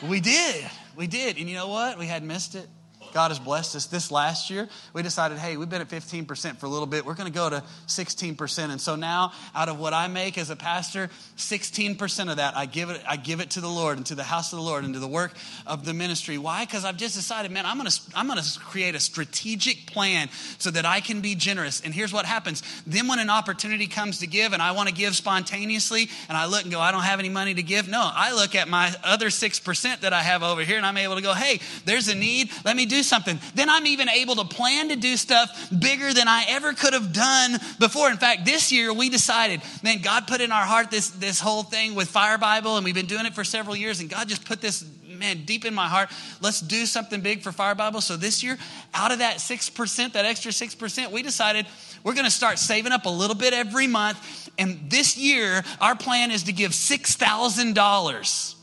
We 0.07 0.19
did. 0.19 0.63
We 0.95 1.07
did. 1.07 1.39
And 1.39 1.49
you 1.49 1.55
know 1.55 1.69
what? 1.69 1.97
We 1.97 2.05
had 2.05 2.21
missed 2.21 2.53
it. 2.53 2.67
God 3.15 3.31
has 3.31 3.39
blessed 3.39 3.77
us. 3.77 3.85
This 3.85 4.11
last 4.11 4.49
year, 4.49 4.67
we 4.91 5.01
decided, 5.01 5.37
hey, 5.37 5.55
we've 5.55 5.69
been 5.69 5.79
at 5.79 5.87
15% 5.87 6.57
for 6.57 6.65
a 6.65 6.69
little 6.69 6.85
bit. 6.85 7.05
We're 7.05 7.13
going 7.13 7.31
to 7.31 7.33
go 7.33 7.49
to 7.49 7.63
16%. 7.87 8.69
And 8.71 8.81
so 8.81 8.97
now, 8.97 9.31
out 9.55 9.69
of 9.69 9.79
what 9.79 9.93
I 9.93 10.09
make 10.09 10.37
as 10.37 10.49
a 10.49 10.55
pastor, 10.57 11.09
16% 11.37 12.29
of 12.29 12.35
that, 12.35 12.57
I 12.57 12.65
give 12.65 12.89
it, 12.89 13.01
I 13.07 13.15
give 13.15 13.39
it 13.39 13.51
to 13.51 13.61
the 13.61 13.69
Lord 13.69 13.95
and 13.95 14.05
to 14.07 14.15
the 14.15 14.23
house 14.23 14.51
of 14.51 14.59
the 14.59 14.65
Lord 14.65 14.83
and 14.83 14.95
to 14.95 14.99
the 14.99 15.07
work 15.07 15.31
of 15.65 15.85
the 15.85 15.93
ministry. 15.93 16.37
Why? 16.37 16.65
Because 16.65 16.83
I've 16.83 16.97
just 16.97 17.15
decided, 17.15 17.51
man, 17.51 17.65
I'm 17.65 17.77
going 17.77 17.89
to, 17.89 18.01
I'm 18.15 18.27
going 18.27 18.37
to 18.37 18.59
create 18.59 18.95
a 18.95 18.99
strategic 18.99 19.87
plan 19.87 20.27
so 20.57 20.69
that 20.71 20.85
I 20.85 20.99
can 20.99 21.21
be 21.21 21.35
generous. 21.35 21.79
And 21.79 21.93
here's 21.93 22.11
what 22.11 22.25
happens. 22.25 22.63
Then 22.85 23.07
when 23.07 23.19
an 23.19 23.29
opportunity 23.29 23.87
comes 23.87 24.19
to 24.19 24.27
give 24.27 24.51
and 24.51 24.61
I 24.61 24.73
want 24.73 24.89
to 24.89 24.93
give 24.93 25.15
spontaneously 25.15 26.09
and 26.27 26.37
I 26.37 26.47
look 26.47 26.63
and 26.63 26.71
go, 26.71 26.81
I 26.81 26.91
don't 26.91 27.03
have 27.03 27.19
any 27.19 27.29
money 27.29 27.53
to 27.53 27.63
give. 27.63 27.87
No, 27.87 28.11
I 28.13 28.33
look 28.33 28.55
at 28.55 28.67
my 28.67 28.93
other 29.05 29.27
6% 29.27 30.01
that 30.01 30.11
I 30.11 30.21
have 30.21 30.43
over 30.43 30.63
here 30.63 30.75
and 30.75 30.85
I'm 30.85 30.97
able 30.97 31.15
to 31.15 31.21
go, 31.21 31.33
hey, 31.33 31.61
there's 31.85 32.09
a 32.09 32.15
need. 32.15 32.49
Let 32.65 32.75
me 32.75 32.85
do 32.85 33.03
something. 33.05 33.39
Then 33.53 33.69
I'm 33.69 33.87
even 33.87 34.09
able 34.09 34.35
to 34.35 34.45
plan 34.45 34.89
to 34.89 34.95
do 34.95 35.17
stuff 35.17 35.69
bigger 35.77 36.13
than 36.13 36.27
I 36.27 36.45
ever 36.49 36.73
could 36.73 36.93
have 36.93 37.13
done 37.13 37.59
before. 37.79 38.09
In 38.09 38.17
fact, 38.17 38.45
this 38.45 38.71
year 38.71 38.93
we 38.93 39.09
decided, 39.09 39.61
man, 39.83 40.01
God 40.01 40.27
put 40.27 40.41
in 40.41 40.51
our 40.51 40.65
heart 40.65 40.91
this, 40.91 41.09
this 41.09 41.39
whole 41.39 41.63
thing 41.63 41.95
with 41.95 42.07
Fire 42.09 42.37
Bible, 42.37 42.77
and 42.77 42.85
we've 42.85 42.95
been 42.95 43.05
doing 43.05 43.25
it 43.25 43.33
for 43.33 43.43
several 43.43 43.75
years, 43.75 43.99
and 43.99 44.09
God 44.09 44.27
just 44.27 44.45
put 44.45 44.61
this, 44.61 44.85
man, 45.07 45.45
deep 45.45 45.65
in 45.65 45.73
my 45.73 45.87
heart. 45.87 46.09
Let's 46.41 46.61
do 46.61 46.85
something 46.85 47.21
big 47.21 47.41
for 47.41 47.51
Fire 47.51 47.75
Bible. 47.75 48.01
So 48.01 48.17
this 48.17 48.43
year, 48.43 48.57
out 48.93 49.11
of 49.11 49.19
that 49.19 49.37
6%, 49.37 50.13
that 50.13 50.25
extra 50.25 50.51
6%, 50.51 51.11
we 51.11 51.21
decided 51.21 51.65
we're 52.03 52.13
going 52.13 52.25
to 52.25 52.31
start 52.31 52.59
saving 52.59 52.91
up 52.91 53.05
a 53.05 53.09
little 53.09 53.35
bit 53.35 53.53
every 53.53 53.87
month. 53.87 54.49
And 54.57 54.89
this 54.89 55.17
year, 55.17 55.63
our 55.81 55.95
plan 55.95 56.31
is 56.31 56.43
to 56.43 56.53
give 56.53 56.71
$6,000, 56.71 58.55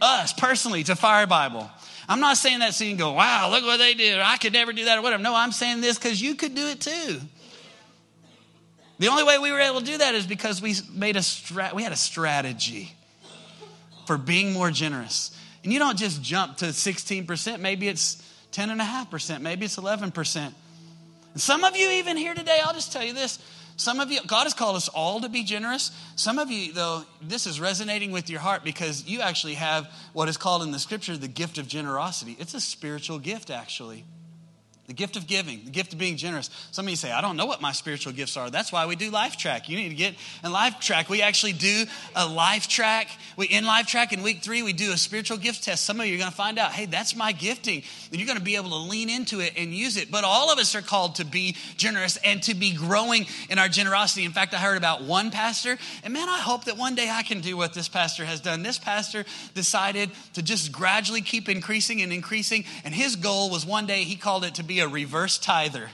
us 0.00 0.32
personally, 0.34 0.84
to 0.84 0.96
Fire 0.96 1.26
Bible. 1.26 1.70
I'm 2.08 2.20
not 2.20 2.36
saying 2.36 2.58
that 2.58 2.74
so 2.74 2.84
you 2.84 2.90
can 2.90 2.98
go, 2.98 3.12
wow, 3.12 3.50
look 3.50 3.64
what 3.64 3.78
they 3.78 3.94
did. 3.94 4.18
I 4.20 4.36
could 4.36 4.52
never 4.52 4.72
do 4.72 4.84
that 4.86 4.98
or 4.98 5.02
whatever. 5.02 5.22
No, 5.22 5.34
I'm 5.34 5.52
saying 5.52 5.80
this 5.80 5.98
because 5.98 6.20
you 6.20 6.34
could 6.34 6.54
do 6.54 6.68
it 6.68 6.80
too. 6.80 7.20
The 8.98 9.08
only 9.08 9.24
way 9.24 9.38
we 9.38 9.50
were 9.50 9.60
able 9.60 9.80
to 9.80 9.86
do 9.86 9.98
that 9.98 10.14
is 10.14 10.26
because 10.26 10.62
we 10.62 10.74
made 10.92 11.16
a 11.16 11.20
strat- 11.20 11.72
we 11.72 11.82
had 11.82 11.92
a 11.92 11.96
strategy 11.96 12.92
for 14.06 14.16
being 14.16 14.52
more 14.52 14.70
generous. 14.70 15.36
And 15.62 15.72
you 15.72 15.78
don't 15.78 15.98
just 15.98 16.22
jump 16.22 16.58
to 16.58 16.66
16%, 16.66 17.60
maybe 17.60 17.88
it's 17.88 18.22
10.5%, 18.52 19.40
maybe 19.40 19.64
it's 19.64 19.76
11%. 19.76 20.36
And 20.36 20.52
some 21.40 21.64
of 21.64 21.74
you 21.74 21.90
even 21.90 22.16
here 22.16 22.34
today, 22.34 22.60
I'll 22.64 22.74
just 22.74 22.92
tell 22.92 23.02
you 23.02 23.14
this, 23.14 23.38
some 23.76 24.00
of 24.00 24.10
you, 24.10 24.20
God 24.26 24.44
has 24.44 24.54
called 24.54 24.76
us 24.76 24.88
all 24.88 25.20
to 25.20 25.28
be 25.28 25.42
generous. 25.42 25.90
Some 26.16 26.38
of 26.38 26.50
you, 26.50 26.72
though, 26.72 27.02
this 27.20 27.46
is 27.46 27.60
resonating 27.60 28.12
with 28.12 28.30
your 28.30 28.40
heart 28.40 28.62
because 28.62 29.06
you 29.06 29.20
actually 29.20 29.54
have 29.54 29.90
what 30.12 30.28
is 30.28 30.36
called 30.36 30.62
in 30.62 30.70
the 30.70 30.78
scripture 30.78 31.16
the 31.16 31.28
gift 31.28 31.58
of 31.58 31.66
generosity. 31.66 32.36
It's 32.38 32.54
a 32.54 32.60
spiritual 32.60 33.18
gift, 33.18 33.50
actually. 33.50 34.04
The 34.86 34.92
gift 34.92 35.16
of 35.16 35.26
giving, 35.26 35.64
the 35.64 35.70
gift 35.70 35.94
of 35.94 35.98
being 35.98 36.18
generous. 36.18 36.50
Some 36.70 36.84
of 36.84 36.90
you 36.90 36.96
say, 36.96 37.10
I 37.10 37.22
don't 37.22 37.38
know 37.38 37.46
what 37.46 37.62
my 37.62 37.72
spiritual 37.72 38.12
gifts 38.12 38.36
are. 38.36 38.50
That's 38.50 38.70
why 38.70 38.84
we 38.84 38.96
do 38.96 39.10
Life 39.10 39.38
Track. 39.38 39.70
You 39.70 39.78
need 39.78 39.88
to 39.88 39.94
get 39.94 40.14
in 40.44 40.52
Life 40.52 40.78
Track. 40.78 41.08
We 41.08 41.22
actually 41.22 41.54
do 41.54 41.84
a 42.14 42.28
Life 42.28 42.68
Track. 42.68 43.08
We 43.38 43.46
in 43.46 43.64
Life 43.64 43.86
Track 43.86 44.12
in 44.12 44.22
week 44.22 44.42
three, 44.42 44.62
we 44.62 44.74
do 44.74 44.92
a 44.92 44.98
spiritual 44.98 45.38
gift 45.38 45.64
test. 45.64 45.86
Some 45.86 46.00
of 46.00 46.06
you 46.06 46.16
are 46.16 46.18
going 46.18 46.30
to 46.30 46.36
find 46.36 46.58
out, 46.58 46.72
hey, 46.72 46.84
that's 46.84 47.16
my 47.16 47.32
gifting. 47.32 47.82
And 48.10 48.20
you're 48.20 48.26
going 48.26 48.38
to 48.38 48.44
be 48.44 48.56
able 48.56 48.68
to 48.70 48.76
lean 48.76 49.08
into 49.08 49.40
it 49.40 49.54
and 49.56 49.72
use 49.72 49.96
it. 49.96 50.10
But 50.10 50.24
all 50.24 50.52
of 50.52 50.58
us 50.58 50.74
are 50.74 50.82
called 50.82 51.14
to 51.14 51.24
be 51.24 51.56
generous 51.78 52.18
and 52.18 52.42
to 52.42 52.54
be 52.54 52.74
growing 52.74 53.24
in 53.48 53.58
our 53.58 53.68
generosity. 53.68 54.26
In 54.26 54.32
fact, 54.32 54.52
I 54.52 54.58
heard 54.58 54.76
about 54.76 55.02
one 55.02 55.30
pastor, 55.30 55.78
and 56.02 56.12
man, 56.12 56.28
I 56.28 56.40
hope 56.40 56.64
that 56.64 56.76
one 56.76 56.94
day 56.94 57.08
I 57.10 57.22
can 57.22 57.40
do 57.40 57.56
what 57.56 57.72
this 57.72 57.88
pastor 57.88 58.26
has 58.26 58.40
done. 58.42 58.62
This 58.62 58.78
pastor 58.78 59.24
decided 59.54 60.10
to 60.34 60.42
just 60.42 60.72
gradually 60.72 61.22
keep 61.22 61.48
increasing 61.48 62.02
and 62.02 62.12
increasing. 62.12 62.66
And 62.84 62.94
his 62.94 63.16
goal 63.16 63.48
was 63.48 63.64
one 63.64 63.86
day, 63.86 64.04
he 64.04 64.16
called 64.16 64.44
it 64.44 64.56
to 64.56 64.62
be 64.62 64.73
be 64.74 64.80
a 64.80 64.88
reverse 64.88 65.38
tither. 65.38 65.88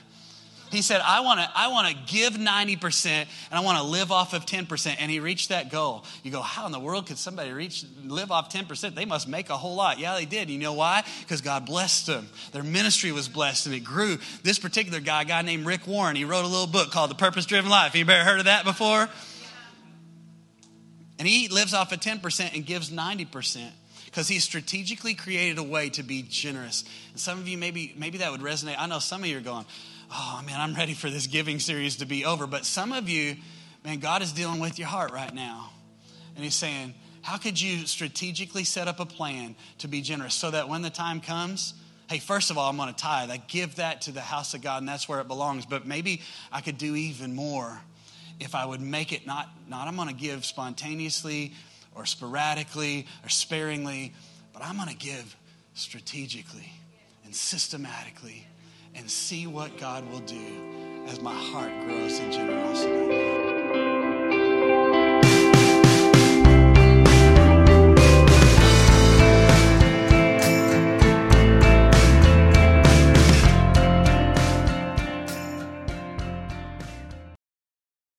He 0.71 0.83
said, 0.83 1.01
I 1.05 1.21
want 1.21 1.41
to 1.41 1.51
I 1.55 1.69
wanna 1.69 1.95
give 2.07 2.35
90% 2.35 3.07
and 3.07 3.27
I 3.51 3.61
want 3.61 3.79
to 3.79 3.85
live 3.85 4.13
off 4.13 4.35
of 4.35 4.47
10%. 4.47 4.97
And 5.01 5.11
he 5.11 5.19
reached 5.19 5.49
that 5.49 5.71
goal. 5.71 6.05
You 6.23 6.31
go, 6.31 6.41
how 6.41 6.65
in 6.67 6.73
the 6.73 6.79
world 6.79 7.07
could 7.07 7.19
somebody 7.19 7.51
reach 7.51 7.85
live 8.05 8.31
off 8.31 8.53
10%? 8.53 8.95
They 8.95 9.05
must 9.05 9.27
make 9.27 9.51
a 9.51 9.57
whole 9.57 9.75
lot. 9.75 9.99
Yeah, 9.99 10.15
they 10.15 10.27
did. 10.27 10.49
You 10.49 10.59
know 10.59 10.75
why? 10.75 11.03
Because 11.21 11.41
God 11.41 11.67
blessed 11.67 12.07
them. 12.07 12.29
Their 12.53 12.63
ministry 12.63 13.11
was 13.11 13.29
blessed 13.29 13.67
and 13.67 13.75
it 13.75 13.81
grew. 13.81 14.19
This 14.45 14.61
particular 14.61 15.01
guy, 15.01 15.25
guy 15.25 15.43
named 15.43 15.67
Rick 15.67 15.89
Warren, 15.89 16.15
he 16.15 16.25
wrote 16.25 16.45
a 16.45 16.49
little 16.49 16.69
book 16.69 16.93
called 16.93 17.11
The 17.11 17.17
Purpose 17.17 17.47
Driven 17.47 17.71
Life. 17.71 17.97
You 17.97 18.03
ever 18.03 18.25
heard 18.25 18.39
of 18.39 18.45
that 18.45 18.65
before? 18.65 19.09
And 21.19 21.27
he 21.27 21.49
lives 21.49 21.75
off 21.75 21.93
of 21.93 21.99
10% 22.01 22.55
and 22.55 22.65
gives 22.65 22.91
90% 22.91 23.71
because 24.11 24.27
he 24.29 24.41
strategically 24.41 25.15
created 25.15 25.59
a 25.59 25.63
way 25.63 25.89
to 25.91 26.03
be 26.03 26.23
generous. 26.23 26.85
And 27.11 27.21
some 27.21 27.39
of 27.39 27.47
you, 27.47 27.57
maybe, 27.57 27.95
maybe 27.97 28.19
that 28.19 28.33
would 28.33 28.41
resonate. 28.41 28.77
I 28.79 28.87
know 28.87 28.99
some 28.99 29.23
of 29.23 29.29
you 29.29 29.39
are 29.39 29.43
going, 29.43 29.65
oh 30.11 30.43
man, 30.45 30.61
I'm 30.61 30.75
ready 30.75 30.95
for 30.95 31.11
this 31.11 31.27
giving 31.27 31.61
series 31.61 31.97
to 31.97 32.07
be 32.07 32.25
over. 32.25 32.47
But 32.47 32.67
some 32.67 32.93
of 32.93 33.09
you, 33.09 33.37
man, 33.85 34.01
God 34.01 34.23
is 34.23 34.33
dealing 34.33 34.59
with 34.59 34.79
your 34.79 34.89
heart 34.89 35.13
right 35.13 35.33
now. 35.33 35.71
And 36.35 36.43
he's 36.43 36.55
saying, 36.57 36.95
how 37.23 37.37
could 37.37 37.61
you 37.61 37.87
strategically 37.87 38.65
set 38.65 38.89
up 38.89 38.99
a 38.99 39.07
plan 39.07 39.55
to 39.79 39.89
be 39.89 40.01
generous 40.01 40.35
so 40.35 40.51
that 40.51 40.69
when 40.69 40.83
the 40.83 40.91
time 40.91 41.21
comes, 41.21 41.75
hey, 42.09 42.19
first 42.19 42.51
of 42.51 42.59
all, 42.59 42.69
I'm 42.69 42.77
going 42.77 42.93
to 42.93 43.01
tithe. 43.01 43.31
I 43.31 43.37
give 43.37 43.77
that 43.77 44.03
to 44.03 44.13
the 44.13 44.21
house 44.21 44.55
of 44.55 44.63
God, 44.63 44.83
and 44.83 44.89
that's 44.89 45.09
where 45.09 45.21
it 45.21 45.29
belongs. 45.29 45.67
But 45.67 45.87
maybe 45.87 46.23
I 46.51 46.61
could 46.61 46.79
do 46.79 46.97
even 46.97 47.35
more 47.35 47.81
if 48.41 48.55
I 48.55 48.65
would 48.65 48.81
make 48.81 49.13
it 49.13 49.27
not, 49.27 49.49
not 49.69 49.87
I'm 49.87 49.95
going 49.95 50.09
to 50.09 50.15
give 50.15 50.45
spontaneously 50.45 51.53
or 51.95 52.07
sporadically 52.07 53.07
or 53.25 53.29
sparingly, 53.29 54.13
but 54.53 54.63
I'm 54.65 54.77
going 54.77 54.89
to 54.89 54.97
give 54.97 55.37
strategically 55.75 56.73
and 57.25 57.35
systematically 57.35 58.47
and 58.95 59.11
see 59.11 59.47
what 59.47 59.79
God 59.79 60.11
will 60.11 60.21
do 60.21 61.05
as 61.07 61.21
my 61.21 61.35
heart 61.35 61.73
grows 61.87 62.19
in 62.19 62.33
generosity. 62.33 63.40